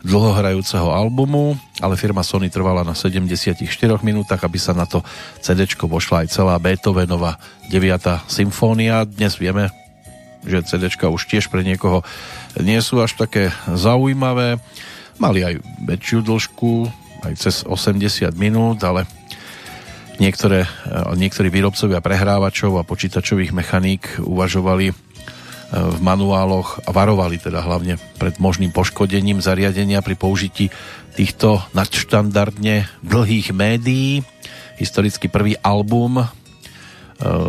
dlhohrajúceho 0.01 0.89
albumu, 0.89 1.56
ale 1.81 1.97
firma 2.01 2.24
Sony 2.24 2.48
trvala 2.48 2.81
na 2.81 2.97
74 2.97 3.60
minútach, 4.01 4.40
aby 4.40 4.56
sa 4.56 4.72
na 4.72 4.89
to 4.89 5.05
CD 5.44 5.68
vošla 5.68 6.24
aj 6.24 6.28
celá 6.32 6.56
Beethovenova 6.56 7.36
9. 7.68 8.24
symfónia. 8.24 9.05
Dnes 9.05 9.36
vieme, 9.36 9.68
že 10.44 10.64
CD 10.64 10.89
už 10.89 11.22
tiež 11.28 11.52
pre 11.52 11.60
niekoho 11.60 12.01
nie 12.56 12.81
sú 12.81 13.05
až 13.05 13.16
také 13.20 13.52
zaujímavé. 13.68 14.56
Mali 15.20 15.44
aj 15.44 15.60
väčšiu 15.85 16.24
dĺžku, 16.24 16.72
aj 17.28 17.32
cez 17.36 17.56
80 17.68 18.32
minút, 18.40 18.81
ale 18.81 19.05
niektoré, 20.16 20.64
niektorí 21.16 21.52
výrobcovia 21.52 22.01
prehrávačov 22.01 22.81
a 22.81 22.89
počítačových 22.89 23.52
mechaník 23.52 24.24
uvažovali 24.24 25.10
v 25.71 25.99
manuáloch 26.03 26.83
varovali 26.91 27.39
teda 27.39 27.63
hlavne 27.63 27.95
pred 28.19 28.35
možným 28.43 28.75
poškodením 28.75 29.39
zariadenia 29.39 30.03
pri 30.03 30.19
použití 30.19 30.67
týchto 31.15 31.63
nadštandardne 31.79 32.91
dlhých 33.07 33.55
médií. 33.55 34.27
Historicky 34.83 35.31
prvý 35.31 35.55
album 35.63 36.19
e, 36.19 36.27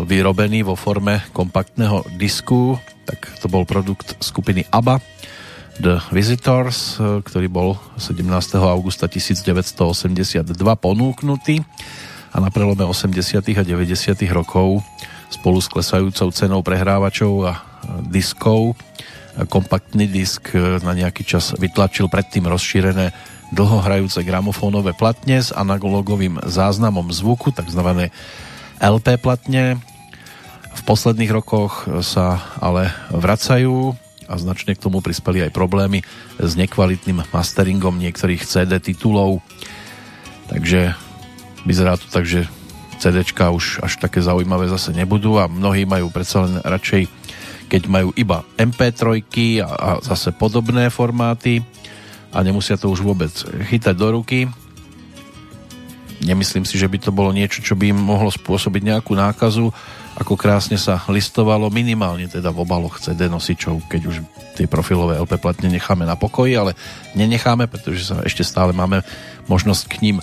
vyrobený 0.06 0.61
vo 0.61 0.77
forme 0.77 1.26
kompaktného 1.34 2.06
disku, 2.22 2.77
tak 3.10 3.26
to 3.41 3.49
bol 3.49 3.65
produkt 3.65 4.22
skupiny 4.22 4.69
ABBA 4.69 5.02
The 5.81 5.98
Visitors, 6.14 7.02
e, 7.02 7.26
ktorý 7.26 7.48
bol 7.49 7.73
17. 7.98 8.22
augusta 8.61 9.10
1982 9.10 10.45
ponúknutý 10.77 11.65
a 12.30 12.38
na 12.38 12.53
prelome 12.53 12.85
80. 12.85 13.57
a 13.57 13.64
90. 13.65 14.14
rokov 14.30 14.85
spolu 15.31 15.57
s 15.57 15.72
klesajúcou 15.72 16.30
cenou 16.30 16.61
prehrávačov 16.61 17.49
a 17.49 17.70
diskov. 18.07 18.80
Kompaktný 19.47 20.11
disk 20.11 20.51
na 20.57 20.91
nejaký 20.91 21.23
čas 21.23 21.55
vytlačil 21.55 22.11
predtým 22.11 22.47
rozšírené 22.47 23.15
dlhohrajúce 23.51 24.23
gramofónové 24.23 24.95
platne 24.95 25.43
s 25.43 25.51
analogovým 25.51 26.39
záznamom 26.43 27.11
zvuku, 27.11 27.51
takzvané 27.51 28.11
LP 28.80 29.19
platne. 29.19 29.80
V 30.72 30.81
posledných 30.88 31.31
rokoch 31.35 31.84
sa 31.99 32.39
ale 32.63 32.95
vracajú 33.11 33.91
a 34.31 34.34
značne 34.39 34.72
k 34.72 34.84
tomu 34.84 35.03
prispeli 35.03 35.43
aj 35.43 35.51
problémy 35.51 35.99
s 36.39 36.55
nekvalitným 36.55 37.27
masteringom 37.35 37.99
niektorých 37.99 38.47
CD 38.47 38.80
titulov. 38.80 39.43
Takže 40.47 40.95
vyzerá 41.68 41.99
to 41.99 42.07
tak, 42.07 42.23
že 42.23 42.47
CDčka 43.03 43.51
už 43.51 43.84
až 43.84 43.99
také 43.99 44.23
zaujímavé 44.23 44.72
zase 44.72 44.95
nebudú 44.95 45.35
a 45.35 45.51
mnohí 45.51 45.84
majú 45.84 46.07
predsa 46.07 46.47
len 46.47 46.63
radšej 46.63 47.11
keď 47.72 47.88
majú 47.88 48.11
iba 48.19 48.43
MP3 48.60 49.23
a, 49.64 49.69
a 49.72 49.89
zase 50.03 50.35
podobné 50.35 50.91
formáty 50.91 51.64
a 52.35 52.43
nemusia 52.43 52.76
to 52.76 52.91
už 52.91 52.99
vôbec 52.99 53.31
chytať 53.72 53.95
do 53.95 54.19
ruky. 54.19 54.52
Nemyslím 56.19 56.68
si, 56.68 56.76
že 56.76 56.91
by 56.91 56.99
to 56.99 57.15
bolo 57.15 57.31
niečo, 57.31 57.64
čo 57.64 57.80
by 57.80 57.95
im 57.95 57.99
mohlo 58.03 58.27
spôsobiť 58.27 58.91
nejakú 58.91 59.15
nákazu, 59.15 59.72
ako 60.19 60.35
krásne 60.35 60.76
sa 60.76 60.99
listovalo 61.07 61.72
minimálne 61.72 62.27
teda 62.27 62.52
v 62.52 62.61
obaloch 62.68 62.99
CD 62.99 63.31
nosičov, 63.31 63.88
keď 63.88 64.02
už 64.11 64.15
tie 64.60 64.68
profilové 64.68 65.15
LP 65.18 65.39
platne 65.39 65.72
necháme 65.72 66.03
na 66.03 66.19
pokoji, 66.19 66.60
ale 66.60 66.76
nenecháme, 67.15 67.72
pretože 67.72 68.11
sa 68.11 68.19
ešte 68.27 68.43
stále 68.43 68.76
máme 68.76 69.02
možnosť 69.48 69.84
k 69.88 69.95
ním 70.03 70.18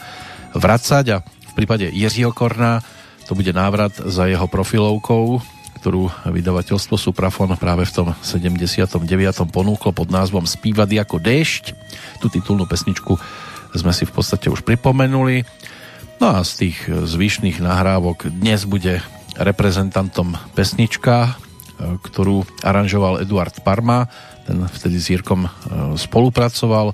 vracať 0.52 1.04
a 1.16 1.24
v 1.24 1.52
prípade 1.56 1.88
Jiřího 1.88 2.30
Korna 2.36 2.84
to 3.24 3.32
bude 3.32 3.50
návrat 3.56 3.96
za 3.96 4.28
jeho 4.28 4.44
profilovkou 4.44 5.40
ktorú 5.78 6.10
vydavateľstvo 6.26 6.98
Suprafon 6.98 7.54
práve 7.54 7.86
v 7.86 7.94
tom 7.94 8.08
79. 8.18 8.98
ponúklo 9.48 9.94
pod 9.94 10.10
názvom 10.10 10.42
Spívať 10.42 10.98
ako 11.06 11.22
dešť. 11.22 11.64
Tú 12.18 12.26
titulnú 12.26 12.66
pesničku 12.66 13.14
sme 13.78 13.94
si 13.94 14.02
v 14.02 14.12
podstate 14.12 14.50
už 14.50 14.66
pripomenuli. 14.66 15.46
No 16.18 16.34
a 16.34 16.42
z 16.42 16.66
tých 16.66 16.90
zvyšných 16.90 17.62
nahrávok 17.62 18.26
dnes 18.26 18.66
bude 18.66 18.98
reprezentantom 19.38 20.34
pesnička, 20.58 21.38
ktorú 21.78 22.42
aranžoval 22.66 23.22
Eduard 23.22 23.54
Parma, 23.62 24.10
ten 24.42 24.58
vtedy 24.66 24.98
s 24.98 25.14
Jirkom 25.14 25.46
e, 25.46 25.50
spolupracoval. 25.94 26.90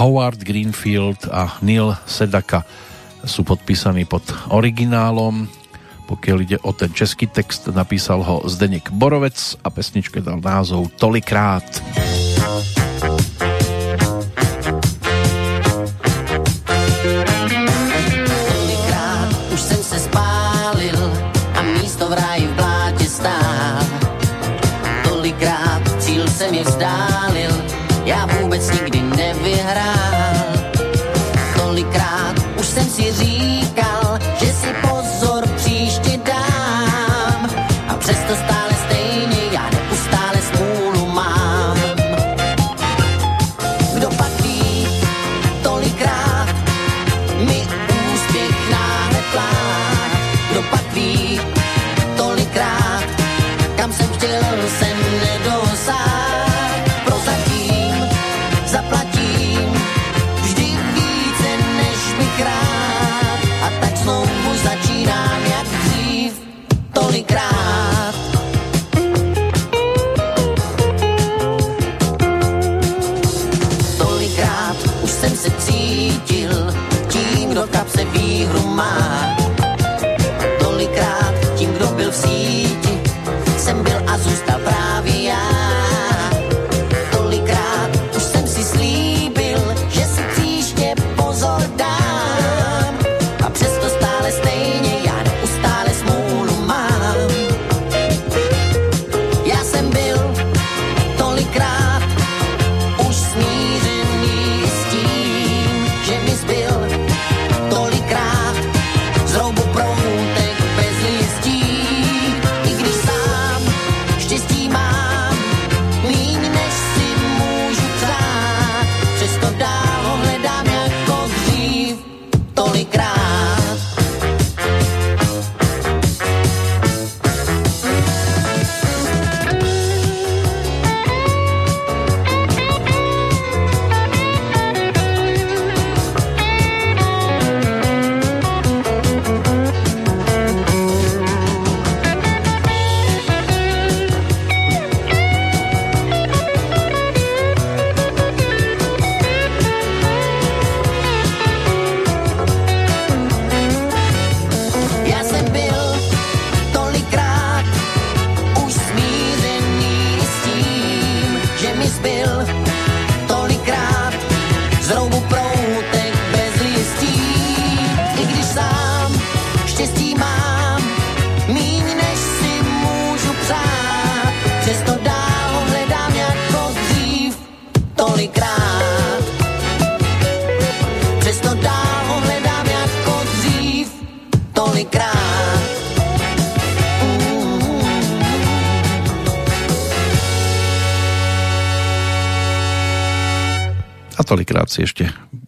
Howard 0.00 0.40
Greenfield 0.40 1.28
a 1.28 1.60
Neil 1.60 1.92
Sedaka 2.08 2.64
sú 3.26 3.42
podpísaní 3.42 4.06
pod 4.06 4.22
originálom 4.54 5.50
pokiaľ 6.06 6.38
ide 6.46 6.58
o 6.62 6.70
ten 6.70 6.94
český 6.94 7.26
text, 7.26 7.66
napísal 7.74 8.22
ho 8.22 8.46
Zdeněk 8.46 8.94
Borovec 8.94 9.58
a 9.60 9.68
pesničke 9.70 10.22
dal 10.22 10.38
názov 10.38 10.94
Tolikrát. 10.94 11.66
Tolikrát 11.66 12.35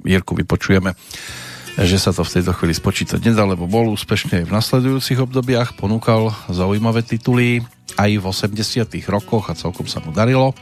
Jirku 0.08 0.32
vypočujeme, 0.32 0.96
že 1.76 2.00
sa 2.00 2.16
to 2.16 2.24
v 2.24 2.40
tejto 2.40 2.56
chvíli 2.56 2.74
spočítať 2.74 3.20
nedá, 3.20 3.44
lebo 3.44 3.68
bol 3.68 3.92
úspešne 3.92 4.42
aj 4.42 4.44
v 4.48 4.54
nasledujúcich 4.56 5.20
obdobiach, 5.20 5.76
ponúkal 5.76 6.32
zaujímavé 6.48 7.04
tituly 7.04 7.62
aj 8.00 8.10
v 8.18 8.24
80 8.24 8.88
rokoch 9.12 9.52
a 9.52 9.58
celkom 9.58 9.86
sa 9.86 10.00
mu 10.00 10.10
darilo. 10.10 10.56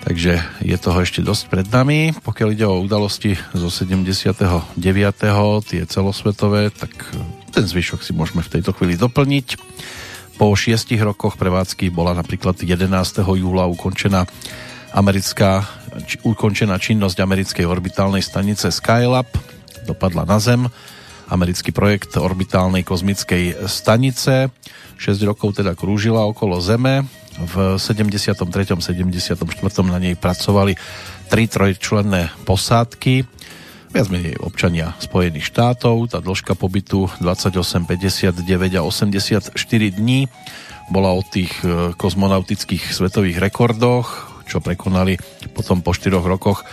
Takže 0.00 0.40
je 0.64 0.76
toho 0.80 1.04
ešte 1.04 1.20
dosť 1.20 1.44
pred 1.52 1.66
nami. 1.68 2.16
Pokiaľ 2.24 2.48
ide 2.56 2.64
o 2.64 2.80
udalosti 2.80 3.36
zo 3.52 3.68
79. 3.68 4.80
tie 5.68 5.82
celosvetové, 5.84 6.72
tak 6.72 6.90
ten 7.52 7.68
zvyšok 7.68 8.00
si 8.00 8.16
môžeme 8.16 8.40
v 8.40 8.52
tejto 8.58 8.72
chvíli 8.72 8.96
doplniť. 8.96 9.60
Po 10.40 10.56
šiestich 10.56 11.04
rokoch 11.04 11.36
prevádzky 11.36 11.92
bola 11.92 12.16
napríklad 12.16 12.56
11. 12.56 12.88
júla 13.20 13.68
ukončená 13.68 14.24
americká, 14.96 15.68
či, 16.06 16.16
ukončená 16.22 16.78
činnosť 16.78 17.18
americkej 17.22 17.66
orbitálnej 17.66 18.22
stanice 18.22 18.70
Skylab. 18.70 19.28
Dopadla 19.86 20.26
na 20.26 20.38
Zem. 20.38 20.66
Americký 21.30 21.70
projekt 21.70 22.18
orbitálnej 22.18 22.82
kozmickej 22.82 23.70
stanice. 23.70 24.50
6 24.98 25.28
rokov 25.28 25.62
teda 25.62 25.78
krúžila 25.78 26.26
okolo 26.26 26.58
Zeme. 26.58 27.06
V 27.40 27.78
73. 27.78 28.36
74. 28.76 29.38
na 29.86 29.98
nej 30.02 30.18
pracovali 30.18 30.74
tri 31.30 31.46
trojčlenné 31.46 32.34
posádky 32.42 33.22
viac 33.90 34.06
menej 34.06 34.38
občania 34.38 34.94
Spojených 35.02 35.50
štátov. 35.50 36.14
Tá 36.14 36.22
dĺžka 36.22 36.54
pobytu 36.54 37.10
28, 37.18 37.90
59 37.90 38.78
a 38.78 38.82
84 38.86 39.50
dní 39.90 40.30
bola 40.90 41.14
o 41.14 41.22
tých 41.22 41.50
e, 41.62 41.94
kozmonautických 41.94 42.90
svetových 42.90 43.38
rekordoch, 43.38 44.29
čo 44.50 44.58
prekonali 44.58 45.14
potom 45.54 45.78
po 45.78 45.94
4 45.94 46.18
rokoch 46.18 46.66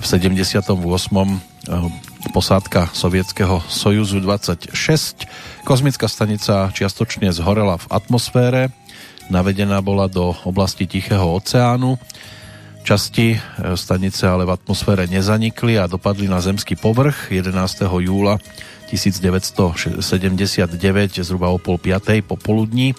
v 0.00 0.04
78. 0.08 0.64
E, 0.64 1.28
posádka 2.32 2.88
sovietského 2.96 3.60
Sojuzu 3.68 4.24
26. 4.24 4.72
Kozmická 5.68 6.08
stanica 6.08 6.72
čiastočne 6.72 7.28
zhorela 7.36 7.76
v 7.76 7.86
atmosfére, 7.92 8.72
navedená 9.28 9.84
bola 9.84 10.08
do 10.08 10.32
oblasti 10.48 10.88
Tichého 10.88 11.28
oceánu 11.36 12.00
Časti 12.80 13.36
e, 13.36 13.38
stanice 13.76 14.24
ale 14.24 14.48
v 14.48 14.56
atmosfére 14.56 15.04
nezanikli 15.04 15.76
a 15.76 15.84
dopadli 15.84 16.24
na 16.28 16.40
zemský 16.40 16.80
povrch 16.80 17.28
11. 17.28 17.52
júla 17.84 18.40
1979 18.88 20.00
zhruba 21.20 21.52
o 21.52 21.60
pol 21.60 21.76
piatej 21.78 22.24
popoludní. 22.24 22.96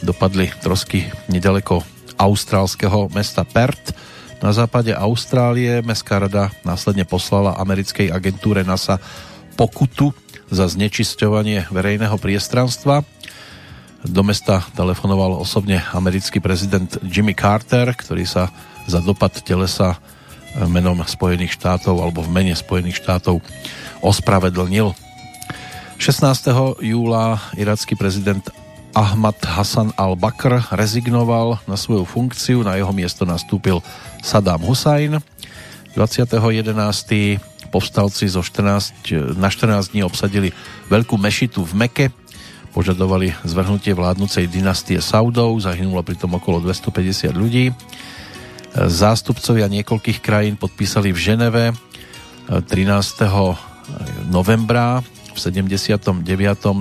Dopadli 0.00 0.48
trosky 0.62 1.10
nedaleko 1.26 1.82
austrálskeho 2.18 3.08
mesta 3.14 3.46
Perth. 3.46 3.94
Na 4.42 4.50
západe 4.50 4.94
Austrálie 4.94 5.82
Mestská 5.82 6.18
rada 6.18 6.50
následne 6.66 7.06
poslala 7.06 7.58
americkej 7.58 8.10
agentúre 8.10 8.62
NASA 8.66 8.98
pokutu 9.58 10.14
za 10.50 10.66
znečisťovanie 10.66 11.70
verejného 11.70 12.14
priestranstva. 12.18 13.02
Do 14.06 14.22
mesta 14.22 14.62
telefonoval 14.78 15.34
osobne 15.38 15.82
americký 15.90 16.38
prezident 16.38 16.86
Jimmy 17.02 17.34
Carter, 17.34 17.90
ktorý 17.90 18.22
sa 18.22 18.46
za 18.86 19.02
dopad 19.02 19.34
telesa 19.42 19.98
menom 20.70 21.02
Spojených 21.02 21.58
štátov 21.58 21.98
alebo 21.98 22.22
v 22.22 22.30
mene 22.30 22.54
Spojených 22.54 23.02
štátov 23.02 23.42
ospravedlnil. 24.00 24.94
16. 25.98 26.78
júla 26.78 27.42
iracký 27.58 27.98
prezident 27.98 28.46
Ahmad 28.96 29.36
Hassan 29.44 29.92
al-Bakr 29.96 30.72
rezignoval 30.72 31.60
na 31.68 31.76
svoju 31.76 32.08
funkciu, 32.08 32.64
na 32.64 32.76
jeho 32.80 32.92
miesto 32.92 33.28
nastúpil 33.28 33.84
Saddam 34.24 34.64
Hussein. 34.64 35.20
20.11. 35.96 37.40
povstalci 37.68 38.30
zo 38.30 38.40
14, 38.40 39.36
na 39.36 39.50
14 39.50 39.92
dní 39.92 40.06
obsadili 40.06 40.54
veľkú 40.88 41.18
mešitu 41.18 41.66
v 41.66 41.72
Meke, 41.74 42.06
požadovali 42.72 43.34
zvrhnutie 43.42 43.92
vládnucej 43.92 44.46
dynastie 44.46 45.02
Saudov, 45.02 45.58
zahynulo 45.58 46.00
pritom 46.06 46.38
okolo 46.38 46.62
250 46.62 47.34
ľudí. 47.34 47.74
Zástupcovia 48.76 49.66
niekoľkých 49.66 50.22
krajín 50.22 50.54
podpísali 50.54 51.10
v 51.10 51.18
Ženeve 51.18 51.64
13. 52.46 52.68
Eh, 53.24 53.56
novembra 54.28 55.00
v 55.38 55.54
79. 55.62 56.26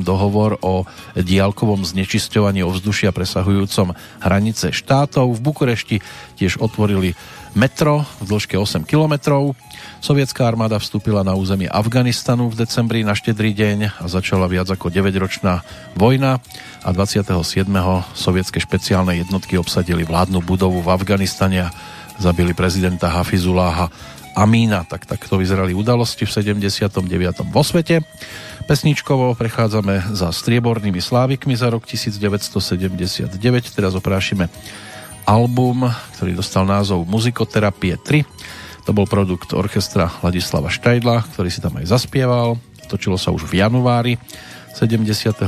dohovor 0.02 0.58
o 0.66 0.90
diálkovom 1.14 1.86
znečisťovaní 1.86 2.66
ovzdušia 2.66 3.14
presahujúcom 3.14 3.94
hranice 4.26 4.74
štátov. 4.74 5.38
V 5.38 5.40
Bukurešti 5.46 5.98
tiež 6.42 6.58
otvorili 6.58 7.14
metro 7.54 8.06
v 8.18 8.26
dĺžke 8.26 8.58
8 8.58 8.86
kilometrov. 8.90 9.54
Sovietská 10.02 10.46
armáda 10.50 10.82
vstúpila 10.82 11.22
na 11.22 11.34
územie 11.34 11.70
Afganistanu 11.70 12.50
v 12.50 12.66
decembri 12.66 13.02
na 13.06 13.18
štedrý 13.18 13.54
deň 13.54 14.02
a 14.02 14.06
začala 14.10 14.50
viac 14.50 14.70
ako 14.70 14.94
9-ročná 14.94 15.62
vojna 15.98 16.42
a 16.82 16.90
27. 16.94 17.34
sovietské 18.14 18.58
špeciálne 18.62 19.18
jednotky 19.22 19.58
obsadili 19.58 20.06
vládnu 20.06 20.42
budovu 20.46 20.82
v 20.82 20.90
Afganistane 20.94 21.70
a 21.70 21.74
zabili 22.18 22.54
prezidenta 22.54 23.10
Hafizuláha 23.10 23.90
Amína. 24.38 24.86
Tak 24.86 25.10
takto 25.10 25.42
vyzerali 25.42 25.74
udalosti 25.74 26.30
v 26.30 26.32
79. 26.62 26.94
vo 27.50 27.64
svete. 27.66 28.06
Pesničkovo 28.68 29.32
prechádzame 29.40 30.12
za 30.12 30.28
striebornými 30.28 31.00
slávikmi 31.00 31.56
za 31.56 31.72
rok 31.72 31.88
1979. 31.88 33.32
Teraz 33.72 33.96
oprášime 33.96 34.52
album, 35.24 35.88
ktorý 36.20 36.36
dostal 36.36 36.68
názov 36.68 37.08
Muzikoterapie 37.08 37.96
3. 37.96 38.28
To 38.84 38.92
bol 38.92 39.08
produkt 39.08 39.56
orchestra 39.56 40.12
Ladislava 40.20 40.68
Štajdla, 40.68 41.32
ktorý 41.32 41.48
si 41.48 41.64
tam 41.64 41.80
aj 41.80 41.96
zaspieval. 41.96 42.60
Točilo 42.92 43.16
sa 43.16 43.32
už 43.32 43.48
v 43.48 43.64
januári 43.64 44.20
79. 44.76 45.48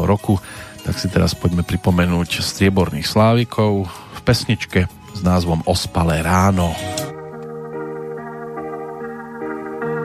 roku 0.00 0.40
tak 0.84 1.00
si 1.00 1.08
teraz 1.08 1.32
poďme 1.32 1.64
pripomenúť 1.64 2.44
strieborných 2.44 3.08
slávikov 3.08 3.88
v 3.88 4.20
pesničke 4.20 4.84
s 5.16 5.20
názvom 5.24 5.64
Ospalé 5.64 6.20
ráno. 6.20 6.76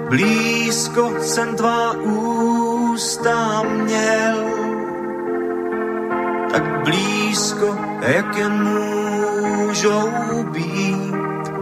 Blízko 0.10 1.14
jsem 1.22 1.56
tvá 1.56 1.92
ústa 1.94 3.64
měl, 3.64 4.38
tak 6.52 6.84
blízko, 6.84 7.78
jak 8.02 8.38
jen 8.38 8.54
můžou 8.64 10.10
být. 10.52 11.54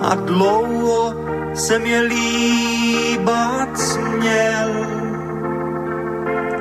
A 0.00 0.14
dlouho 0.14 1.14
jsem 1.54 1.86
je 1.86 2.00
líbat 2.00 3.78
směl 3.78 4.70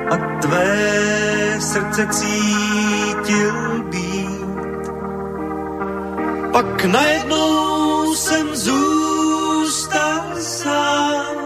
a 0.10 0.18
tvé 0.41 1.57
srdce 1.60 2.07
cítil 2.07 3.84
být. 3.84 4.89
Pak 6.52 6.85
najednou 6.85 8.15
jsem 8.15 8.56
zůstal 8.56 9.44
sám 9.69 11.37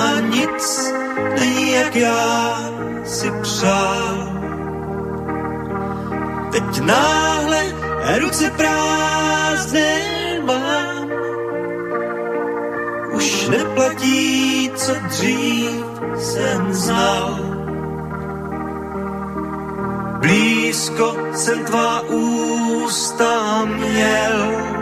a 0.00 0.20
nic 0.20 0.92
není 1.40 1.72
jak 1.72 1.96
já 1.96 2.58
si 3.04 3.30
přál. 3.42 4.32
Teď 6.52 6.80
náhle 6.80 7.62
ruce 8.18 8.50
prázdné 8.50 10.02
mám, 10.44 11.10
už 13.12 13.48
neplatí, 13.48 14.70
co 14.74 14.92
dřív 15.08 15.84
jsem 16.18 16.72
znal. 16.72 17.38
Blízko 20.20 21.16
jsem 21.34 21.64
tvá 21.64 22.00
ústa 22.00 23.64
měl, 23.64 24.72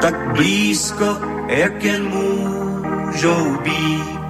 tak 0.00 0.34
blízko, 0.34 1.18
jak 1.48 1.84
jen 1.84 2.04
můžou 2.08 3.56
být. 3.62 4.25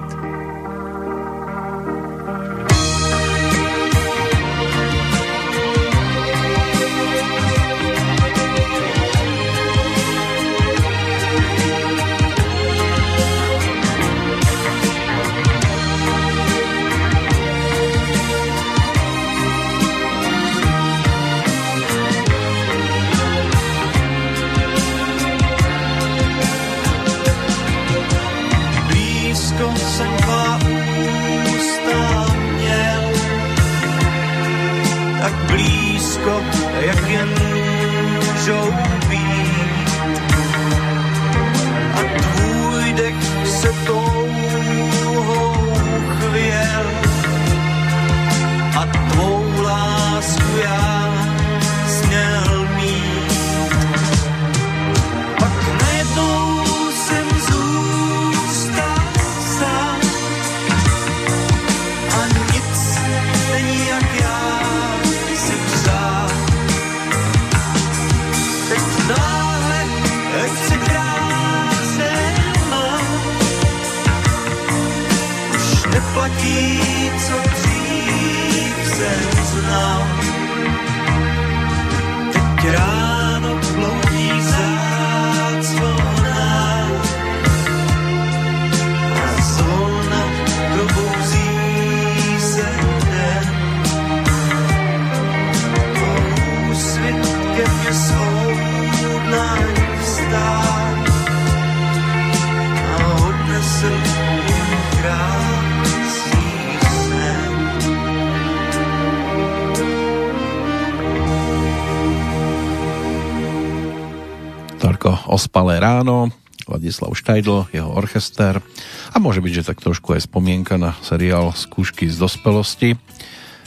Ospalé 115.57 115.81
ráno, 115.81 116.29
Vladislav 116.69 117.17
Štajdl, 117.17 117.73
jeho 117.73 117.89
orchester 117.89 118.61
a 119.09 119.17
môže 119.17 119.41
byť, 119.41 119.53
že 119.57 119.65
tak 119.65 119.81
trošku 119.81 120.13
aj 120.13 120.29
spomienka 120.29 120.77
na 120.77 120.93
seriál 121.01 121.49
Skúšky 121.49 122.05
z 122.05 122.13
dospelosti, 122.13 122.93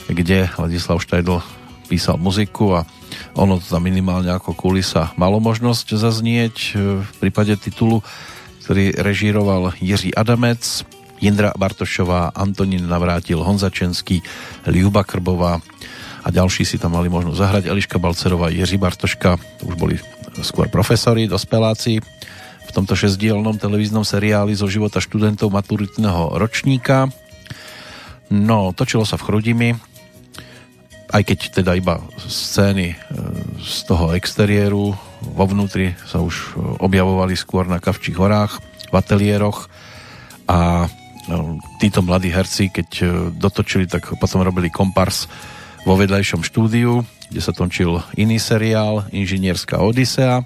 kde 0.07 0.47
Vladislav 0.55 1.03
Štajdl 1.03 1.43
písal 1.91 2.15
muziku 2.15 2.79
a 2.79 2.87
ono 3.35 3.59
to 3.59 3.67
tam 3.67 3.83
minimálne 3.83 4.31
ako 4.31 4.55
kulisa 4.55 5.11
malo 5.19 5.43
možnosť 5.43 5.99
zaznieť 5.99 6.55
e, 6.55 7.03
v 7.03 7.11
prípade 7.19 7.59
titulu, 7.59 7.99
ktorý 8.63 8.95
režíroval 8.95 9.75
Jiří 9.83 10.15
Adamec, 10.15 10.87
Jindra 11.19 11.51
Bartošová, 11.59 12.31
Antonín 12.31 12.87
Navrátil, 12.87 13.43
Honza 13.43 13.67
Český, 13.67 14.23
Ľuba 14.63 15.03
Krbová 15.03 15.59
a 16.23 16.27
ďalší 16.31 16.63
si 16.63 16.79
tam 16.79 16.95
mali 16.95 17.11
možnosť 17.11 17.35
zahrať. 17.35 17.63
Eliška 17.67 17.99
Balcerová, 17.99 18.47
Jiří 18.47 18.79
Bartoška, 18.79 19.35
to 19.59 19.67
už 19.67 19.75
boli 19.75 19.99
skôr 20.39 20.71
profesori, 20.71 21.27
dospeláci 21.27 21.99
v 22.61 22.71
tomto 22.71 22.95
šesdielnom 22.95 23.59
televíznom 23.59 24.07
seriáli 24.07 24.55
zo 24.55 24.71
života 24.71 25.03
študentov 25.03 25.51
maturitného 25.51 26.39
ročníka. 26.39 27.11
No, 28.31 28.71
točilo 28.71 29.03
sa 29.03 29.19
v 29.19 29.25
Chrudimi, 29.27 29.69
aj 31.11 31.21
keď 31.27 31.39
teda 31.51 31.75
iba 31.75 31.99
scény 32.15 32.95
e, 32.95 32.97
z 33.59 33.77
toho 33.83 34.15
exteriéru, 34.15 34.95
vo 35.35 35.45
vnútri 35.45 35.91
sa 36.07 36.23
už 36.23 36.35
e, 36.35 36.47
objavovali 36.79 37.35
skôr 37.35 37.67
na 37.67 37.83
Kavčích 37.83 38.15
horách, 38.15 38.63
v 38.87 38.95
ateliéroch 38.95 39.67
a 40.47 40.87
e, 40.87 40.89
títo 41.83 41.99
mladí 41.99 42.31
herci, 42.31 42.71
keď 42.71 42.89
dotočili, 43.35 43.91
tak 43.91 44.15
potom 44.15 44.47
robili 44.47 44.71
kompars 44.71 45.27
vo 45.83 45.99
vedľajšom 45.99 46.47
štúdiu, 46.47 47.03
kde 47.31 47.39
sa 47.39 47.55
točil 47.55 48.03
iný 48.19 48.35
seriál, 48.43 49.07
Inžinierská 49.15 49.79
Odisea. 49.79 50.43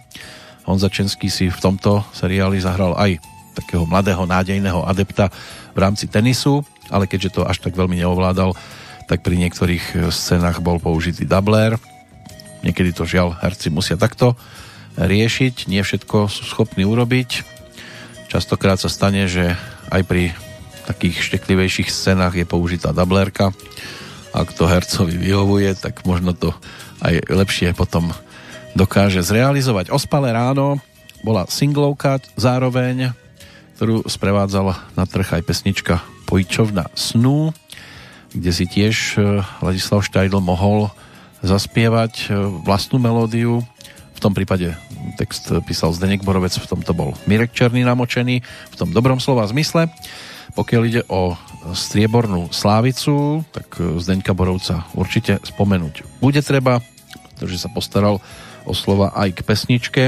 Honza 0.69 0.85
Český 0.93 1.33
si 1.33 1.49
v 1.49 1.57
tomto 1.57 2.05
seriáli 2.13 2.61
zahral 2.61 2.93
aj 2.93 3.17
takého 3.57 3.89
mladého 3.89 4.21
nádejného 4.29 4.85
adepta 4.85 5.33
v 5.73 5.77
rámci 5.81 6.05
tenisu, 6.05 6.61
ale 6.93 7.09
keďže 7.09 7.41
to 7.41 7.41
až 7.41 7.57
tak 7.57 7.73
veľmi 7.73 7.97
neovládal, 7.97 8.53
tak 9.09 9.25
pri 9.25 9.33
niektorých 9.41 10.13
scénach 10.13 10.61
bol 10.61 10.77
použitý 10.77 11.25
dubler. 11.25 11.73
Niekedy 12.61 12.93
to 12.93 13.09
žiaľ 13.09 13.33
herci 13.41 13.73
musia 13.73 13.97
takto 13.97 14.37
riešiť, 14.97 15.65
nie 15.65 15.81
všetko 15.81 16.29
sú 16.29 16.45
schopní 16.45 16.85
urobiť. 16.85 17.41
Častokrát 18.29 18.77
sa 18.77 18.93
stane, 18.93 19.25
že 19.25 19.57
aj 19.89 20.01
pri 20.05 20.33
takých 20.85 21.33
šteklivejších 21.33 21.89
scénach 21.89 22.37
je 22.37 22.45
použitá 22.45 22.93
dublerka. 22.93 23.49
Ak 24.35 24.51
to 24.51 24.67
hercovi 24.67 25.15
vyhovuje, 25.15 25.71
tak 25.79 26.03
možno 26.03 26.35
to 26.35 26.51
aj 26.99 27.23
lepšie 27.31 27.71
potom 27.71 28.11
dokáže 28.75 29.23
zrealizovať. 29.23 29.95
Ospalé 29.95 30.35
ráno 30.35 30.83
bola 31.23 31.47
singlovka 31.47 32.19
zároveň, 32.35 33.15
ktorú 33.79 34.03
sprevádzala 34.03 34.75
na 34.99 35.07
trh 35.07 35.39
aj 35.39 35.47
pesnička 35.47 36.03
Pojčovna 36.27 36.91
snú 36.99 37.55
kde 38.35 38.51
si 38.51 38.65
tiež 38.67 38.95
e, 39.15 39.39
Ladislav 39.63 40.03
Štajdl 40.03 40.43
mohol 40.43 40.91
zaspievať 41.39 42.27
e, 42.27 42.29
vlastnú 42.67 42.99
melódiu. 42.99 43.63
V 44.15 44.19
tom 44.19 44.35
prípade 44.35 44.75
text 45.15 45.47
písal 45.63 45.95
Zdenek 45.95 46.23
Borovec, 46.27 46.51
v 46.51 46.67
tomto 46.67 46.91
bol 46.91 47.15
Mirek 47.23 47.55
Černý 47.55 47.87
namočený, 47.87 48.43
v 48.43 48.75
tom 48.75 48.91
dobrom 48.91 49.23
slova 49.23 49.47
zmysle. 49.47 49.87
Pokiaľ 50.55 50.81
ide 50.87 51.03
o 51.11 51.35
striebornú 51.75 52.49
slávicu, 52.55 53.43
tak 53.51 53.75
e, 53.77 53.99
Zdeňka 53.99 54.31
Borovca 54.31 54.87
určite 54.95 55.43
spomenúť 55.43 56.23
bude 56.23 56.39
treba, 56.39 56.79
pretože 57.31 57.59
sa 57.59 57.67
postaral 57.67 58.23
o 58.63 58.73
slova 58.73 59.11
aj 59.13 59.35
k 59.35 59.39
pesničke, 59.43 60.03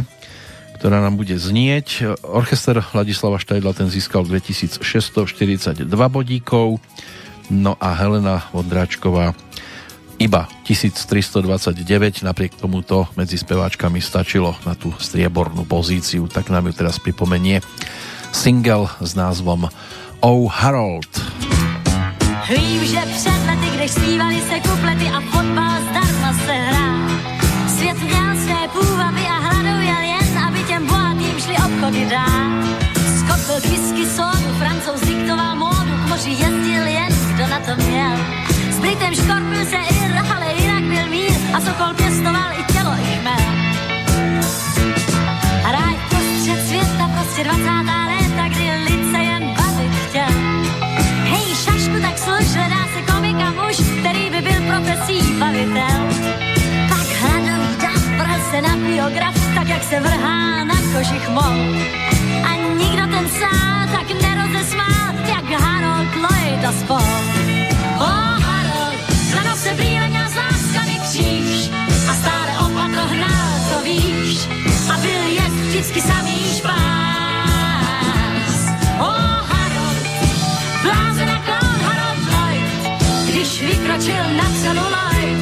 ktorá 0.79 1.03
nám 1.03 1.19
bude 1.19 1.35
znieť. 1.35 2.17
Orchester 2.23 2.79
Ladislava 2.95 3.37
Štajdla 3.37 3.75
ten 3.75 3.91
získal 3.91 4.23
2642 4.23 5.83
bodíkov, 5.87 6.79
No 7.47 7.79
a 7.79 7.95
Helena 7.95 8.43
Vondráčková 8.51 9.31
iba 10.19 10.49
1329, 10.67 12.27
napriek 12.27 12.59
tomuto 12.59 13.07
medzi 13.15 13.39
speváčkami 13.39 14.03
stačilo 14.03 14.57
na 14.67 14.75
tú 14.75 14.91
striebornú 14.99 15.63
pozíciu, 15.63 16.27
tak 16.27 16.51
nám 16.51 16.67
ju 16.67 16.73
teraz 16.75 16.99
pripomenie 16.99 17.63
single 18.35 18.91
s 18.99 19.15
názvom 19.15 19.71
Oh 20.19 20.49
Harold. 20.49 21.05
Vím, 22.49 22.85
že 22.85 23.01
před 23.01 23.45
lety, 23.45 23.77
když 23.77 23.91
zpívali 23.91 24.41
se 24.41 24.59
kuplety 24.69 25.07
a 25.07 25.21
fotbal 25.21 25.81
zdarma 25.89 26.33
se 26.45 26.53
hrá. 26.53 27.09
Svět 27.77 27.97
měl 28.01 28.35
své 28.35 28.67
půvaby 28.73 29.21
a 29.21 29.39
hladou 29.39 29.79
jel 29.81 30.01
jen, 30.01 30.37
aby 30.47 30.63
těm 30.63 30.85
bohatým 30.87 31.39
šli 31.39 31.53
obchody 31.53 32.05
dát. 32.05 32.65
Skot 33.19 33.39
byl 33.47 33.69
whisky, 33.69 34.05
sodu, 34.05 34.49
francouz 34.59 35.01
diktoval 35.01 35.55
módu, 35.55 35.93
k 36.05 36.09
moři 36.09 36.29
jezdil 36.29 36.85
jen, 36.85 37.13
kdo 37.33 37.47
na 37.47 37.59
to 37.59 37.83
měl. 37.83 38.17
S 38.71 38.79
Britem 38.79 39.15
škorpil 39.15 39.65
se 39.65 39.75
Ir, 39.75 40.11
ale 40.35 40.53
jinak 40.59 40.83
byl 40.83 41.07
mír 41.09 41.31
a 41.53 41.61
Sokol 41.61 41.93
pěstoval 41.93 42.51
i 42.59 42.73
tělo, 42.73 42.91
i 42.91 43.19
chmel. 43.19 43.45
Ráj 45.71 45.95
prostřed 46.09 46.67
světa, 46.67 47.11
prostě 47.15 47.43
20. 47.43 48.06
profesí 55.17 55.39
bavitel. 55.39 56.01
Pak 56.89 57.07
hladový 57.21 57.75
dav 57.81 58.01
vrhl 58.17 58.41
se 58.51 58.61
na 58.61 58.75
biograf, 58.75 59.35
tak 59.55 59.67
jak 59.67 59.83
se 59.83 59.99
vrhá 59.99 60.63
na 60.63 60.75
kožich 60.93 61.29
mol. 61.29 61.59
A 62.43 62.55
nikdo 62.77 63.03
ten 63.07 63.29
sál 63.29 63.87
tak 63.91 64.21
nerozesmál, 64.21 65.13
jak 65.27 65.61
Harold 65.61 66.15
Lloyd 66.15 66.65
a 66.65 66.71
spol. 66.71 67.11
O 67.99 68.11
Harold, 68.45 68.97
za 69.33 69.43
nose 69.49 69.73
brýle 69.73 70.07
měl 70.07 70.29
z 70.29 70.35
láskavý 70.35 70.99
kříž 70.99 71.71
a 72.09 72.13
stále 72.13 72.51
opatro 72.59 73.01
hnal, 73.07 73.59
to 73.73 73.83
víš. 73.83 74.47
A 74.93 74.97
byl 74.97 75.27
jest 75.29 75.55
vždycky 75.55 76.01
samý 76.01 76.37
špás. 76.57 76.75
O 78.99 79.11
Harold, 79.49 80.03
blázen 80.83 81.29
jako 81.29 81.65
Harold 81.83 82.19
Lloyd, 82.31 82.99
když 83.29 83.61
vykročil 83.61 84.36
na 84.67 84.73
celuloid. 84.73 85.39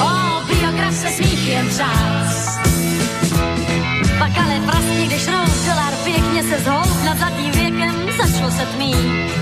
O 0.00 0.10
biograf 0.46 0.94
se 0.94 1.08
smích 1.08 1.48
jen 1.48 1.68
třás. 1.68 2.58
Pak 4.18 4.38
ale 4.38 4.60
prasně, 4.66 5.06
když 5.06 5.26
dolar 5.66 5.92
pěkně 6.04 6.42
se 6.42 6.58
zhoub 6.64 7.04
nad 7.04 7.18
zlatým 7.18 7.50
věkem, 7.50 7.94
začalo 8.18 8.50
se 8.50 8.66
tmít. 8.66 9.32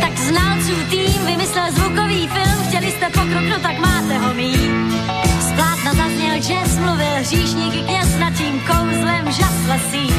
Tak 0.00 0.18
znalců 0.18 0.74
tým 0.90 1.26
vymyslel 1.26 1.72
zvukový 1.72 2.28
film, 2.28 2.64
chtěli 2.68 2.90
jste 2.90 3.06
pokrok, 3.06 3.44
no 3.50 3.58
tak 3.58 3.78
máte 3.78 4.18
ho 4.18 4.34
mít. 4.34 4.70
Splát 5.40 5.80
díky 7.54 7.82
kněsnačím 7.82 8.60
kouzlem 8.60 9.32
žaslesí. 9.32 10.14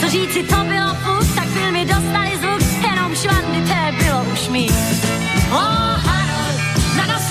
Co 0.00 0.08
říci, 0.08 0.42
to 0.42 0.56
bylo 0.56 0.94
fuk, 0.94 1.34
tak 1.34 1.48
filmy 1.48 1.84
dostali 1.84 2.30
zvuk, 2.40 2.62
jenom 2.90 3.14
švandy, 3.14 3.60
to 3.68 4.04
bylo 4.04 4.24
už 4.32 4.48
mý. 4.48 4.70
Oh, 5.52 6.01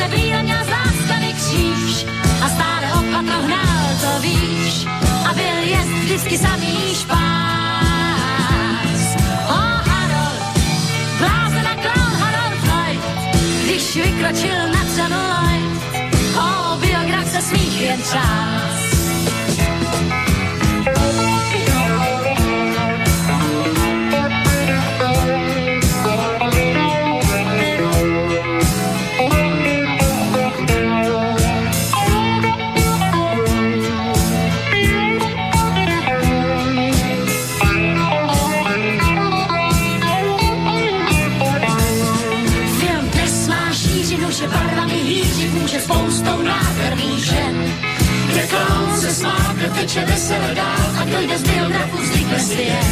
brýle 0.07 0.44
měl 0.44 0.65
z 0.65 0.69
láskavý 0.69 1.34
kříž 1.34 2.06
a 2.44 2.49
stále 2.49 2.94
opatro 2.94 3.41
hnal, 3.41 3.86
to 4.02 4.22
víš. 4.22 4.86
A 5.30 5.34
byl 5.34 5.64
jest 5.64 5.90
vždycky 5.90 6.38
samý 6.38 6.95
špás. 6.95 7.19
Oh, 9.49 9.82
Harold, 9.88 10.41
blázen 11.19 11.68
a 11.68 11.76
clown 11.76 12.14
Harold 12.22 12.64
Lloyd, 12.68 13.02
když 13.64 13.95
vykročil 13.95 14.68
na 14.73 14.84
celuloid, 14.95 15.82
oh, 16.36 16.78
biograf 16.80 17.28
se 17.32 17.41
smích 17.41 17.82
jen 17.82 18.02
čas. 18.02 18.81
Teče 49.91 50.05
vesele 50.05 50.55
dál 50.55 50.88
a 51.01 51.03
kdo 51.05 51.22
jde 51.22 51.38
z 51.38 51.43
biografu 51.43 51.97
vznikne 51.97 52.39
svět. 52.39 52.85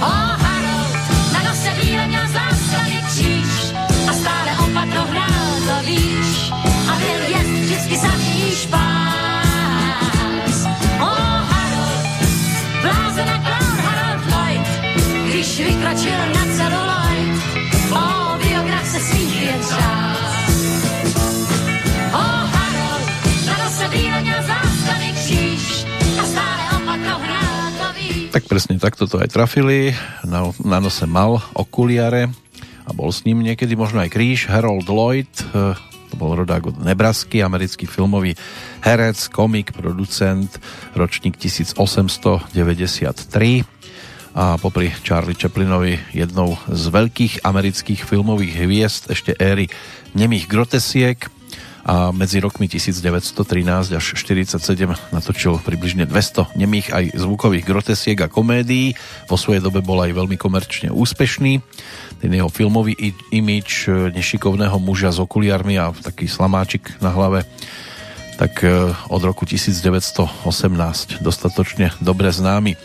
O 0.00 0.12
Harold, 0.42 0.96
na 1.32 1.42
nose 1.42 1.70
bíle 1.80 2.06
měl 2.06 2.26
zástavy 2.28 2.96
kříž 3.06 3.72
a 4.08 4.12
stále 4.12 4.50
opatro 4.64 5.02
hrál, 5.10 5.54
to 5.66 5.86
víš. 5.86 6.52
A 6.90 6.96
byl 6.98 7.36
jest 7.36 7.50
vždycky 7.50 7.96
samý 7.96 8.50
špás. 8.62 10.56
O 11.00 11.14
Harold, 11.50 12.04
blázen 12.82 13.28
a 13.28 13.38
clown 13.38 13.76
Harold 13.80 14.24
Lloyd, 14.32 14.68
když 15.28 15.58
vykročil 15.58 16.22
na 16.34 16.44
celuloid, 16.56 17.42
o 17.90 18.38
biograf 18.38 18.86
se 18.86 19.00
smích 19.00 19.42
jen 19.42 19.62
Tak 28.32 28.48
presne 28.48 28.80
takto 28.80 29.04
to 29.04 29.20
aj 29.20 29.28
trafili. 29.28 29.92
Na, 30.24 30.48
na 30.64 30.80
nose 30.80 31.04
mal 31.04 31.44
okuliare 31.52 32.32
a 32.88 32.90
bol 32.96 33.12
s 33.12 33.28
ním 33.28 33.44
niekedy 33.44 33.76
možno 33.76 34.00
aj 34.00 34.08
kríž. 34.08 34.48
Harold 34.48 34.88
Lloyd, 34.88 35.28
eh, 35.52 35.76
to 36.08 36.14
bol 36.16 36.32
rodák 36.32 36.72
od 36.72 36.80
Nebrasky, 36.80 37.44
americký 37.44 37.84
filmový 37.84 38.32
herec, 38.80 39.20
komik, 39.28 39.76
producent, 39.76 40.48
ročník 40.96 41.36
1893 41.36 43.68
a 44.32 44.56
popri 44.56 44.88
Charlie 45.04 45.36
Chaplinovi 45.36 46.00
jednou 46.16 46.56
z 46.72 46.88
veľkých 46.88 47.44
amerických 47.44 48.00
filmových 48.00 48.64
hviezd 48.64 49.12
ešte 49.12 49.36
éry 49.36 49.68
nemých 50.16 50.48
grotesiek 50.48 51.28
a 51.82 52.14
medzi 52.14 52.38
rokmi 52.38 52.70
1913 52.70 53.98
až 53.98 54.04
1947 54.14 55.14
natočil 55.14 55.58
približne 55.58 56.06
200 56.06 56.54
nemých 56.54 56.94
aj 56.94 57.04
zvukových 57.18 57.66
grotesiek 57.66 58.18
a 58.22 58.30
komédií. 58.30 58.94
Vo 59.26 59.34
svojej 59.34 59.58
dobe 59.58 59.82
bol 59.82 59.98
aj 59.98 60.14
veľmi 60.14 60.38
komerčne 60.38 60.94
úspešný. 60.94 61.58
Ten 62.22 62.30
jeho 62.30 62.46
filmový 62.46 62.94
imič 63.34 63.90
e, 63.90 64.14
nešikovného 64.14 64.78
muža 64.78 65.10
s 65.10 65.18
okuliarmi 65.18 65.74
a 65.74 65.90
taký 65.90 66.30
slamáčik 66.30 67.02
na 67.02 67.10
hlave 67.10 67.42
tak 68.38 68.64
e, 68.64 68.90
od 69.10 69.22
roku 69.22 69.46
1918 69.46 71.22
dostatočne 71.22 71.94
dobre 71.98 72.30
známy. 72.30 72.78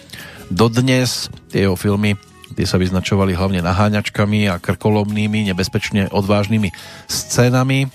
Dodnes 0.50 1.34
tie 1.50 1.66
jeho 1.66 1.78
filmy 1.78 2.18
tie 2.58 2.66
sa 2.66 2.82
vyznačovali 2.82 3.38
hlavne 3.38 3.62
naháňačkami 3.62 4.50
a 4.50 4.58
krkolomnými, 4.58 5.52
nebezpečne 5.54 6.10
odvážnymi 6.10 6.74
scénami. 7.06 7.92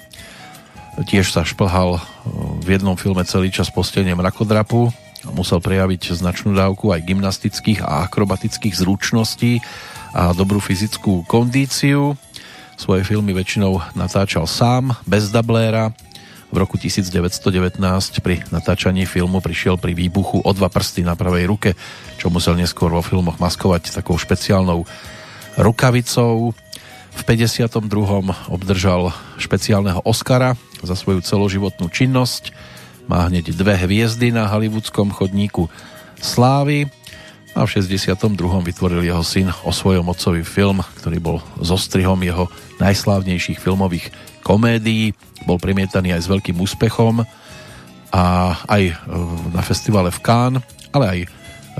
Tiež 0.92 1.32
sa 1.32 1.40
šplhal 1.40 1.96
e, 1.96 2.00
v 2.60 2.76
jednom 2.76 3.00
filme 3.00 3.24
celý 3.24 3.48
čas 3.48 3.72
postením 3.72 4.20
mrakodrapu 4.20 4.92
a 5.24 5.30
musel 5.32 5.56
prejaviť 5.56 6.12
značnú 6.12 6.52
dávku 6.52 6.92
aj 6.92 7.08
gymnastických 7.08 7.80
a 7.80 8.04
akrobatických 8.04 8.76
zručností 8.76 9.64
a 10.12 10.36
dobrú 10.36 10.60
fyzickú 10.60 11.24
kondíciu. 11.24 12.12
Svoje 12.76 13.08
filmy 13.08 13.32
väčšinou 13.32 13.96
natáčal 13.96 14.44
sám, 14.44 14.92
bez 15.08 15.32
dabléra. 15.32 15.96
V 16.52 16.60
roku 16.60 16.76
1919 16.76 17.80
pri 18.20 18.44
natáčaní 18.52 19.08
filmu 19.08 19.40
prišiel 19.40 19.80
pri 19.80 19.96
výbuchu 19.96 20.44
o 20.44 20.50
dva 20.52 20.68
prsty 20.68 21.00
na 21.00 21.16
pravej 21.16 21.48
ruke, 21.48 21.70
čo 22.20 22.28
musel 22.28 22.52
neskôr 22.60 22.92
vo 22.92 23.00
filmoch 23.00 23.40
maskovať 23.40 23.96
takou 23.96 24.20
špeciálnou 24.20 24.84
rukavicou. 25.56 26.52
V 27.12 27.22
52. 27.24 27.80
obdržal 28.52 29.16
špeciálneho 29.40 30.04
Oscara 30.04 30.52
za 30.82 30.98
svoju 30.98 31.22
celoživotnú 31.22 31.88
činnosť. 31.88 32.52
Má 33.06 33.26
hneď 33.26 33.54
dve 33.54 33.74
hviezdy 33.74 34.30
na 34.30 34.46
hollywoodskom 34.46 35.10
chodníku 35.10 35.66
slávy 36.22 36.86
a 37.52 37.68
v 37.68 37.72
62. 37.84 38.16
vytvoril 38.64 39.04
jeho 39.04 39.20
syn 39.20 39.52
o 39.68 39.72
svojom 39.74 40.08
otcovi 40.08 40.40
film, 40.40 40.80
ktorý 41.02 41.18
bol 41.20 41.36
zostrihom 41.60 42.16
jeho 42.24 42.48
najslávnejších 42.80 43.60
filmových 43.60 44.08
komédií. 44.40 45.12
Bol 45.44 45.60
premietaný 45.60 46.16
aj 46.16 46.24
s 46.24 46.32
veľkým 46.32 46.56
úspechom 46.56 47.20
a 48.12 48.24
aj 48.68 48.82
e, 48.88 48.94
na 49.52 49.60
festivale 49.60 50.08
v 50.08 50.22
Cannes, 50.24 50.64
ale 50.96 51.04
aj 51.08 51.18
e, 51.24 51.28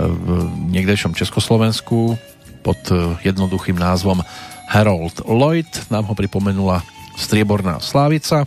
v 0.01 0.29
niekdejšom 0.77 1.17
Československu 1.17 2.21
pod 2.61 2.81
e, 2.93 3.17
jednoduchým 3.25 3.77
názvom 3.81 4.21
Harold 4.69 5.25
Lloyd. 5.25 5.69
Nám 5.89 6.09
ho 6.09 6.15
pripomenula 6.17 6.85
Strieborná 7.17 7.81
Slávica. 7.81 8.45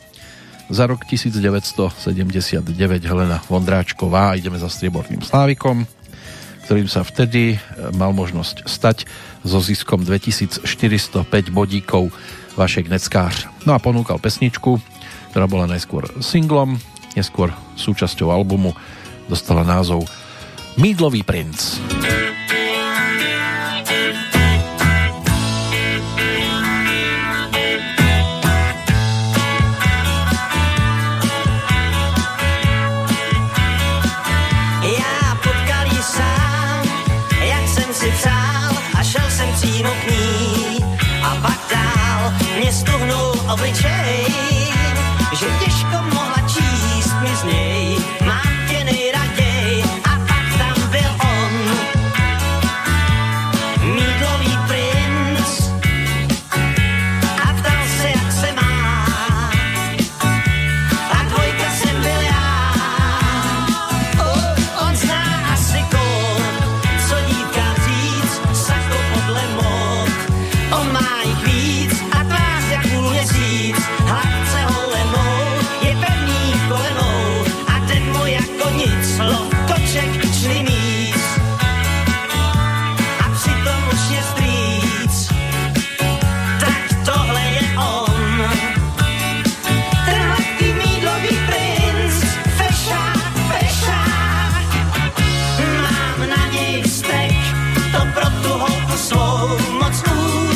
Za 0.66 0.90
rok 0.90 1.06
1979 1.06 2.66
Helena 3.06 3.38
Vondráčková. 3.46 4.34
Ideme 4.34 4.58
za 4.58 4.66
Strieborným 4.66 5.22
Slávikom, 5.22 5.86
ktorým 6.66 6.90
sa 6.90 7.06
vtedy 7.06 7.62
mal 7.94 8.12
možnosť 8.18 8.66
stať 8.66 9.06
so 9.46 9.62
ziskom 9.62 10.02
2405 10.02 10.66
bodíkov 11.54 12.10
Vašek 12.58 12.90
Neckář. 12.90 13.66
No 13.70 13.78
a 13.78 13.80
ponúkal 13.80 14.18
pesničku, 14.18 14.82
ktorá 15.30 15.46
bola 15.46 15.70
najskôr 15.70 16.10
singlom, 16.20 16.82
neskôr 17.14 17.54
súčasťou 17.78 18.34
albumu, 18.34 18.74
dostala 19.30 19.62
názov 19.62 20.10
Mídlový 20.76 21.24
princ. 21.24 21.80
Já 22.04 22.35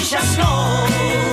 just 0.09 0.39
know. 0.39 1.28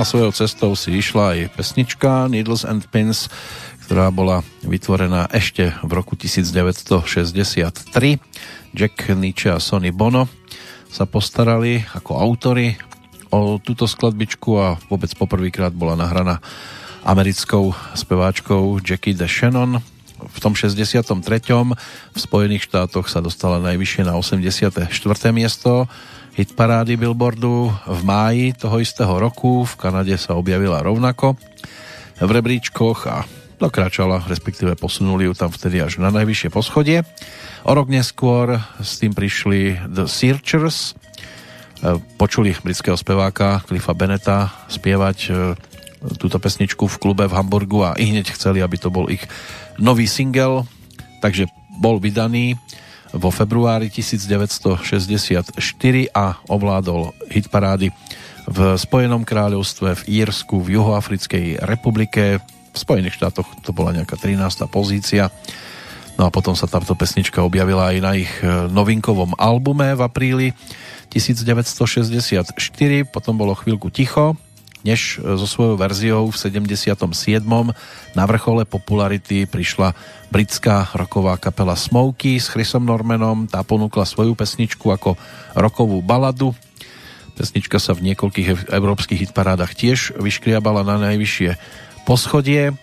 A 0.00 0.08
svojou 0.08 0.32
cestou 0.32 0.72
si 0.72 0.96
išla 0.96 1.36
aj 1.36 1.60
pesnička 1.60 2.24
Needles 2.32 2.64
and 2.64 2.88
Pins, 2.88 3.28
ktorá 3.84 4.08
bola 4.08 4.40
vytvorená 4.64 5.28
ešte 5.28 5.76
v 5.84 5.90
roku 5.92 6.16
1963. 6.16 7.84
Jack 8.72 8.96
Nietzsche 9.12 9.52
a 9.52 9.60
Sonny 9.60 9.92
Bono 9.92 10.24
sa 10.88 11.04
postarali 11.04 11.84
ako 11.92 12.16
autory 12.16 12.80
o 13.28 13.60
túto 13.60 13.84
skladbičku 13.84 14.50
a 14.56 14.80
vôbec 14.88 15.12
poprvýkrát 15.12 15.76
bola 15.76 16.00
nahraná 16.00 16.40
americkou 17.04 17.76
speváčkou 17.92 18.80
Jackie 18.80 19.12
de 19.12 19.28
Shannon. 19.28 19.84
V 20.16 20.38
tom 20.40 20.56
63. 20.56 21.04
v 21.04 22.16
Spojených 22.16 22.72
štátoch 22.72 23.04
sa 23.04 23.20
dostala 23.20 23.60
najvyššie 23.60 24.08
na 24.08 24.16
84. 24.16 24.88
miesto 25.36 25.92
hitparády 26.40 26.96
Billboardu 26.96 27.68
v 27.68 28.00
máji 28.00 28.56
toho 28.56 28.80
istého 28.80 29.12
roku. 29.20 29.68
V 29.68 29.76
Kanade 29.76 30.16
sa 30.16 30.40
objavila 30.40 30.80
rovnako 30.80 31.36
v 32.16 32.30
rebríčkoch 32.32 32.98
a 33.12 33.28
dokračala, 33.60 34.24
respektíve 34.24 34.72
posunuli 34.72 35.28
ju 35.28 35.36
tam 35.36 35.52
vtedy 35.52 35.84
až 35.84 36.00
na 36.00 36.08
najvyššie 36.08 36.48
poschodie. 36.48 37.04
O 37.68 37.76
rok 37.76 37.92
neskôr 37.92 38.56
s 38.80 38.96
tým 38.96 39.12
prišli 39.12 39.84
The 39.84 40.08
Searchers, 40.08 40.96
počuli 42.16 42.56
britského 42.56 42.96
speváka 42.96 43.60
Cliffa 43.68 43.92
Beneta 43.92 44.52
spievať 44.68 45.18
e, 45.28 45.32
túto 46.20 46.36
pesničku 46.36 46.88
v 46.88 47.00
klube 47.00 47.24
v 47.28 47.36
Hamburgu 47.36 47.84
a 47.84 47.96
i 47.96 48.12
hneď 48.12 48.32
chceli, 48.36 48.60
aby 48.60 48.76
to 48.76 48.92
bol 48.92 49.08
ich 49.08 49.24
nový 49.80 50.04
single, 50.04 50.68
takže 51.24 51.48
bol 51.80 51.96
vydaný 52.00 52.56
vo 53.10 53.30
februári 53.34 53.90
1964 53.90 55.50
a 56.14 56.26
ovládol 56.46 57.14
hitparády 57.30 57.90
v 58.50 58.58
Spojenom 58.74 59.22
kráľovstve, 59.22 59.94
v 59.94 60.02
Írsku, 60.22 60.58
v 60.58 60.78
Juhoafrickej 60.78 61.62
republike, 61.62 62.42
v 62.70 62.76
Spojených 62.76 63.18
štátoch 63.18 63.46
to 63.62 63.70
bola 63.70 63.94
nejaká 63.94 64.18
13. 64.18 64.66
pozícia. 64.70 65.30
No 66.18 66.26
a 66.26 66.30
potom 66.34 66.58
sa 66.58 66.66
táto 66.66 66.92
pesnička 66.98 67.40
objavila 67.40 67.94
aj 67.94 67.96
na 68.02 68.12
ich 68.18 68.30
e, 68.42 68.68
novinkovom 68.68 69.38
albume 69.38 69.94
v 69.96 70.00
apríli 70.04 70.48
1964, 71.10 72.54
potom 73.08 73.34
bolo 73.34 73.56
chvíľku 73.58 73.90
ticho, 73.90 74.38
než 74.82 75.20
e, 75.20 75.36
so 75.36 75.46
svojou 75.46 75.76
verziou 75.76 76.24
v 76.30 76.36
77. 76.36 76.94
na 78.16 78.24
vrchole 78.24 78.64
popularity 78.64 79.44
prišla 79.44 79.92
britská 80.32 80.92
roková 80.96 81.36
kapela 81.36 81.76
Smokey 81.76 82.40
s 82.40 82.48
Chrisom 82.48 82.86
Normanom. 82.86 83.46
Tá 83.46 83.60
ponúkla 83.64 84.08
svoju 84.08 84.32
pesničku 84.34 84.88
ako 84.92 85.16
rokovú 85.56 86.00
baladu. 86.00 86.56
Pesnička 87.36 87.80
sa 87.80 87.96
v 87.96 88.12
niekoľkých 88.12 88.68
európskych 88.68 89.30
hitparádach 89.30 89.72
tiež 89.72 90.18
vyškriabala 90.20 90.84
na 90.84 91.00
najvyššie 91.10 91.56
poschodie. 92.04 92.76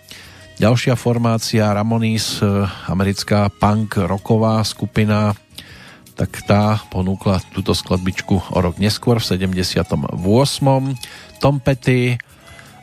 Ďalšia 0.58 0.98
formácia 0.98 1.70
Ramonis, 1.70 2.42
e, 2.42 2.66
americká 2.90 3.46
punk 3.50 3.98
roková 3.98 4.62
skupina 4.66 5.38
tak 6.18 6.42
tá 6.42 6.82
ponúkla 6.90 7.38
túto 7.54 7.70
skladbičku 7.70 8.50
o 8.50 8.58
rok 8.58 8.82
neskôr 8.82 9.22
v 9.22 9.38
78. 9.38 10.18
Tom 11.38 11.62
Petty 11.62 12.18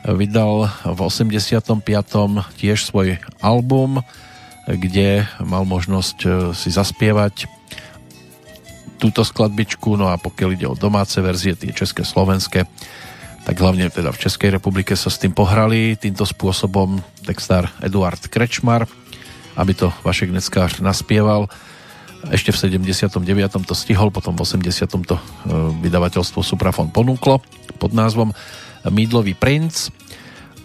vydal 0.05 0.69
v 0.85 0.99
85. 1.03 1.83
tiež 2.55 2.77
svoj 2.87 3.19
album, 3.43 3.99
kde 4.65 5.27
mal 5.41 5.65
možnosť 5.65 6.17
e, 6.23 6.29
si 6.57 6.69
zaspievať 6.73 7.45
túto 8.97 9.21
skladbičku, 9.21 9.99
no 9.99 10.09
a 10.09 10.17
pokiaľ 10.17 10.49
ide 10.55 10.67
o 10.69 10.77
domáce 10.77 11.19
verzie, 11.21 11.53
tie 11.53 11.75
české, 11.75 12.01
slovenské, 12.07 12.65
tak 13.45 13.55
hlavne 13.61 13.91
teda 13.93 14.09
v 14.09 14.21
Českej 14.25 14.49
republike 14.57 14.97
sa 14.97 15.13
s 15.13 15.21
tým 15.21 15.35
pohrali 15.35 15.93
týmto 15.99 16.25
spôsobom 16.25 16.97
textár 17.21 17.69
Eduard 17.85 18.21
Krečmar, 18.25 18.89
aby 19.53 19.77
to 19.77 19.93
Vašek 20.01 20.33
Neckář 20.33 20.81
naspieval 20.81 21.45
ešte 22.33 22.49
v 22.53 22.81
79. 22.81 23.21
to 23.65 23.75
stihol, 23.77 24.09
potom 24.09 24.33
v 24.33 24.41
80. 24.41 24.87
to 25.05 25.15
e, 25.15 25.21
vydavateľstvo 25.85 26.41
Suprafon 26.41 26.89
ponúklo 26.89 27.41
pod 27.77 27.91
názvom 27.93 28.33
Mídlový 28.89 29.33
princ 29.33 29.89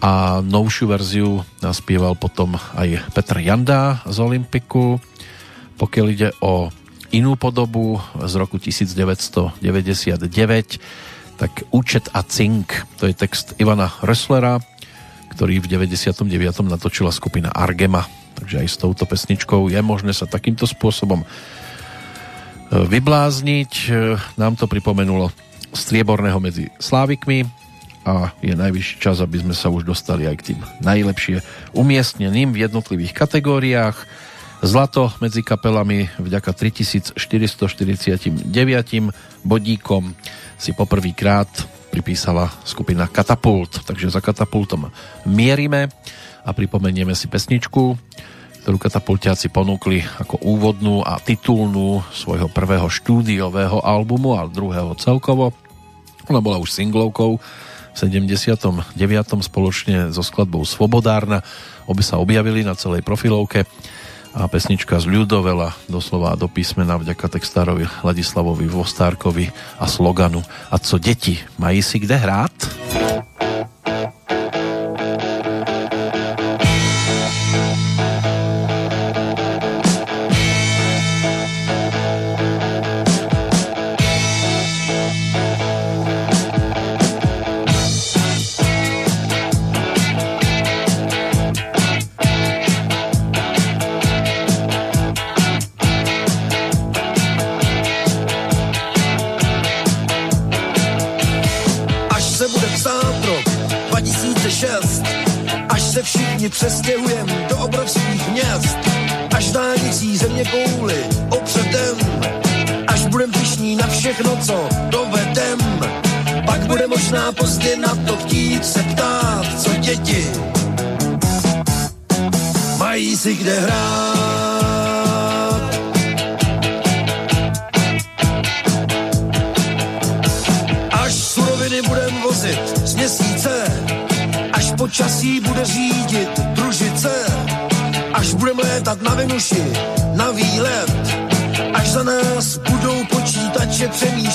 a 0.01 0.41
novšiu 0.41 0.85
verziu 0.89 1.45
naspieval 1.61 2.17
potom 2.17 2.57
aj 2.77 3.13
Petr 3.13 3.37
Janda 3.41 4.01
z 4.09 4.17
Olympiku. 4.21 4.97
Pokiaľ 5.77 6.05
ide 6.09 6.29
o 6.41 6.69
inú 7.13 7.37
podobu 7.37 8.01
z 8.21 8.33
roku 8.37 8.57
1999, 8.57 9.61
tak 11.37 11.51
Účet 11.73 12.09
a 12.13 12.21
cink, 12.21 12.73
to 13.01 13.09
je 13.09 13.17
text 13.17 13.57
Ivana 13.57 13.89
Resslera, 14.05 14.61
ktorý 15.33 15.61
v 15.61 15.69
99. 15.69 16.25
natočila 16.69 17.09
skupina 17.09 17.49
Argema 17.49 18.20
Takže 18.41 18.65
aj 18.65 18.67
s 18.67 18.81
touto 18.81 19.05
pesničkou 19.05 19.69
je 19.69 19.77
možné 19.85 20.17
sa 20.17 20.25
takýmto 20.25 20.65
spôsobom 20.65 21.21
e, 21.21 21.27
vyblázniť. 22.73 23.71
E, 23.85 24.17
nám 24.41 24.57
to 24.57 24.65
pripomenulo 24.65 25.29
strieborného 25.69 26.41
medzi 26.41 26.73
Slávikmi 26.81 27.45
a 28.01 28.33
je 28.41 28.57
najvyšší 28.57 28.97
čas, 28.97 29.21
aby 29.21 29.45
sme 29.45 29.53
sa 29.53 29.69
už 29.69 29.85
dostali 29.85 30.25
aj 30.25 30.35
k 30.41 30.45
tým 30.53 30.59
najlepšie 30.81 31.45
umiestneným 31.77 32.49
v 32.49 32.65
jednotlivých 32.65 33.13
kategóriách. 33.13 33.97
Zlato 34.65 35.13
medzi 35.21 35.45
kapelami 35.45 36.09
vďaka 36.17 36.53
3449 36.53 37.13
bodíkom 39.45 40.13
si 40.57 40.73
poprvýkrát 40.73 41.49
pripísala 41.89 42.49
skupina 42.65 43.05
Katapult, 43.05 43.85
takže 43.85 44.13
za 44.13 44.21
Katapultom 44.21 44.89
mierime 45.25 45.89
a 46.41 46.49
pripomenieme 46.53 47.13
si 47.13 47.29
pesničku, 47.29 47.97
ktorú 48.61 48.77
katapultiaci 48.77 49.49
ponúkli 49.49 50.05
ako 50.21 50.37
úvodnú 50.41 51.01
a 51.01 51.17
titulnú 51.17 52.05
svojho 52.13 52.45
prvého 52.49 52.85
štúdiového 52.85 53.81
albumu 53.81 54.37
a 54.37 54.45
druhého 54.45 54.93
celkovo. 55.01 55.53
Ona 56.29 56.39
bola 56.39 56.61
už 56.61 56.69
singlovkou 56.69 57.41
v 57.91 57.95
79. 57.97 58.95
spoločne 59.41 60.13
so 60.13 60.21
skladbou 60.21 60.63
Svobodárna. 60.63 61.41
Obe 61.89 62.05
sa 62.05 62.21
objavili 62.21 62.61
na 62.61 62.77
celej 62.77 63.01
profilovke 63.01 63.65
a 64.31 64.47
pesnička 64.47 64.95
z 64.95 65.11
ľudovela 65.11 65.75
doslova 65.91 66.39
do 66.39 66.47
písmena 66.47 66.95
vďaka 66.95 67.35
textárovi 67.35 67.83
Ladislavovi 67.99 68.63
Vostárkovi 68.63 69.51
a 69.75 69.91
sloganu 69.91 70.39
A 70.71 70.79
co 70.79 70.95
deti, 70.95 71.35
mají 71.59 71.83
si 71.83 71.99
kde 71.99 72.15
hrát? 72.15 72.55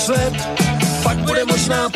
Přemýšlet, 0.07 0.33
pak 1.03 1.17
bude 1.17 1.45
možná 1.45 1.89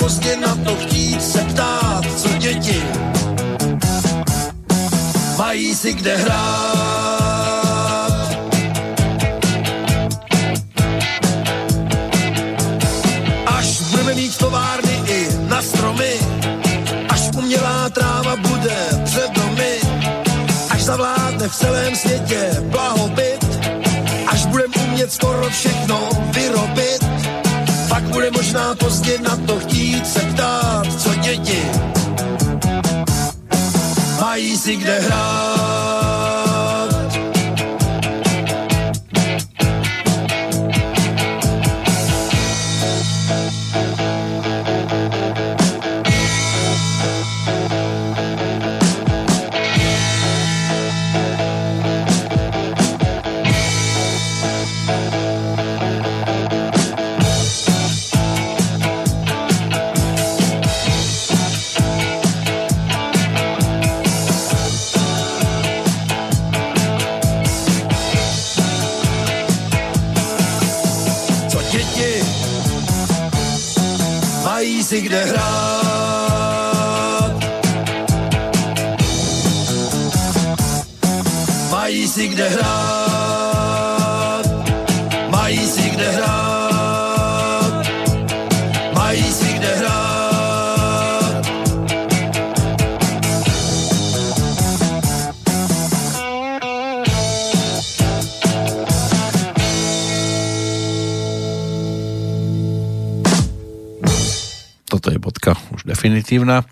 definitívna. 106.32 106.64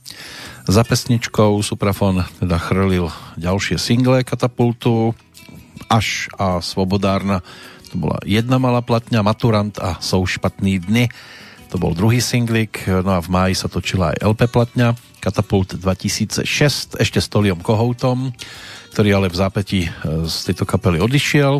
Za 0.72 0.88
pesničkou 0.88 1.60
Suprafon 1.60 2.24
teda 2.40 2.56
chrlil 2.56 3.12
ďalšie 3.36 3.76
single 3.76 4.24
Katapultu. 4.24 5.12
Až 5.92 6.32
a 6.40 6.64
Svobodárna 6.64 7.44
to 7.92 8.00
bola 8.00 8.24
jedna 8.24 8.56
malá 8.56 8.80
platňa, 8.80 9.20
Maturant 9.20 9.76
a 9.84 10.00
Jsou 10.00 10.24
špatný 10.24 10.80
dny. 10.80 11.12
To 11.74 11.82
bol 11.82 11.92
druhý 11.92 12.24
singlik, 12.24 12.88
no 12.88 13.20
a 13.20 13.20
v 13.20 13.28
máji 13.28 13.60
sa 13.60 13.68
točila 13.68 14.16
aj 14.16 14.32
LP 14.32 14.48
platňa 14.48 14.96
Katapult 15.20 15.76
2006, 15.76 16.96
ešte 16.96 17.20
s 17.20 17.28
Toliom 17.28 17.60
Kohoutom, 17.60 18.32
ktorý 18.96 19.20
ale 19.20 19.28
v 19.28 19.36
zápäti 19.36 19.82
e, 19.84 19.90
z 20.24 20.36
tejto 20.48 20.64
kapely 20.64 21.04
odišiel 21.04 21.60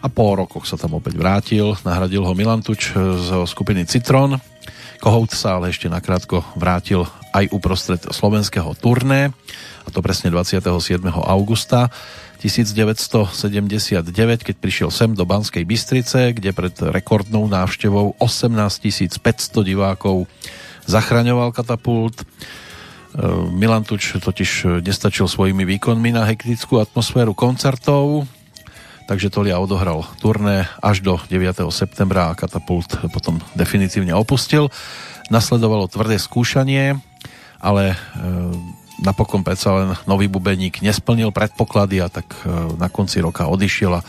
a 0.00 0.08
po 0.08 0.40
rokoch 0.40 0.64
sa 0.64 0.80
tam 0.80 0.96
opäť 0.96 1.20
vrátil. 1.20 1.76
Nahradil 1.84 2.24
ho 2.24 2.32
Milan 2.32 2.64
Tuč 2.64 2.96
e, 2.96 3.20
zo 3.20 3.44
skupiny 3.44 3.84
Citron. 3.84 4.40
Kohout 5.00 5.30
sa 5.36 5.60
ale 5.60 5.70
ešte 5.70 5.92
nakrátko 5.92 6.40
vrátil 6.56 7.04
aj 7.36 7.52
uprostred 7.52 8.00
slovenského 8.08 8.72
turné, 8.80 9.36
a 9.86 9.88
to 9.92 10.00
presne 10.02 10.32
27. 10.34 11.04
augusta 11.06 11.92
1979, 12.40 14.02
keď 14.44 14.56
prišiel 14.60 14.90
sem 14.92 15.14
do 15.16 15.24
Banskej 15.24 15.64
Bystrice, 15.64 16.36
kde 16.36 16.52
pred 16.52 16.74
rekordnou 16.92 17.48
návštevou 17.48 18.18
18 18.18 19.20
500 19.20 19.62
divákov 19.64 20.28
zachraňoval 20.84 21.54
katapult. 21.54 22.22
E, 22.22 22.24
Milan 23.50 23.86
Tuč 23.88 24.14
totiž 24.20 24.82
nestačil 24.84 25.30
svojimi 25.30 25.64
výkonmi 25.64 26.12
na 26.12 26.28
hektickú 26.28 26.76
atmosféru 26.82 27.32
koncertov, 27.32 28.28
takže 29.08 29.32
Tolia 29.32 29.56
odohral 29.56 30.04
turné 30.20 30.68
až 30.82 31.00
do 31.00 31.16
9. 31.30 31.62
septembra 31.72 32.34
a 32.34 32.36
katapult 32.36 32.90
potom 33.14 33.40
definitívne 33.56 34.12
opustil. 34.12 34.68
Nasledovalo 35.32 35.90
tvrdé 35.90 36.20
skúšanie, 36.20 37.00
ale 37.60 37.92
e, 37.92 37.96
napokon 39.02 39.44
predsa 39.44 39.72
len 39.76 39.88
nový 40.08 40.28
bubeník 40.28 40.80
nesplnil 40.80 41.32
predpoklady 41.32 42.00
a 42.04 42.08
tak 42.08 42.28
e, 42.44 42.76
na 42.76 42.88
konci 42.88 43.20
roka 43.20 43.48
odišiel 43.48 43.92
a 43.96 44.00
e, 44.00 44.06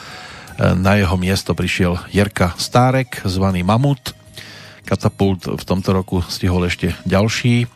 na 0.76 1.00
jeho 1.00 1.16
miesto 1.16 1.56
prišiel 1.56 2.00
Jerka 2.12 2.56
Stárek, 2.56 3.24
zvaný 3.28 3.64
Mamut. 3.64 4.16
Katapult 4.88 5.44
v 5.48 5.64
tomto 5.68 5.92
roku 5.92 6.24
stihol 6.24 6.72
ešte 6.72 6.96
ďalší 7.04 7.68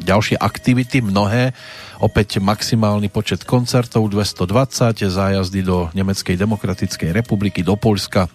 ďalšie 0.00 0.40
aktivity, 0.40 1.04
mnohé, 1.04 1.52
opäť 2.00 2.40
maximálny 2.40 3.12
počet 3.12 3.44
koncertov 3.44 4.08
220, 4.08 5.06
zájazdy 5.06 5.60
do 5.60 5.92
Nemeckej 5.92 6.34
demokratickej 6.40 7.12
republiky, 7.12 7.60
do 7.60 7.76
Polska, 7.76 8.26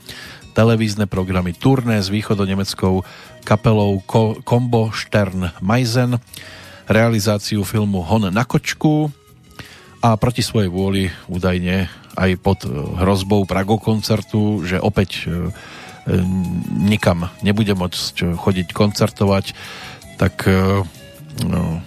televízne 0.56 1.10
programy 1.10 1.52
turné 1.52 2.00
s 2.00 2.08
východonemeckou 2.08 3.04
kapelou 3.46 4.02
Ko- 4.02 4.42
Kombo 4.42 4.90
Stern 4.90 5.54
Meisen, 5.62 6.18
realizáciu 6.90 7.62
filmu 7.62 8.02
Hon 8.02 8.34
na 8.34 8.42
kočku 8.42 9.14
a 10.02 10.18
proti 10.18 10.42
svojej 10.42 10.70
vôli 10.74 11.14
údajne 11.30 11.86
aj 12.18 12.32
pod 12.42 12.66
e, 12.66 12.74
hrozbou 12.74 13.46
Prago 13.46 13.78
koncertu, 13.78 14.66
že 14.66 14.82
opäť 14.82 15.26
e, 15.26 15.30
e, 15.30 15.32
nikam 16.74 17.30
nebude 17.46 17.78
môcť 17.78 18.34
chodiť 18.34 18.74
koncertovať, 18.74 19.54
tak 20.16 20.48
no, 21.44 21.84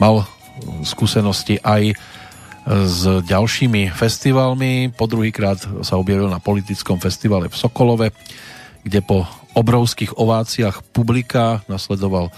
mal 0.00 0.24
skúsenosti 0.80 1.60
aj 1.60 1.92
s 2.66 3.00
ďalšími 3.04 3.92
festivalmi. 3.92 4.96
Po 4.96 5.04
druhýkrát 5.04 5.60
sa 5.84 6.00
objavil 6.00 6.32
na 6.32 6.40
politickom 6.40 6.96
festivale 6.96 7.52
v 7.52 7.56
Sokolove, 7.60 8.16
kde 8.80 9.04
po 9.04 9.28
obrovských 9.56 10.20
ováciách 10.20 10.84
publika 10.92 11.64
nasledoval 11.64 12.28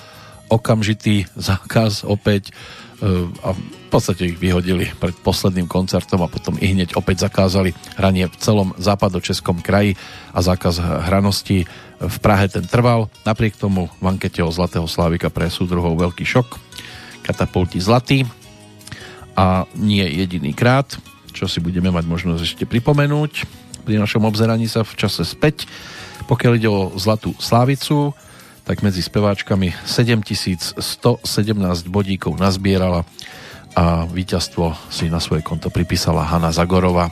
okamžitý 0.49 1.27
zákaz 1.35 2.07
opäť 2.07 2.55
a 3.43 3.55
v 3.55 3.87
podstate 3.95 4.35
ich 4.35 4.39
vyhodili 4.39 4.91
pred 4.99 5.15
posledným 5.23 5.71
koncertom 5.71 6.19
a 6.23 6.31
potom 6.31 6.59
i 6.59 6.75
hneď 6.75 6.99
opäť 6.99 7.31
zakázali 7.31 7.71
hranie 7.95 8.27
v 8.27 8.37
celom 8.43 8.75
západočeskom 8.75 9.63
kraji 9.63 9.95
a 10.35 10.43
zákaz 10.43 10.83
hranosti 10.83 11.67
v 11.99 12.17
Prahe 12.19 12.47
ten 12.51 12.67
trval. 12.67 13.07
Napriek 13.23 13.55
tomu 13.55 13.87
v 14.03 14.05
ankete 14.07 14.43
o 14.43 14.51
Zlatého 14.51 14.87
Slávika 14.91 15.31
pre 15.31 15.47
súdruhov 15.47 15.95
veľký 15.95 16.27
šok. 16.27 16.59
Katapulti 17.23 17.79
zlatý 17.79 18.27
a 19.39 19.69
nie 19.79 20.03
jediný 20.03 20.51
krát, 20.51 20.99
čo 21.31 21.47
si 21.47 21.63
budeme 21.63 21.95
mať 21.95 22.03
možnosť 22.03 22.43
ešte 22.43 22.65
pripomenúť 22.67 23.47
pri 23.89 23.97
našom 23.97 24.29
obzeraní 24.29 24.69
sa 24.69 24.85
v 24.85 25.01
čase 25.01 25.25
späť. 25.25 25.65
Pokiaľ 26.29 26.53
ide 26.61 26.69
o 26.69 26.93
Zlatú 27.01 27.33
Slávicu, 27.41 28.13
tak 28.69 28.85
medzi 28.85 29.01
speváčkami 29.01 29.73
7117 29.89 30.77
bodíkov 31.89 32.37
nazbierala 32.37 33.09
a 33.73 34.05
víťazstvo 34.05 34.77
si 34.93 35.09
na 35.09 35.25
svoje 35.25 35.41
konto 35.41 35.73
pripísala 35.73 36.29
Hanna 36.29 36.53
Zagorova. 36.53 37.09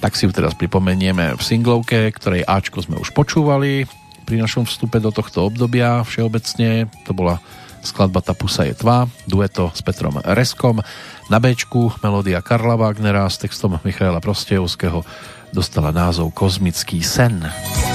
Tak 0.00 0.16
si 0.16 0.24
ju 0.24 0.32
teraz 0.32 0.56
pripomenieme 0.56 1.36
v 1.36 1.42
singlovke, 1.44 2.08
ktorej 2.16 2.48
Ačko 2.48 2.80
sme 2.80 2.96
už 2.96 3.12
počúvali 3.12 3.84
pri 4.24 4.40
našom 4.40 4.64
vstupe 4.64 4.96
do 5.04 5.12
tohto 5.12 5.44
obdobia 5.44 6.00
všeobecne. 6.00 6.88
To 7.04 7.12
bola 7.12 7.44
skladba 7.84 8.24
Ta 8.24 8.32
pusa 8.32 8.64
je 8.64 8.72
tvá, 8.72 9.04
dueto 9.28 9.68
s 9.76 9.84
Petrom 9.84 10.16
Reskom. 10.24 10.80
Na 11.28 11.36
Bčku 11.36 11.92
melódia 12.00 12.40
Karla 12.40 12.80
Wagnera 12.80 13.28
s 13.28 13.36
textom 13.36 13.76
Michaela 13.84 14.24
Prostejovského 14.24 15.04
dostala 15.52 15.92
názov 15.92 16.32
Kozmický 16.32 17.04
sen. 17.04 17.44
Jsem 17.44 17.89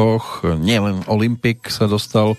v 0.00 0.16
oblakoch, 0.16 0.48
nielen 0.56 1.04
Olympik 1.12 1.68
sa 1.68 1.84
dostal 1.84 2.32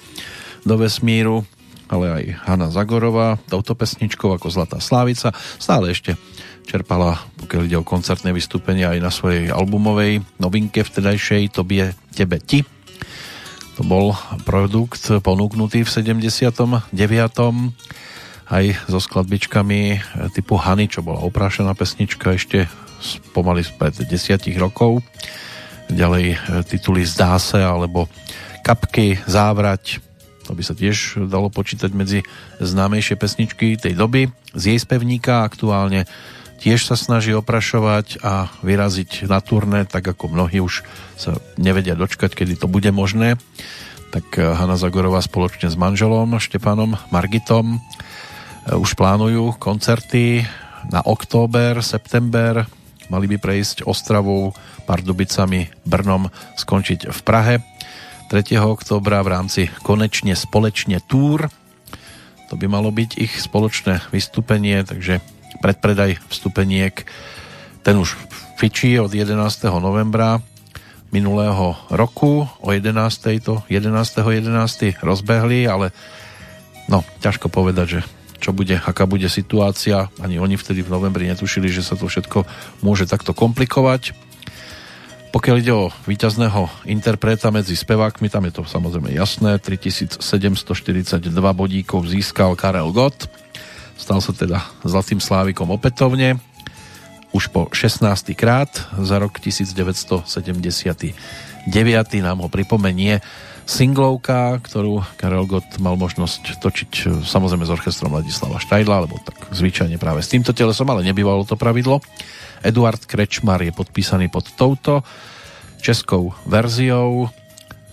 do 0.66 0.76
vesmíru, 0.82 1.46
ale 1.86 2.06
aj 2.10 2.24
Hanna 2.50 2.74
Zagorová, 2.74 3.38
touto 3.46 3.78
pesničkou 3.78 4.34
ako 4.34 4.50
Zlatá 4.50 4.82
Slávica, 4.82 5.30
stále 5.62 5.94
ešte 5.94 6.18
čerpala, 6.66 7.22
pokiaľ 7.38 7.62
ide 7.70 7.78
o 7.78 7.86
koncertné 7.86 8.34
vystúpenia 8.34 8.98
aj 8.98 9.00
na 9.06 9.14
svojej 9.14 9.54
albumovej 9.54 10.26
novinke 10.42 10.82
vtedajšej 10.82 11.54
Tobie, 11.54 11.94
tebe, 12.18 12.42
ti. 12.42 12.66
To 13.78 13.86
bol 13.86 14.18
produkt 14.42 15.06
ponúknutý 15.22 15.86
v 15.86 15.90
79. 16.18 16.98
aj 18.50 18.66
so 18.90 18.98
skladbičkami 18.98 20.02
typu 20.34 20.58
Hany, 20.58 20.90
čo 20.90 21.06
bola 21.06 21.22
oprášená 21.22 21.78
pesnička 21.78 22.34
ešte 22.34 22.66
pomaly 23.38 23.62
pred 23.78 23.94
desiatich 24.10 24.58
rokov 24.58 25.06
ďalej 25.92 26.26
e, 26.34 26.38
tituly 26.66 27.04
Zdá 27.04 27.36
se 27.40 27.60
alebo 27.60 28.08
Kapky, 28.64 29.20
Závrať 29.28 30.02
to 30.42 30.58
by 30.58 30.64
sa 30.66 30.76
tiež 30.76 31.30
dalo 31.32 31.48
počítať 31.48 31.94
medzi 31.94 32.26
známejšie 32.60 33.16
pesničky 33.16 33.78
tej 33.78 33.94
doby 33.94 34.28
z 34.52 34.76
jej 34.76 34.80
spevníka 34.82 35.48
aktuálne 35.48 36.10
tiež 36.62 36.86
sa 36.86 36.94
snaží 36.94 37.34
oprašovať 37.34 38.22
a 38.22 38.54
vyraziť 38.62 39.26
na 39.26 39.42
turné, 39.42 39.90
tak 39.90 40.06
ako 40.06 40.30
mnohí 40.30 40.62
už 40.62 40.86
sa 41.18 41.42
nevedia 41.58 41.98
dočkať, 41.98 42.38
kedy 42.38 42.54
to 42.62 42.70
bude 42.70 42.88
možné. 42.94 43.42
Tak 44.14 44.38
e, 44.38 44.46
Hanna 44.46 44.78
Zagorová 44.78 45.26
spoločne 45.26 45.74
s 45.74 45.80
manželom 45.80 46.38
Štepanom 46.38 47.02
Margitom 47.10 47.78
e, 47.78 48.78
už 48.78 48.94
plánujú 48.94 49.58
koncerty 49.58 50.46
na 50.94 51.02
október, 51.02 51.82
september. 51.82 52.70
Mali 53.12 53.28
by 53.28 53.44
prejsť 53.44 53.84
Ostravou, 53.84 54.56
Pardubicami, 54.88 55.68
Brnom, 55.84 56.32
skončiť 56.56 57.12
v 57.12 57.20
Prahe. 57.28 57.60
3. 58.32 58.56
októbra 58.64 59.20
v 59.20 59.36
rámci 59.36 59.62
Konečne 59.84 60.32
společne 60.32 61.04
túr. 61.04 61.52
To 62.48 62.56
by 62.56 62.72
malo 62.72 62.88
byť 62.88 63.20
ich 63.20 63.36
spoločné 63.36 64.00
vystúpenie, 64.16 64.88
takže 64.88 65.20
predpredaj 65.60 66.24
vstupeniek 66.32 67.04
ten 67.84 68.00
už 68.00 68.16
fičí 68.56 68.96
od 68.96 69.12
11. 69.12 69.36
novembra 69.84 70.40
minulého 71.12 71.76
roku 71.92 72.48
o 72.64 72.70
11. 72.72 72.96
to 73.44 73.60
11. 73.68 73.92
11. 74.24 75.04
rozbehli, 75.04 75.68
ale 75.68 75.92
no, 76.88 77.04
ťažko 77.20 77.52
povedať, 77.52 78.00
že 78.00 78.02
čo 78.42 78.52
bude, 78.52 78.82
aká 78.82 79.06
bude 79.06 79.30
situácia. 79.30 80.10
Ani 80.18 80.42
oni 80.42 80.58
vtedy 80.58 80.82
v 80.82 80.90
novembri 80.90 81.30
netušili, 81.30 81.70
že 81.70 81.86
sa 81.86 81.94
to 81.94 82.10
všetko 82.10 82.44
môže 82.82 83.06
takto 83.06 83.38
komplikovať. 83.38 84.18
Pokiaľ 85.32 85.56
ide 85.64 85.72
o 85.72 85.94
víťazného 86.10 86.68
interpreta 86.92 87.54
medzi 87.56 87.78
spevákmi, 87.78 88.28
tam 88.28 88.50
je 88.50 88.54
to 88.58 88.68
samozrejme 88.68 89.16
jasné. 89.16 89.62
3742 89.64 90.20
bodíkov 91.32 92.04
získal 92.04 92.58
Karel 92.60 92.92
Gott. 92.92 93.32
Stal 93.96 94.20
sa 94.20 94.36
teda 94.36 94.60
Zlatým 94.84 95.24
Slávikom 95.24 95.72
opätovne. 95.72 96.36
Už 97.32 97.48
po 97.48 97.72
16. 97.72 98.04
krát 98.36 98.92
za 99.00 99.16
rok 99.24 99.40
1979 99.40 101.16
nám 102.20 102.38
ho 102.44 102.52
pripomenie 102.52 103.24
singlovka, 103.66 104.60
ktorú 104.62 105.06
Karel 105.16 105.46
Gott 105.48 105.78
mal 105.78 105.96
možnosť 105.96 106.60
točiť 106.60 106.92
e, 106.92 107.04
samozrejme 107.26 107.66
s 107.66 107.74
orchestrom 107.74 108.14
Ladislava 108.14 108.62
Štajdla, 108.62 109.08
lebo 109.08 109.22
tak 109.22 109.38
zvyčajne 109.54 109.96
práve 110.02 110.26
s 110.26 110.32
týmto 110.32 110.52
telesom, 110.52 110.90
ale 110.90 111.06
nebývalo 111.06 111.46
to 111.46 111.56
pravidlo. 111.56 112.02
Eduard 112.62 113.02
Krečmar 113.06 113.62
je 113.66 113.74
podpísaný 113.74 114.30
pod 114.30 114.50
touto 114.54 115.02
českou 115.82 116.38
verziou, 116.46 117.34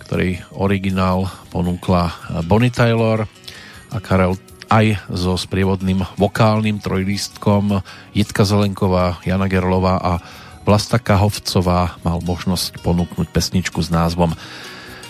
ktorej 0.05 0.41
originál 0.53 1.25
ponúkla 1.49 2.13
Bonnie 2.45 2.73
Taylor 2.73 3.25
a 3.89 3.97
Karel 3.97 4.37
aj 4.69 5.01
so 5.09 5.33
sprievodným 5.33 6.05
vokálnym 6.21 6.77
trojlístkom 6.77 7.81
Jitka 8.13 8.45
Zelenková, 8.45 9.17
Jana 9.25 9.49
Gerlová 9.49 9.97
a 9.97 10.13
Vlasta 10.61 11.01
Kahovcová 11.01 11.97
mal 12.05 12.21
možnosť 12.21 12.85
ponúknuť 12.85 13.27
pesničku 13.33 13.81
s 13.81 13.89
názvom 13.89 14.37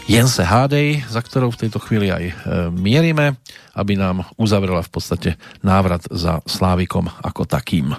Jense 0.09 0.41
Hádej, 0.41 1.05
za 1.05 1.21
ktorou 1.21 1.53
v 1.53 1.69
tejto 1.69 1.77
chvíli 1.77 2.09
aj 2.09 2.23
e, 2.25 2.33
mierime, 2.73 3.37
aby 3.77 3.93
nám 3.93 4.25
uzavrela 4.41 4.81
v 4.81 4.89
podstate 4.89 5.29
návrat 5.61 6.01
za 6.09 6.41
Slávikom 6.49 7.13
ako 7.21 7.45
takým. 7.45 7.93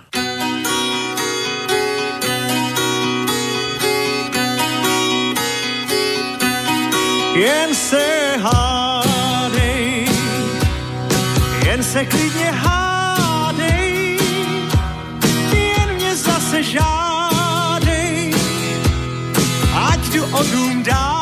Jen 7.38 7.70
se 7.78 8.06
hádej, 8.42 10.10
jen 11.62 11.82
se 11.82 12.00
klidně 12.10 12.50
hádej, 12.50 14.18
jen 15.54 15.88
mě 15.94 16.16
zase 16.16 16.62
žádej, 16.62 18.34
ať 19.78 20.00
jdu 20.10 20.24
o 20.26 20.42
dál, 20.82 21.19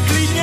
se 0.00 0.14
klidně 0.14 0.39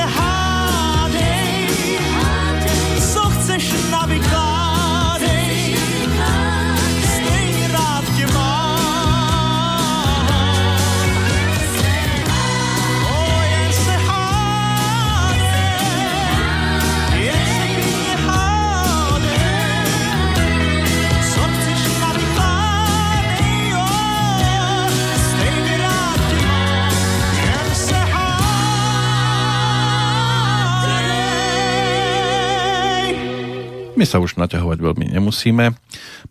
sa 34.18 34.26
už 34.26 34.42
naťahovať 34.42 34.82
veľmi 34.82 35.14
nemusíme. 35.14 35.78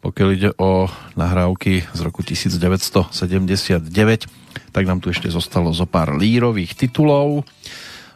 Pokiaľ 0.03 0.29
ide 0.35 0.51
o 0.59 0.91
nahrávky 1.15 1.87
z 1.95 2.01
roku 2.03 2.27
1979, 2.27 3.15
tak 4.75 4.83
nám 4.91 4.99
tu 4.99 5.15
ešte 5.15 5.31
zostalo 5.31 5.71
zo 5.71 5.87
pár 5.87 6.19
lírových 6.19 6.75
titulov 6.75 7.47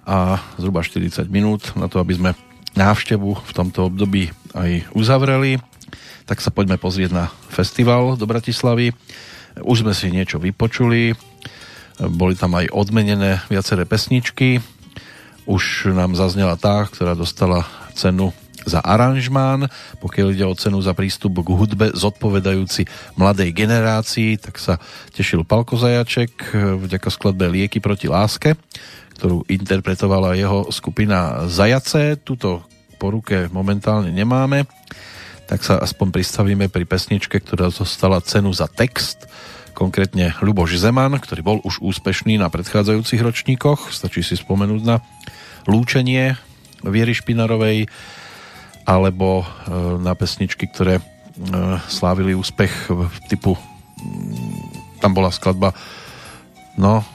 a 0.03 0.43
zhruba 0.59 0.83
40 0.83 1.23
minút 1.31 1.71
na 1.79 1.87
to, 1.87 2.03
aby 2.03 2.19
sme 2.19 2.31
návštevu 2.75 3.31
v 3.47 3.53
tomto 3.55 3.87
období 3.87 4.35
aj 4.59 4.91
uzavreli. 4.91 5.63
Tak 6.27 6.43
sa 6.43 6.51
poďme 6.51 6.75
pozrieť 6.75 7.15
na 7.15 7.31
festival 7.47 8.19
do 8.19 8.27
Bratislavy. 8.27 8.91
Už 9.63 9.87
sme 9.87 9.95
si 9.95 10.11
niečo 10.11 10.43
vypočuli, 10.43 11.15
boli 12.11 12.35
tam 12.35 12.59
aj 12.59 12.75
odmenené 12.75 13.39
viaceré 13.47 13.87
pesničky. 13.87 14.59
Už 15.47 15.95
nám 15.95 16.19
zaznela 16.19 16.59
tá, 16.59 16.91
ktorá 16.91 17.15
dostala 17.15 17.71
cenu 17.95 18.35
za 18.69 18.81
aranžmán, 18.85 19.69
pokiaľ 20.05 20.27
ide 20.37 20.45
o 20.45 20.55
cenu 20.55 20.81
za 20.85 20.93
prístup 20.93 21.41
k 21.41 21.53
hudbe 21.55 21.87
zodpovedajúci 21.97 22.85
mladej 23.17 23.51
generácii, 23.57 24.37
tak 24.37 24.61
sa 24.61 24.77
tešil 25.17 25.49
Palko 25.49 25.81
Zajaček 25.81 26.53
vďaka 26.57 27.09
skladbe 27.09 27.49
Lieky 27.49 27.81
proti 27.81 28.11
láske, 28.11 28.57
ktorú 29.17 29.49
interpretovala 29.49 30.37
jeho 30.37 30.69
skupina 30.69 31.49
Zajace. 31.49 32.21
Tuto 32.21 32.69
po 33.01 33.09
ruke 33.09 33.49
momentálne 33.49 34.13
nemáme, 34.13 34.69
tak 35.49 35.65
sa 35.65 35.81
aspoň 35.81 36.21
pristavíme 36.21 36.69
pri 36.69 36.85
pesničke, 36.85 37.41
ktorá 37.41 37.73
zostala 37.73 38.21
cenu 38.21 38.53
za 38.53 38.69
text, 38.69 39.25
konkrétne 39.73 40.37
Ľuboš 40.45 40.77
Zeman, 40.77 41.17
ktorý 41.17 41.41
bol 41.41 41.59
už 41.65 41.81
úspešný 41.81 42.37
na 42.37 42.53
predchádzajúcich 42.53 43.25
ročníkoch, 43.25 43.89
stačí 43.89 44.21
si 44.21 44.37
spomenúť 44.37 44.83
na 44.85 45.01
Lúčenie 45.65 46.37
Viery 46.85 47.17
Špinarovej, 47.17 47.89
alebo 48.91 49.43
e, 49.43 49.45
na 50.03 50.19
pesničky, 50.19 50.67
ktoré 50.67 50.99
e, 50.99 51.03
slávili 51.87 52.35
úspech 52.35 52.91
v 52.91 53.17
typu 53.31 53.55
mm, 53.55 54.99
tam 54.99 55.15
bola 55.15 55.31
skladba 55.31 55.71
no 56.75 57.07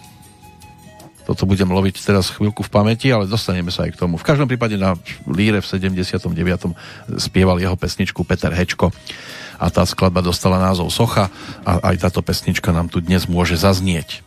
toto 1.26 1.50
budem 1.50 1.66
loviť 1.66 2.06
teraz 2.06 2.30
chvíľku 2.30 2.62
v 2.62 2.70
pamäti, 2.70 3.10
ale 3.10 3.26
dostaneme 3.26 3.74
sa 3.74 3.90
aj 3.90 3.98
k 3.98 4.02
tomu. 4.06 4.22
V 4.22 4.28
každom 4.30 4.46
prípade 4.46 4.78
na 4.78 4.94
Líre 5.26 5.58
v 5.58 5.66
79. 5.66 6.22
spieval 7.18 7.58
jeho 7.58 7.74
pesničku 7.74 8.22
Peter 8.22 8.54
Hečko 8.54 8.94
a 9.58 9.66
tá 9.74 9.82
skladba 9.90 10.22
dostala 10.22 10.62
názov 10.62 10.94
Socha 10.94 11.34
a 11.66 11.82
aj 11.90 12.06
táto 12.06 12.22
pesnička 12.22 12.70
nám 12.70 12.94
tu 12.94 13.02
dnes 13.02 13.26
môže 13.26 13.58
zaznieť. 13.58 14.22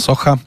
Socha. 0.00 0.40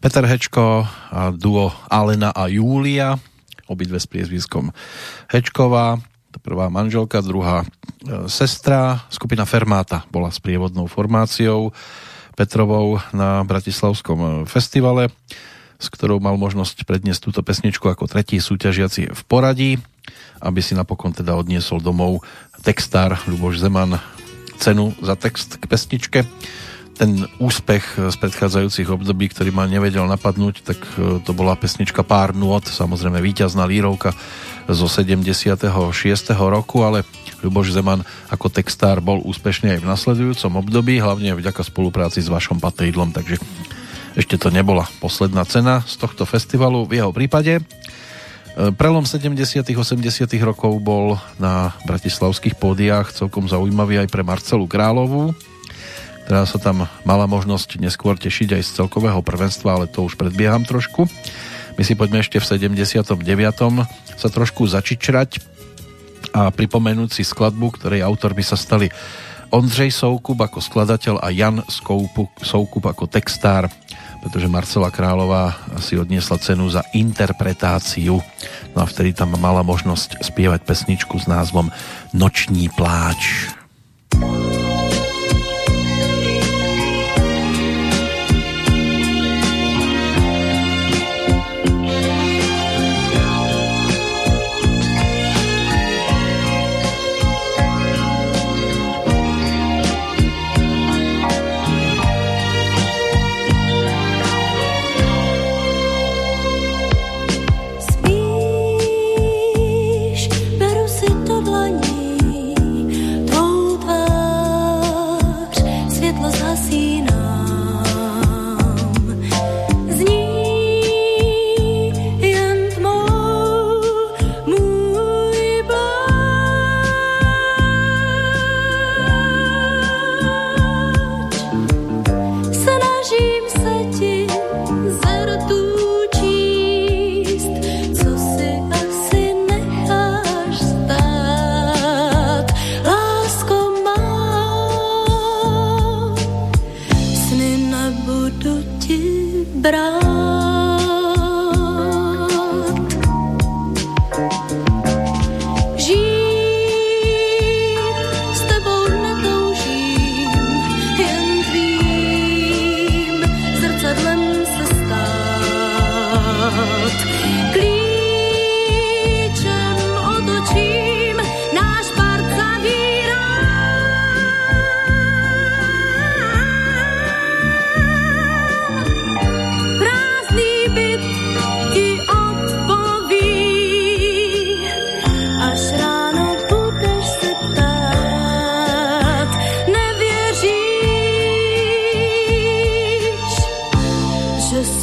Peter 0.00 0.24
Hečko 0.24 0.88
a 1.12 1.28
duo 1.28 1.68
Alena 1.92 2.32
a 2.32 2.48
Júlia, 2.48 3.20
obidve 3.68 4.00
s 4.00 4.08
priezviskom 4.08 4.72
Hečková, 5.28 6.00
prvá 6.40 6.72
manželka, 6.72 7.20
druhá 7.20 7.60
e, 7.60 7.66
sestra. 8.32 9.04
Skupina 9.12 9.44
Fermáta 9.44 10.08
bola 10.08 10.32
s 10.32 10.40
prievodnou 10.40 10.88
formáciou 10.88 11.76
Petrovou 12.36 12.96
na 13.12 13.44
Bratislavskom 13.44 14.48
festivale, 14.48 15.12
s 15.76 15.92
ktorou 15.92 16.16
mal 16.16 16.40
možnosť 16.40 16.88
predniesť 16.88 17.20
túto 17.20 17.40
pesničku 17.44 17.84
ako 17.88 18.08
tretí 18.08 18.40
súťažiaci 18.40 19.12
v 19.12 19.22
poradí, 19.28 19.76
aby 20.40 20.60
si 20.64 20.72
napokon 20.72 21.12
teda 21.12 21.36
odniesol 21.36 21.84
domov 21.84 22.24
textár 22.64 23.20
Ľuboš 23.28 23.60
Zeman 23.60 24.00
cenu 24.56 24.96
za 25.04 25.16
text 25.20 25.60
k 25.60 25.64
pesničke 25.68 26.20
ten 26.96 27.28
úspech 27.36 28.00
z 28.08 28.16
predchádzajúcich 28.16 28.88
období, 28.88 29.28
ktorý 29.28 29.52
ma 29.52 29.68
nevedel 29.68 30.08
napadnúť, 30.08 30.64
tak 30.64 30.80
e, 30.96 31.20
to 31.20 31.36
bola 31.36 31.52
pesnička 31.52 32.00
Pár 32.00 32.32
nôd, 32.32 32.64
samozrejme 32.64 33.20
víťazná 33.20 33.68
lírovka 33.68 34.16
zo 34.66 34.88
76. 34.88 35.60
roku, 36.32 36.82
ale 36.82 37.04
Ľuboš 37.44 37.76
Zeman 37.76 38.00
ako 38.32 38.48
textár 38.48 39.04
bol 39.04 39.20
úspešný 39.22 39.76
aj 39.76 39.80
v 39.84 39.90
nasledujúcom 39.92 40.52
období, 40.64 40.96
hlavne 40.96 41.36
vďaka 41.36 41.68
spolupráci 41.68 42.24
s 42.24 42.32
vašom 42.32 42.58
Patejdlom, 42.64 43.12
takže 43.12 43.36
ešte 44.16 44.40
to 44.40 44.48
nebola 44.48 44.88
posledná 44.98 45.44
cena 45.44 45.84
z 45.84 46.00
tohto 46.00 46.24
festivalu 46.24 46.88
v 46.88 47.04
jeho 47.04 47.12
prípade. 47.12 47.60
E, 47.60 47.62
prelom 48.72 49.04
70. 49.04 49.36
80. 49.68 50.00
rokov 50.40 50.72
bol 50.80 51.20
na 51.36 51.76
bratislavských 51.84 52.56
pódiách 52.56 53.12
celkom 53.12 53.44
zaujímavý 53.44 54.00
aj 54.00 54.08
pre 54.08 54.24
Marcelu 54.24 54.64
Královú, 54.64 55.36
ktorá 56.26 56.42
sa 56.42 56.58
tam 56.58 56.90
mala 57.06 57.30
možnosť 57.30 57.78
neskôr 57.78 58.18
tešiť 58.18 58.58
aj 58.58 58.62
z 58.66 58.70
celkového 58.82 59.22
prvenstva, 59.22 59.78
ale 59.78 59.86
to 59.86 60.02
už 60.02 60.18
predbieham 60.18 60.66
trošku. 60.66 61.06
My 61.78 61.82
si 61.86 61.94
poďme 61.94 62.18
ešte 62.18 62.42
v 62.42 62.74
79. 62.74 63.14
sa 64.18 64.28
trošku 64.28 64.66
začičrať 64.66 65.38
a 66.34 66.50
pripomenúť 66.50 67.14
si 67.14 67.22
skladbu, 67.22 67.78
ktorej 67.78 68.02
autormi 68.02 68.42
sa 68.42 68.58
stali 68.58 68.90
Ondřej 69.54 69.94
Soukup 69.94 70.42
ako 70.42 70.58
skladateľ 70.58 71.22
a 71.22 71.30
Jan 71.30 71.62
Skoupu, 71.70 72.26
Soukup 72.42 72.90
ako 72.90 73.06
textár, 73.06 73.70
pretože 74.18 74.50
Marcela 74.50 74.90
Králová 74.90 75.54
si 75.78 75.94
odniesla 75.94 76.42
cenu 76.42 76.66
za 76.66 76.82
interpretáciu. 76.90 78.18
No 78.74 78.78
a 78.82 78.86
vtedy 78.90 79.14
tam 79.14 79.38
mala 79.38 79.62
možnosť 79.62 80.26
spievať 80.26 80.66
pesničku 80.66 81.14
s 81.22 81.30
názvom 81.30 81.70
Noční 82.10 82.66
pláč. 82.74 83.54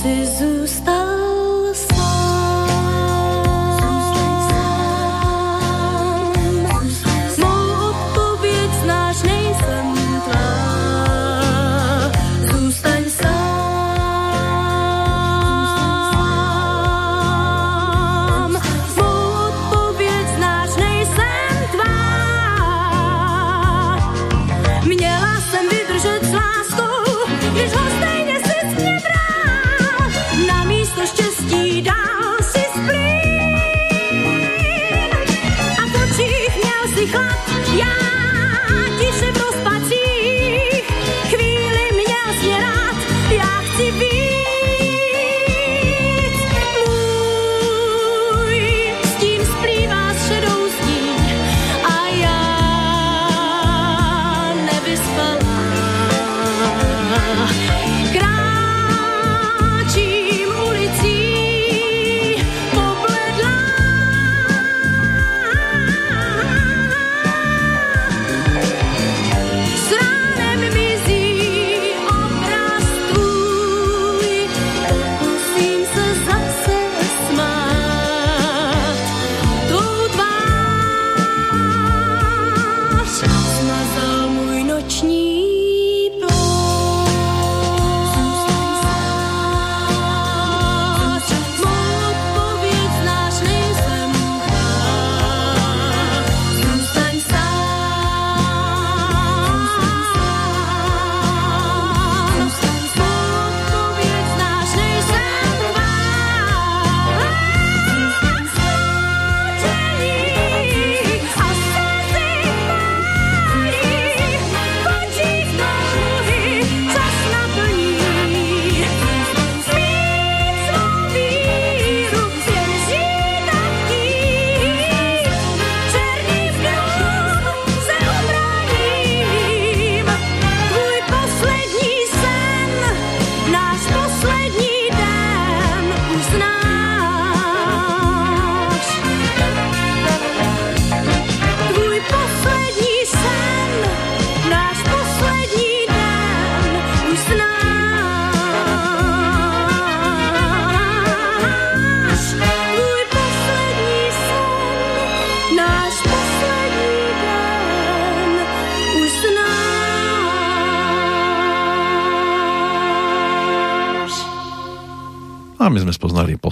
Jesus 0.03 0.79
está 0.79 0.92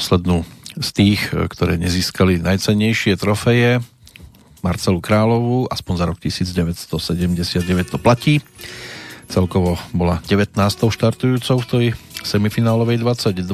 poslednú 0.01 0.41
z 0.81 0.89
tých, 0.97 1.29
ktoré 1.29 1.77
nezískali 1.77 2.41
najcennejšie 2.41 3.21
trofeje. 3.21 3.85
Marcelu 4.65 4.97
Královu, 4.97 5.69
aspoň 5.69 5.93
za 5.93 6.05
rok 6.09 6.17
1979 6.17 7.93
to 7.93 8.01
platí. 8.01 8.41
Celkovo 9.29 9.77
bola 9.93 10.17
19. 10.25 10.57
štartujúcou 10.89 11.61
v 11.61 11.69
tej 11.69 11.85
semifinálovej 12.25 12.97
22. 12.97 13.45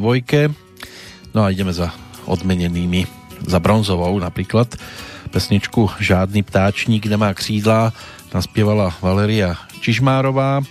No 1.36 1.44
a 1.44 1.52
ideme 1.52 1.76
za 1.76 1.92
odmenenými 2.32 3.04
za 3.44 3.60
bronzovou 3.60 4.16
napríklad 4.18 4.72
pesničku 5.30 6.00
Žádný 6.00 6.48
ptáčník 6.48 7.06
nemá 7.12 7.36
křídla 7.36 7.92
naspievala 8.32 8.96
Valeria 9.04 9.60
Čižmárová 9.84 10.66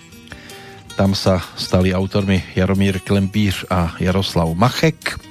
tam 0.96 1.12
sa 1.12 1.44
stali 1.60 1.92
autormi 1.92 2.40
Jaromír 2.56 3.04
Klempíř 3.04 3.68
a 3.68 3.94
Jaroslav 4.00 4.48
Machek 4.56 5.25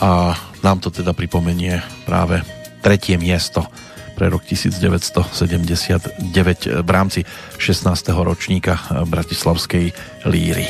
a 0.00 0.32
nám 0.64 0.80
to 0.80 0.88
teda 0.88 1.12
pripomenie 1.12 1.84
práve 2.08 2.40
tretie 2.80 3.20
miesto 3.20 3.68
pre 4.16 4.28
rok 4.28 4.44
1979 4.44 6.84
v 6.84 6.90
rámci 6.90 7.24
16. 7.56 8.12
ročníka 8.20 8.76
Bratislavskej 9.08 9.92
líry. 10.28 10.68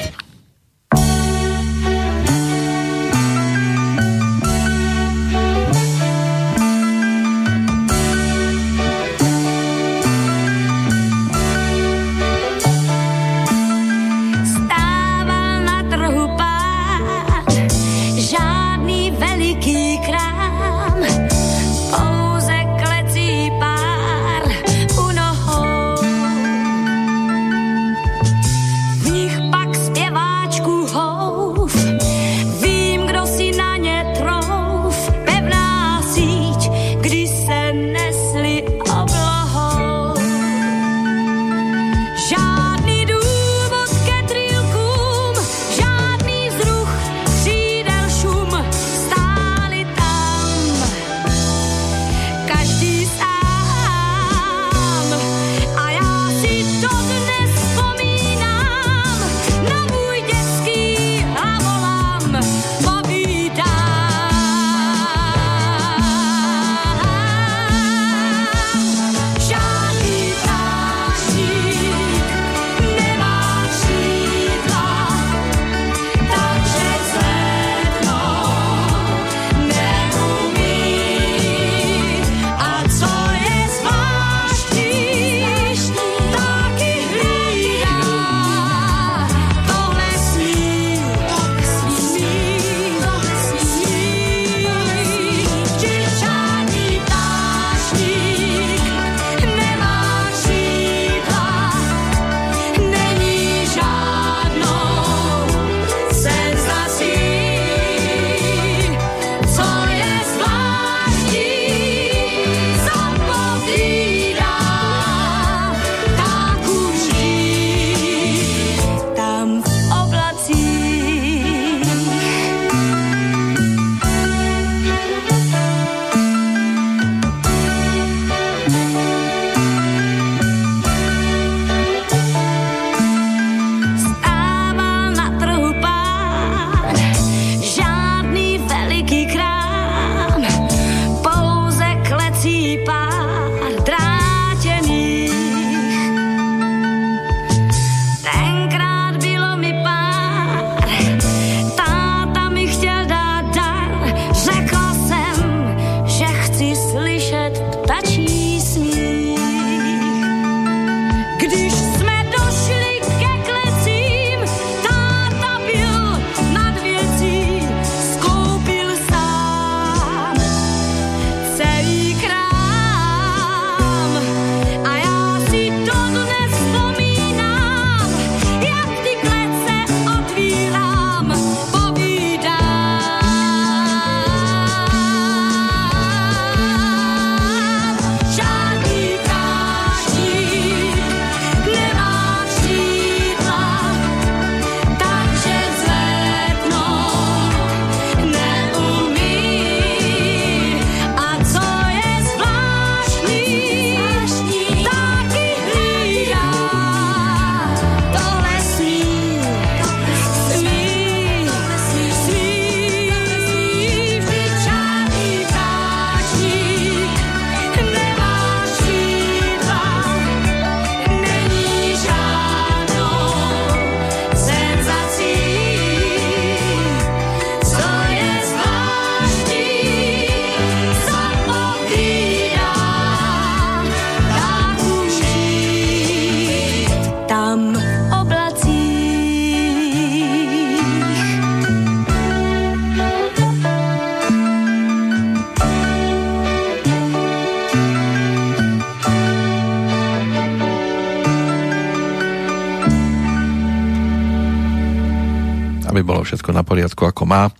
Poriadku 256.81 257.12
ako 257.12 257.28
má. 257.28 257.52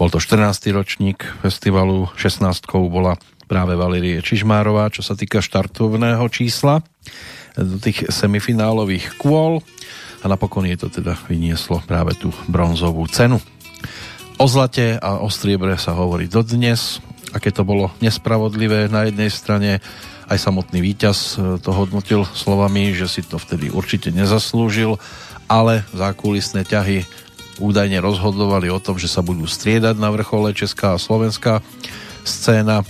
Bol 0.00 0.08
to 0.08 0.16
14. 0.16 0.72
ročník 0.72 1.20
festivalu, 1.44 2.08
16. 2.16 2.64
bola 2.88 3.20
práve 3.44 3.76
Valerie 3.76 4.24
Čižmárová, 4.24 4.88
čo 4.88 5.04
sa 5.04 5.12
týka 5.12 5.44
štartovného 5.44 6.24
čísla 6.32 6.80
do 7.60 7.76
tých 7.76 8.08
semifinálových 8.08 9.20
kôl 9.20 9.60
a 10.24 10.32
napokon 10.32 10.64
je 10.64 10.80
to 10.80 10.88
teda 10.88 11.12
vynieslo 11.28 11.84
práve 11.84 12.16
tú 12.16 12.32
bronzovú 12.48 13.04
cenu. 13.12 13.36
O 14.40 14.48
zlate 14.48 14.96
a 14.96 15.20
o 15.20 15.28
striebre 15.28 15.76
sa 15.76 15.92
hovorí 15.92 16.24
dodnes, 16.24 17.04
aké 17.36 17.52
to 17.52 17.68
bolo 17.68 17.92
nespravodlivé 18.00 18.88
na 18.88 19.12
jednej 19.12 19.28
strane, 19.28 19.84
aj 20.24 20.40
samotný 20.40 20.80
víťaz 20.80 21.36
e, 21.36 21.60
to 21.60 21.68
hodnotil 21.68 22.24
slovami, 22.24 22.96
že 22.96 23.12
si 23.12 23.20
to 23.20 23.36
vtedy 23.36 23.68
určite 23.68 24.08
nezaslúžil, 24.08 24.96
ale 25.52 25.84
zákulisné 25.92 26.64
ťahy 26.64 27.04
údajne 27.58 28.02
rozhodovali 28.02 28.70
o 28.70 28.82
tom, 28.82 28.98
že 28.98 29.10
sa 29.10 29.22
budú 29.22 29.46
striedať 29.46 29.94
na 29.98 30.10
vrchole 30.10 30.54
Česká 30.56 30.94
a 30.94 31.02
Slovenská 31.02 31.60
scéna 32.24 32.82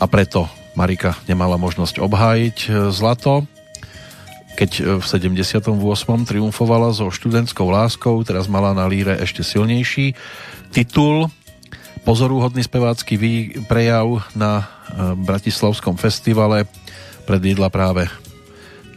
a 0.00 0.04
preto 0.08 0.48
Marika 0.78 1.18
nemala 1.28 1.60
možnosť 1.60 2.00
obhájiť 2.00 2.56
e, 2.64 2.68
zlato. 2.94 3.44
Keď 4.56 4.70
e, 4.80 4.82
v 4.98 5.04
78. 5.04 5.76
triumfovala 6.24 6.94
so 6.94 7.12
študentskou 7.12 7.68
láskou, 7.68 8.16
teraz 8.24 8.48
mala 8.48 8.72
na 8.72 8.88
líre 8.88 9.18
ešte 9.20 9.44
silnejší 9.44 10.16
titul. 10.72 11.28
Pozorúhodný 12.06 12.64
spevácky 12.64 13.20
prejav 13.68 14.24
na 14.32 14.64
e, 14.64 14.64
Bratislavskom 15.20 16.00
festivale 16.00 16.64
predviedla 17.28 17.68
práve 17.68 18.08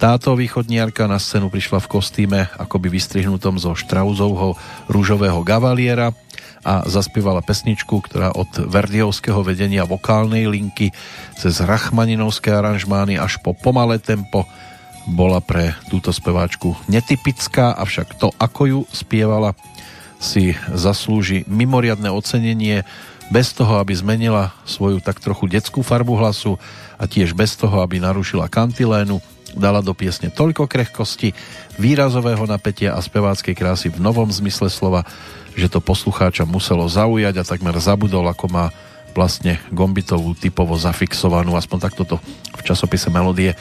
táto 0.03 0.35
východniarka 0.35 1.07
na 1.07 1.15
scénu 1.15 1.47
prišla 1.47 1.79
v 1.79 1.87
kostýme 1.87 2.51
akoby 2.59 2.91
vystrihnutom 2.91 3.55
zo 3.55 3.71
Štrauzovho 3.71 4.59
rúžového 4.91 5.39
gavaliera 5.47 6.11
a 6.59 6.83
zaspievala 6.91 7.39
pesničku, 7.39 8.03
ktorá 8.03 8.35
od 8.35 8.51
verdiovského 8.67 9.39
vedenia 9.47 9.87
vokálnej 9.87 10.43
linky 10.51 10.91
cez 11.39 11.63
rachmaninovské 11.63 12.51
aranžmány 12.51 13.15
až 13.15 13.39
po 13.39 13.55
pomalé 13.55 13.95
tempo 13.95 14.43
bola 15.07 15.39
pre 15.39 15.71
túto 15.87 16.11
speváčku 16.11 16.75
netypická, 16.91 17.71
avšak 17.71 18.19
to, 18.19 18.27
ako 18.35 18.61
ju 18.67 18.79
spievala, 18.91 19.55
si 20.19 20.51
zaslúži 20.75 21.47
mimoriadne 21.47 22.11
ocenenie 22.11 22.83
bez 23.31 23.55
toho, 23.55 23.79
aby 23.79 23.95
zmenila 23.95 24.51
svoju 24.67 24.99
tak 24.99 25.23
trochu 25.23 25.47
detskú 25.47 25.79
farbu 25.79 26.19
hlasu 26.19 26.59
a 26.99 27.07
tiež 27.07 27.31
bez 27.31 27.55
toho, 27.55 27.79
aby 27.79 28.03
narušila 28.03 28.51
kantilénu, 28.51 29.23
dala 29.53 29.85
do 29.85 29.93
piesne 29.93 30.33
toľko 30.33 30.65
krehkosti, 30.65 31.33
výrazového 31.77 32.43
napätia 32.49 32.97
a 32.97 32.99
speváckej 33.01 33.53
krásy 33.53 33.87
v 33.93 34.01
novom 34.01 34.29
zmysle 34.29 34.69
slova, 34.69 35.05
že 35.53 35.69
to 35.69 35.81
poslucháča 35.81 36.49
muselo 36.49 36.85
zaujať 36.89 37.41
a 37.41 37.47
takmer 37.47 37.77
zabudol, 37.77 38.25
ako 38.29 38.45
má 38.49 38.65
vlastne 39.13 39.61
gombitovú 39.69 40.33
typovo 40.33 40.73
zafixovanú, 40.73 41.53
aspoň 41.53 41.77
takto 41.79 42.03
to 42.03 42.15
v 42.57 42.61
časopise 42.65 43.13
Melodie 43.13 43.53
e, 43.53 43.57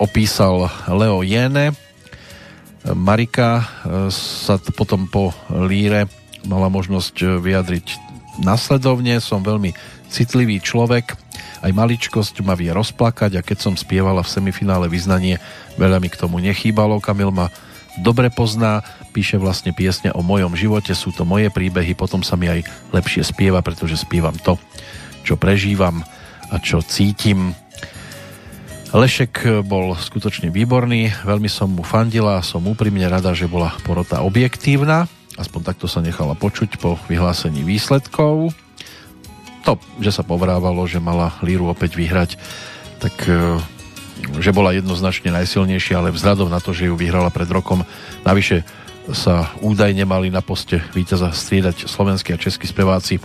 opísal 0.00 0.72
Leo 0.88 1.20
Jene. 1.20 1.76
Marika 2.96 3.60
e, 3.60 3.64
sa 4.08 4.56
potom 4.72 5.04
po 5.04 5.36
líre 5.52 6.08
mala 6.48 6.72
možnosť 6.72 7.40
vyjadriť 7.44 7.86
nasledovne. 8.40 9.20
Som 9.20 9.44
veľmi 9.44 9.76
citlivý 10.08 10.60
človek, 10.64 11.23
aj 11.64 11.72
maličkosť 11.72 12.44
ma 12.44 12.52
vie 12.52 12.68
rozplakať 12.68 13.40
a 13.40 13.44
keď 13.44 13.58
som 13.64 13.74
spievala 13.74 14.20
v 14.20 14.28
semifinále 14.28 14.92
vyznanie, 14.92 15.40
veľa 15.80 15.96
mi 15.96 16.12
k 16.12 16.20
tomu 16.20 16.36
nechýbalo. 16.44 17.00
Kamil 17.00 17.32
ma 17.32 17.48
dobre 18.04 18.28
pozná, 18.28 18.84
píše 19.16 19.40
vlastne 19.40 19.72
piesne 19.72 20.12
o 20.12 20.20
mojom 20.20 20.52
živote, 20.52 20.92
sú 20.92 21.16
to 21.16 21.24
moje 21.24 21.48
príbehy, 21.48 21.96
potom 21.96 22.20
sa 22.20 22.36
mi 22.36 22.52
aj 22.52 22.68
lepšie 22.92 23.24
spieva, 23.24 23.64
pretože 23.64 23.96
spievam 23.96 24.36
to, 24.36 24.60
čo 25.24 25.40
prežívam 25.40 26.04
a 26.52 26.60
čo 26.60 26.84
cítim. 26.84 27.56
Lešek 28.94 29.66
bol 29.66 29.96
skutočne 29.96 30.54
výborný, 30.54 31.10
veľmi 31.26 31.50
som 31.50 31.72
mu 31.72 31.82
fandila 31.82 32.38
a 32.38 32.46
som 32.46 32.62
úprimne 32.62 33.08
rada, 33.10 33.34
že 33.34 33.50
bola 33.50 33.74
porota 33.82 34.22
objektívna, 34.22 35.10
aspoň 35.34 35.74
takto 35.74 35.90
sa 35.90 35.98
nechala 35.98 36.38
počuť 36.38 36.78
po 36.78 37.00
vyhlásení 37.10 37.66
výsledkov. 37.66 38.54
To, 39.64 39.80
že 40.00 40.12
sa 40.12 40.22
povrávalo, 40.22 40.84
že 40.84 41.00
mala 41.00 41.36
Líru 41.40 41.72
opäť 41.72 41.96
vyhrať, 41.96 42.36
tak 43.00 43.16
že 44.38 44.54
bola 44.54 44.72
jednoznačne 44.72 45.34
najsilnejšia, 45.34 45.98
ale 45.98 46.14
vzhľadom 46.14 46.48
na 46.48 46.62
to, 46.62 46.70
že 46.70 46.88
ju 46.88 46.94
vyhrala 46.94 47.28
pred 47.34 47.48
rokom, 47.50 47.82
navyše 48.22 48.62
sa 49.12 49.52
údajne 49.60 50.08
mali 50.08 50.32
na 50.32 50.40
poste 50.40 50.80
víťaza 50.96 51.28
striedať 51.28 51.84
slovenskí 51.84 52.32
a 52.32 52.40
českí 52.40 52.64
speváci, 52.64 53.20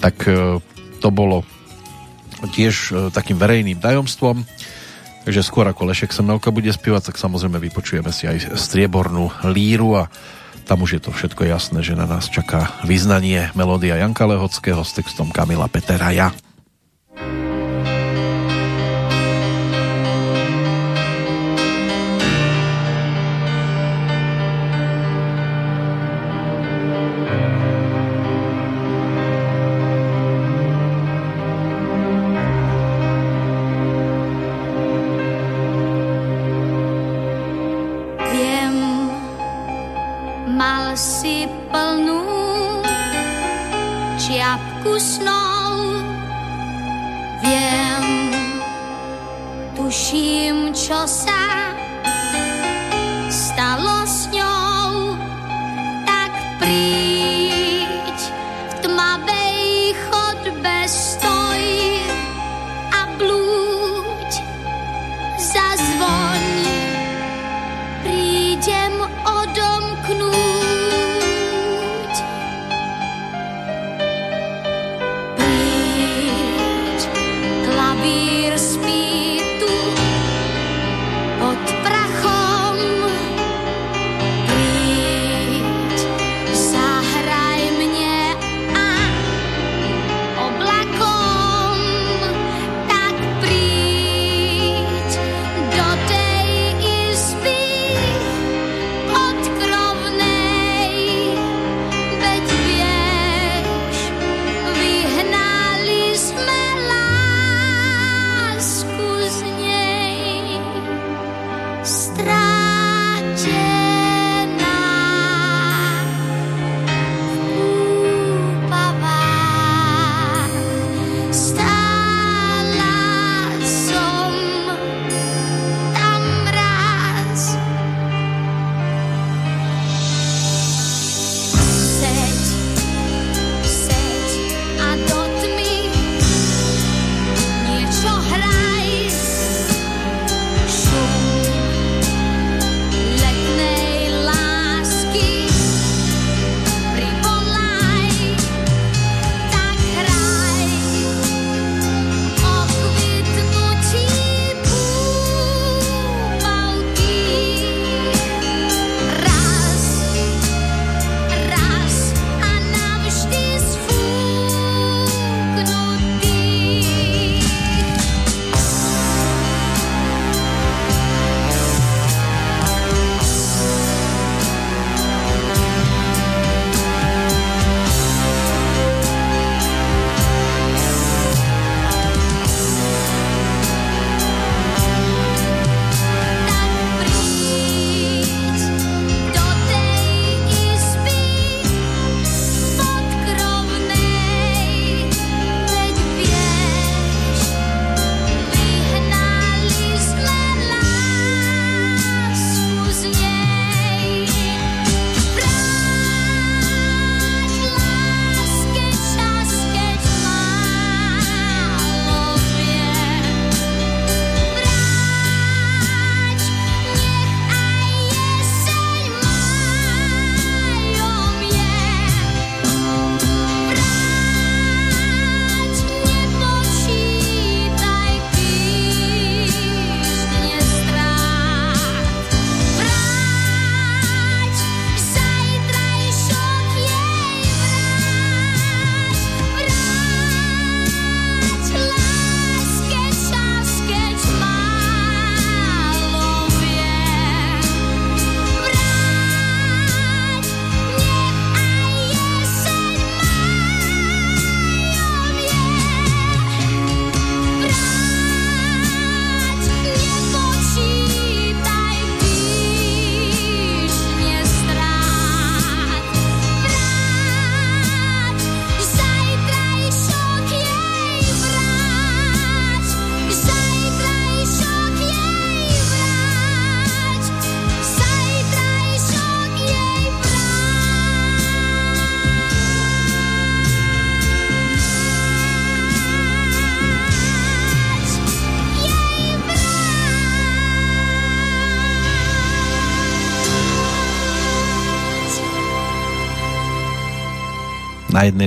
tak 0.00 0.24
e, 0.24 0.56
to 1.04 1.08
bolo 1.12 1.44
tiež 2.56 2.74
e, 2.88 2.92
takým 3.12 3.36
verejným 3.36 3.76
tajomstvom. 3.76 4.40
Takže 5.28 5.44
skôr 5.44 5.68
ako 5.68 5.92
Lešek 5.92 6.16
Semelka 6.16 6.48
bude 6.48 6.72
spievať, 6.72 7.12
tak 7.12 7.20
samozrejme 7.20 7.60
vypočujeme 7.68 8.08
si 8.08 8.24
aj 8.24 8.56
striebornú 8.56 9.28
líru 9.52 10.00
a 10.00 10.08
tam 10.68 10.84
už 10.84 11.00
je 11.00 11.02
to 11.08 11.16
všetko 11.16 11.48
jasné, 11.48 11.80
že 11.80 11.96
na 11.96 12.04
nás 12.04 12.28
čaká 12.28 12.76
vyznanie 12.84 13.48
melódia 13.56 13.96
Janka 13.96 14.28
Lehockého 14.28 14.84
s 14.84 14.92
textom 14.92 15.32
Kamila 15.32 15.64
Peteraja. 15.64 16.36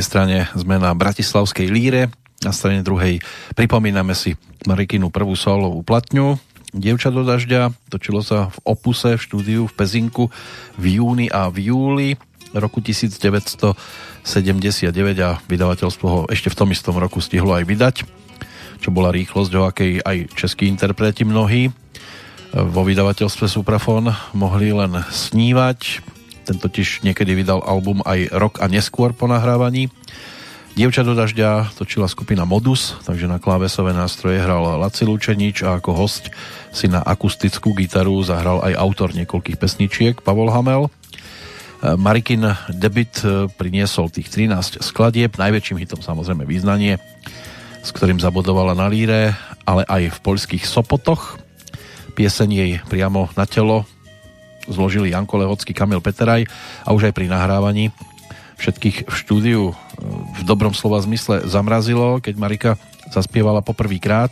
Jednej 0.01 0.17
strane 0.17 0.37
sme 0.57 0.81
na 0.81 0.97
Bratislavskej 0.97 1.69
líre, 1.69 2.09
na 2.41 2.49
strane 2.49 2.81
druhej 2.81 3.21
pripomíname 3.53 4.17
si 4.17 4.33
Marikinu 4.65 5.13
prvú 5.13 5.37
solovú 5.37 5.85
platňu, 5.85 6.41
Dievča 6.73 7.13
do 7.13 7.21
dažďa, 7.21 7.69
točilo 7.91 8.25
sa 8.25 8.49
v 8.49 8.57
Opuse 8.65 9.13
v 9.13 9.21
štúdiu 9.21 9.61
v 9.69 9.73
Pezinku 9.77 10.33
v 10.73 10.97
júni 10.97 11.29
a 11.29 11.53
v 11.53 11.69
júli 11.69 12.09
roku 12.49 12.81
1979 12.81 13.77
a 15.21 15.37
vydavateľstvo 15.45 16.05
ho 16.09 16.25
ešte 16.33 16.49
v 16.49 16.57
tom 16.57 16.73
istom 16.73 16.97
roku 16.97 17.21
stihlo 17.21 17.53
aj 17.53 17.69
vydať, 17.69 17.95
čo 18.81 18.89
bola 18.89 19.13
rýchlosť, 19.13 19.51
o 19.53 19.69
akej 19.69 20.01
aj 20.01 20.17
českí 20.33 20.65
interpreti 20.65 21.21
mnohí 21.21 21.69
vo 22.57 22.81
vydavateľstve 22.81 23.45
Suprafon 23.45 24.09
mohli 24.33 24.73
len 24.73 24.97
snívať. 25.13 26.01
Ten 26.47 26.57
totiž 26.57 27.05
niekedy 27.05 27.37
vydal 27.37 27.61
album 27.61 28.01
aj 28.05 28.33
rok 28.33 28.53
a 28.59 28.69
neskôr 28.71 29.13
po 29.13 29.29
nahrávaní. 29.29 29.93
Dievča 30.71 31.03
do 31.03 31.11
dažďa 31.11 31.75
točila 31.75 32.07
skupina 32.07 32.47
Modus, 32.47 32.95
takže 33.03 33.27
na 33.27 33.43
klávesové 33.43 33.91
nástroje 33.91 34.39
hral 34.39 34.79
Laci 34.79 35.03
Lučenič 35.03 35.67
a 35.67 35.75
ako 35.83 35.91
host 35.91 36.31
si 36.71 36.87
na 36.87 37.03
akustickú 37.03 37.75
gitaru 37.75 38.23
zahral 38.23 38.63
aj 38.63 38.79
autor 38.79 39.11
niekoľkých 39.11 39.59
pesničiek 39.59 40.23
Pavol 40.23 40.47
Hamel. 40.47 40.87
Marikin 41.83 42.55
debit 42.71 43.19
priniesol 43.59 44.07
tých 44.13 44.31
13 44.31 44.79
skladieb, 44.79 45.35
najväčším 45.35 45.81
hitom 45.81 45.99
samozrejme 45.99 46.47
význanie, 46.47 47.03
s 47.83 47.89
ktorým 47.91 48.23
zabodovala 48.23 48.71
na 48.71 48.87
líre, 48.87 49.35
ale 49.67 49.83
aj 49.91 50.13
v 50.13 50.19
poľských 50.23 50.63
Sopotoch. 50.63 51.35
Pieseň 52.15 52.49
jej 52.53 52.71
priamo 52.87 53.27
na 53.35 53.43
telo 53.43 53.83
zložili 54.67 55.13
Janko 55.13 55.41
Lehocký, 55.41 55.71
Kamil 55.73 56.03
Peteraj 56.03 56.45
a 56.85 56.89
už 56.93 57.09
aj 57.09 57.13
pri 57.15 57.29
nahrávaní 57.31 57.89
všetkých 58.61 59.09
v 59.09 59.15
štúdiu 59.17 59.61
e, 59.69 59.73
v 60.37 60.41
dobrom 60.45 60.77
slova 60.77 61.01
zmysle 61.01 61.49
zamrazilo, 61.49 62.21
keď 62.21 62.33
Marika 62.37 62.71
zaspievala 63.09 63.65
poprvýkrát 63.65 64.29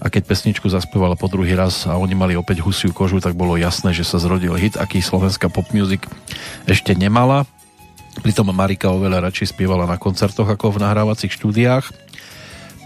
a 0.00 0.06
keď 0.08 0.22
pesničku 0.24 0.70
zaspievala 0.70 1.18
po 1.18 1.28
druhý 1.28 1.52
raz 1.52 1.84
a 1.84 1.98
oni 1.98 2.16
mali 2.16 2.32
opäť 2.38 2.64
husiu 2.64 2.94
kožu, 2.94 3.20
tak 3.20 3.36
bolo 3.36 3.58
jasné, 3.58 3.92
že 3.92 4.06
sa 4.06 4.16
zrodil 4.16 4.56
hit, 4.56 4.78
aký 4.80 5.02
slovenská 5.04 5.52
pop 5.52 5.68
music 5.76 6.06
ešte 6.64 6.96
nemala. 6.96 7.44
Pritom 8.24 8.48
Marika 8.54 8.88
oveľa 8.88 9.28
radšej 9.28 9.52
spievala 9.52 9.84
na 9.84 10.00
koncertoch 10.00 10.48
ako 10.48 10.80
v 10.80 10.82
nahrávacích 10.82 11.30
štúdiách. 11.30 11.84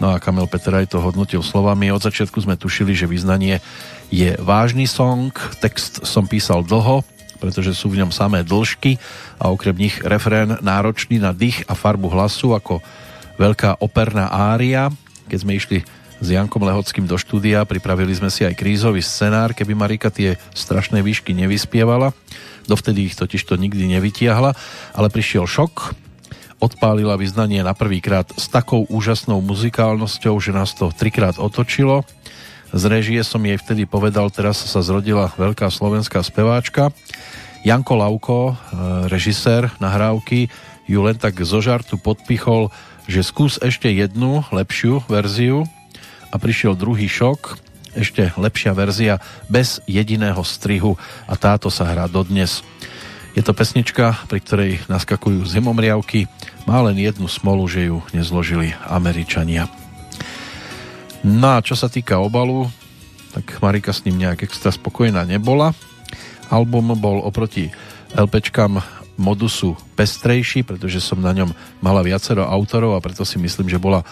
No 0.03 0.11
a 0.11 0.19
Kamil 0.19 0.51
Peteraj 0.51 0.91
to 0.91 0.99
hodnotil 0.99 1.39
slovami. 1.39 1.87
Od 1.87 2.03
začiatku 2.03 2.43
sme 2.43 2.59
tušili, 2.59 2.91
že 2.91 3.07
význanie 3.07 3.63
je 4.13 4.37
vážny 4.41 4.85
song, 4.85 5.33
text 5.61 6.05
som 6.05 6.29
písal 6.29 6.61
dlho, 6.61 7.01
pretože 7.41 7.75
sú 7.75 7.91
v 7.91 8.01
ňom 8.01 8.11
samé 8.13 8.41
dĺžky 8.41 8.97
a 9.37 9.51
okrem 9.51 9.75
nich 9.75 9.99
refrén 10.01 10.57
náročný 10.63 11.19
na 11.19 11.35
dých 11.35 11.67
a 11.67 11.73
farbu 11.75 12.09
hlasu 12.09 12.55
ako 12.55 12.79
veľká 13.35 13.83
operná 13.83 14.31
ária. 14.31 14.89
Keď 15.27 15.39
sme 15.41 15.57
išli 15.57 15.83
s 16.23 16.27
Jankom 16.31 16.63
Lehockým 16.63 17.05
do 17.05 17.19
štúdia, 17.19 17.67
pripravili 17.67 18.15
sme 18.15 18.31
si 18.31 18.47
aj 18.47 18.55
krízový 18.55 19.03
scenár, 19.03 19.51
keby 19.51 19.75
Marika 19.75 20.07
tie 20.07 20.39
strašné 20.55 21.03
výšky 21.03 21.35
nevyspievala. 21.35 22.15
Dovtedy 22.65 23.11
ich 23.11 23.19
totiž 23.19 23.45
to 23.45 23.59
nikdy 23.59 23.85
nevytiahla, 23.99 24.55
ale 24.95 25.07
prišiel 25.11 25.45
šok, 25.45 25.93
odpálila 26.63 27.19
vyznanie 27.19 27.61
na 27.61 27.75
prvýkrát 27.75 28.25
s 28.39 28.47
takou 28.47 28.87
úžasnou 28.87 29.43
muzikálnosťou, 29.43 30.39
že 30.39 30.55
nás 30.55 30.71
to 30.73 30.89
trikrát 30.95 31.35
otočilo 31.35 32.07
z 32.73 32.83
režie 32.89 33.21
som 33.21 33.43
jej 33.43 33.59
vtedy 33.59 33.85
povedal, 33.85 34.31
teraz 34.33 34.61
sa 34.63 34.81
zrodila 34.81 35.29
veľká 35.37 35.69
slovenská 35.69 36.23
speváčka. 36.25 36.89
Janko 37.65 37.93
Lauko, 37.97 38.39
e, 38.51 38.53
režisér 39.09 39.73
nahrávky, 39.81 40.49
ju 40.85 40.99
len 41.01 41.17
tak 41.17 41.37
zo 41.41 41.61
žartu 41.61 41.97
podpichol, 41.97 42.69
že 43.09 43.25
skús 43.25 43.57
ešte 43.61 43.89
jednu 43.89 44.45
lepšiu 44.53 45.05
verziu 45.09 45.65
a 46.29 46.35
prišiel 46.37 46.77
druhý 46.77 47.09
šok, 47.09 47.57
ešte 47.95 48.33
lepšia 48.35 48.71
verzia 48.75 49.23
bez 49.49 49.81
jediného 49.89 50.41
strihu 50.43 50.99
a 51.25 51.33
táto 51.39 51.71
sa 51.73 51.87
hrá 51.89 52.05
dodnes. 52.05 52.61
Je 53.35 53.43
to 53.43 53.51
pesnička, 53.51 54.15
pri 54.31 54.39
ktorej 54.39 54.71
naskakujú 54.87 55.43
zimomriavky, 55.43 56.27
má 56.63 56.79
len 56.85 56.95
jednu 56.95 57.27
smolu, 57.27 57.67
že 57.67 57.91
ju 57.91 57.99
nezložili 58.15 58.71
Američania. 58.87 59.67
No 61.25 61.57
a 61.57 61.65
čo 61.65 61.73
sa 61.73 61.89
týka 61.89 62.21
obalu, 62.21 62.69
tak 63.33 63.57
Marika 63.57 63.89
s 63.89 64.05
ním 64.05 64.21
nejak 64.21 64.45
extra 64.45 64.69
spokojná 64.69 65.25
nebola. 65.25 65.73
Album 66.53 66.93
bol 67.01 67.17
oproti 67.25 67.73
LPčkám 68.13 68.77
modusu 69.17 69.73
pestrejší, 69.97 70.61
pretože 70.61 71.01
som 71.01 71.17
na 71.17 71.33
ňom 71.33 71.49
mala 71.81 72.05
viacero 72.05 72.45
autorov 72.45 72.93
a 72.93 73.01
preto 73.01 73.25
si 73.25 73.41
myslím, 73.41 73.73
že 73.73 73.81
bola 73.81 74.05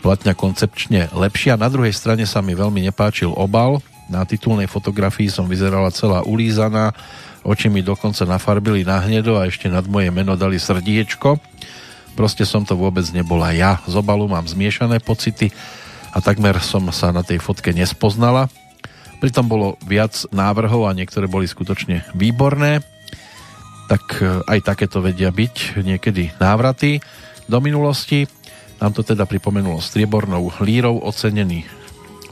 platňa 0.00 0.32
koncepčne 0.32 1.12
lepšia. 1.12 1.60
Na 1.60 1.68
druhej 1.68 1.92
strane 1.92 2.24
sa 2.24 2.40
mi 2.40 2.56
veľmi 2.56 2.88
nepáčil 2.88 3.36
obal. 3.36 3.84
Na 4.08 4.24
titulnej 4.24 4.64
fotografii 4.64 5.28
som 5.28 5.44
vyzerala 5.44 5.92
celá 5.92 6.24
ulízaná, 6.24 6.96
oči 7.44 7.68
mi 7.68 7.84
dokonca 7.84 8.24
nafarbili 8.24 8.80
na 8.80 8.96
hnedo 9.04 9.36
a 9.36 9.44
ešte 9.44 9.68
nad 9.68 9.84
moje 9.84 10.08
meno 10.08 10.40
dali 10.40 10.56
srdiečko. 10.56 11.36
Proste 12.16 12.48
som 12.48 12.64
to 12.64 12.80
vôbec 12.80 13.04
nebola 13.12 13.52
ja. 13.52 13.76
Z 13.84 13.92
obalu 13.92 14.24
mám 14.24 14.48
zmiešané 14.48 15.04
pocity 15.04 15.52
a 16.10 16.18
takmer 16.18 16.58
som 16.58 16.90
sa 16.90 17.14
na 17.14 17.22
tej 17.22 17.38
fotke 17.38 17.70
nespoznala. 17.70 18.50
Pritom 19.20 19.46
bolo 19.46 19.76
viac 19.84 20.26
návrhov 20.32 20.88
a 20.88 20.96
niektoré 20.96 21.28
boli 21.28 21.44
skutočne 21.44 22.08
výborné. 22.16 22.80
Tak 23.86 24.04
e, 24.18 24.24
aj 24.48 24.58
takéto 24.64 25.04
vedia 25.04 25.28
byť 25.28 25.84
niekedy 25.84 26.34
návraty 26.40 27.04
do 27.46 27.58
minulosti. 27.60 28.24
Nám 28.80 28.96
to 28.96 29.04
teda 29.04 29.28
pripomenulo 29.28 29.78
striebornou 29.78 30.50
lírou 30.64 31.04
ocenený 31.04 31.68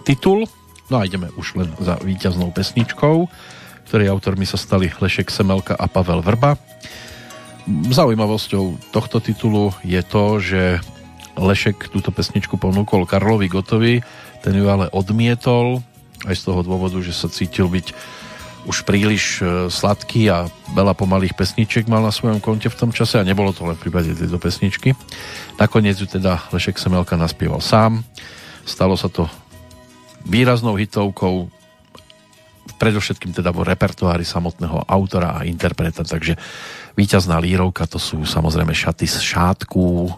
titul. 0.02 0.48
No 0.88 1.04
a 1.04 1.04
ideme 1.04 1.28
už 1.36 1.60
len 1.60 1.68
za 1.76 2.00
víťaznou 2.00 2.48
pesničkou, 2.56 3.28
ktorej 3.92 4.08
autormi 4.08 4.48
sa 4.48 4.56
stali 4.56 4.88
Lešek 4.88 5.28
Semelka 5.28 5.76
a 5.76 5.84
Pavel 5.92 6.24
Vrba. 6.24 6.56
Zaujímavosťou 7.68 8.96
tohto 8.96 9.20
titulu 9.20 9.76
je 9.84 10.00
to, 10.00 10.40
že 10.40 10.62
Lešek 11.38 11.94
túto 11.94 12.10
pesničku 12.10 12.58
ponúkol 12.58 13.06
Karlovi 13.06 13.46
Gotovi, 13.46 14.02
ten 14.42 14.58
ju 14.58 14.66
ale 14.66 14.90
odmietol, 14.90 15.80
aj 16.26 16.34
z 16.34 16.42
toho 16.50 16.60
dôvodu, 16.66 16.98
že 16.98 17.14
sa 17.14 17.30
cítil 17.30 17.70
byť 17.70 17.94
už 18.66 18.84
príliš 18.84 19.40
e, 19.40 19.70
sladký 19.70 20.28
a 20.28 20.50
veľa 20.74 20.92
pomalých 20.92 21.38
pesničiek 21.38 21.86
mal 21.86 22.02
na 22.02 22.12
svojom 22.12 22.42
konte 22.42 22.68
v 22.68 22.76
tom 22.76 22.90
čase 22.90 23.16
a 23.16 23.24
nebolo 23.24 23.54
to 23.54 23.64
len 23.64 23.78
v 23.78 23.88
prípade 23.88 24.12
tejto 24.12 24.36
pesničky. 24.36 24.92
Nakoniec 25.56 25.96
ju 25.96 26.10
teda 26.10 26.42
Lešek 26.50 26.76
Semelka 26.76 27.14
naspieval 27.16 27.62
sám. 27.62 28.04
Stalo 28.68 28.98
sa 28.98 29.08
to 29.08 29.30
výraznou 30.26 30.76
hitovkou, 30.76 31.48
predovšetkým 32.76 33.32
teda 33.32 33.50
vo 33.50 33.64
repertoári 33.64 34.22
samotného 34.22 34.84
autora 34.84 35.40
a 35.40 35.48
interpreta, 35.48 36.04
takže 36.04 36.36
víťazná 36.94 37.40
lírovka 37.40 37.88
to 37.88 37.96
sú 37.96 38.22
samozrejme 38.28 38.76
šaty 38.76 39.08
z 39.08 39.18
šátku. 39.22 40.12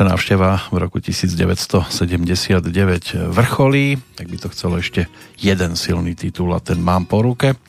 Naša 0.00 0.16
návšteva 0.16 0.72
v 0.72 0.76
roku 0.80 0.96
1979 0.96 1.92
vrcholí, 3.36 4.00
tak 4.16 4.32
by 4.32 4.36
to 4.40 4.48
chcelo 4.48 4.80
ešte 4.80 5.12
jeden 5.36 5.76
silný 5.76 6.16
titul 6.16 6.56
a 6.56 6.60
ten 6.64 6.80
mám 6.80 7.04
po 7.04 7.20
ruke 7.20 7.60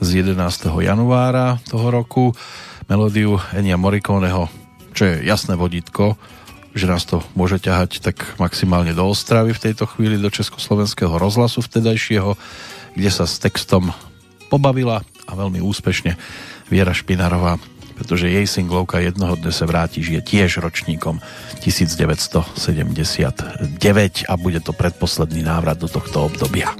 z 0.00 0.24
11. 0.24 0.32
januára 0.80 1.60
toho 1.68 1.92
roku. 1.92 2.32
Melódiu 2.88 3.36
Enia 3.52 3.76
Morriconeho, 3.76 4.48
čo 4.96 5.12
je 5.12 5.28
jasné 5.28 5.60
vodítko, 5.60 6.16
že 6.72 6.88
nás 6.88 7.04
to 7.04 7.20
môže 7.36 7.60
ťahať 7.60 8.00
tak 8.00 8.16
maximálne 8.40 8.96
do 8.96 9.04
Ostravy 9.04 9.52
v 9.52 9.68
tejto 9.68 9.84
chvíli, 9.84 10.16
do 10.16 10.32
Československého 10.32 11.12
rozhlasu 11.20 11.60
vtedajšieho, 11.60 12.32
kde 12.96 13.10
sa 13.12 13.28
s 13.28 13.36
textom 13.36 13.92
pobavila 14.48 15.04
a 15.28 15.32
veľmi 15.36 15.60
úspešne 15.60 16.16
Viera 16.72 16.96
Špinarová 16.96 17.60
pretože 18.04 18.28
jej 18.28 18.44
singlovka 18.44 19.00
Jednoho 19.00 19.32
dne 19.40 19.48
sa 19.48 19.64
vrátiš 19.64 20.12
je 20.12 20.20
tiež 20.20 20.60
ročníkom 20.60 21.24
1979 21.64 23.64
a 24.28 24.32
bude 24.36 24.60
to 24.60 24.76
predposledný 24.76 25.40
návrat 25.40 25.80
do 25.80 25.88
tohto 25.88 26.28
obdobia. 26.28 26.76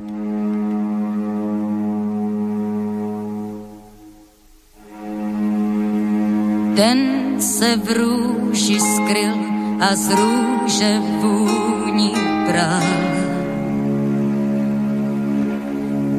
Ten 6.77 6.99
se 7.41 7.81
v 7.81 7.89
růži 7.97 8.77
skryl 8.77 9.33
a 9.81 9.97
z 9.97 10.13
růže 10.13 10.93
vůni 11.25 12.13
prál. 12.45 12.85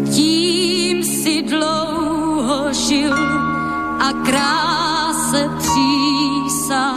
Tím 0.09 1.05
si 1.05 1.45
dlouho 1.45 2.73
žil 2.73 3.13
a 4.01 4.09
kráse 5.35 5.49
přísahal. 5.57 6.95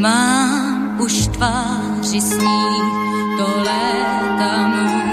Mám 0.00 0.96
už 1.00 1.26
tváři 1.26 2.20
sníh, 2.20 2.92
to 3.38 3.46
léta 3.64 4.66
můžou 4.66 5.05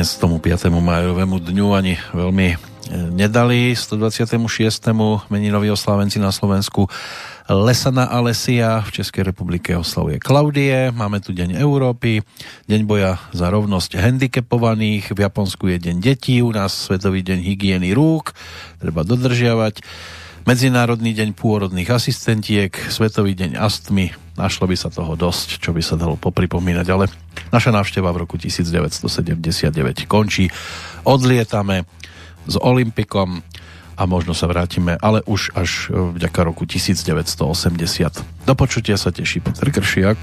dnes 0.00 0.16
tomu 0.16 0.40
5. 0.40 0.72
majovému 0.72 1.44
dňu 1.44 1.76
ani 1.76 1.92
veľmi 2.16 2.48
e, 2.48 2.56
nedali. 3.12 3.76
126. 3.76 4.32
meninoví 5.28 5.68
oslávenci 5.68 6.16
na 6.16 6.32
Slovensku 6.32 6.88
Lesana 7.44 8.08
Alesia 8.08 8.80
v 8.80 8.96
Českej 8.96 9.28
republike 9.28 9.76
oslavuje 9.76 10.16
Klaudie. 10.16 10.88
Máme 10.88 11.20
tu 11.20 11.36
Deň 11.36 11.52
Európy, 11.52 12.24
Deň 12.64 12.80
boja 12.88 13.20
za 13.36 13.52
rovnosť 13.52 14.00
handicapovaných, 14.00 15.12
v 15.12 15.20
Japonsku 15.20 15.68
je 15.68 15.92
Deň 15.92 15.96
detí, 16.00 16.40
u 16.40 16.48
nás 16.48 16.72
Svetový 16.72 17.20
deň 17.20 17.44
hygieny 17.44 17.92
rúk, 17.92 18.32
treba 18.80 19.04
dodržiavať. 19.04 19.84
Medzinárodný 20.48 21.12
deň 21.12 21.36
pôrodných 21.36 21.92
asistentiek, 21.92 22.72
Svetový 22.88 23.36
deň 23.36 23.60
astmy, 23.60 24.16
našlo 24.40 24.64
by 24.64 24.76
sa 24.76 24.88
toho 24.88 25.12
dosť, 25.12 25.60
čo 25.60 25.76
by 25.76 25.84
sa 25.84 26.00
dalo 26.00 26.16
popripomínať, 26.16 26.86
ale 26.88 27.12
naša 27.52 27.70
návšteva 27.76 28.08
v 28.16 28.24
roku 28.24 28.40
1979 28.40 30.08
končí. 30.08 30.48
Odlietame 31.04 31.84
s 32.48 32.56
Olympikom 32.56 33.44
a 34.00 34.02
možno 34.08 34.32
sa 34.32 34.48
vrátime, 34.48 34.96
ale 34.96 35.20
už 35.28 35.52
až 35.52 35.92
e, 35.92 36.16
vďaka 36.16 36.40
roku 36.40 36.64
1980. 36.64 38.48
Do 38.48 38.54
počutia 38.56 38.96
sa 38.96 39.12
teší 39.12 39.44
Peter 39.44 39.68
Kršiak. 39.68 40.20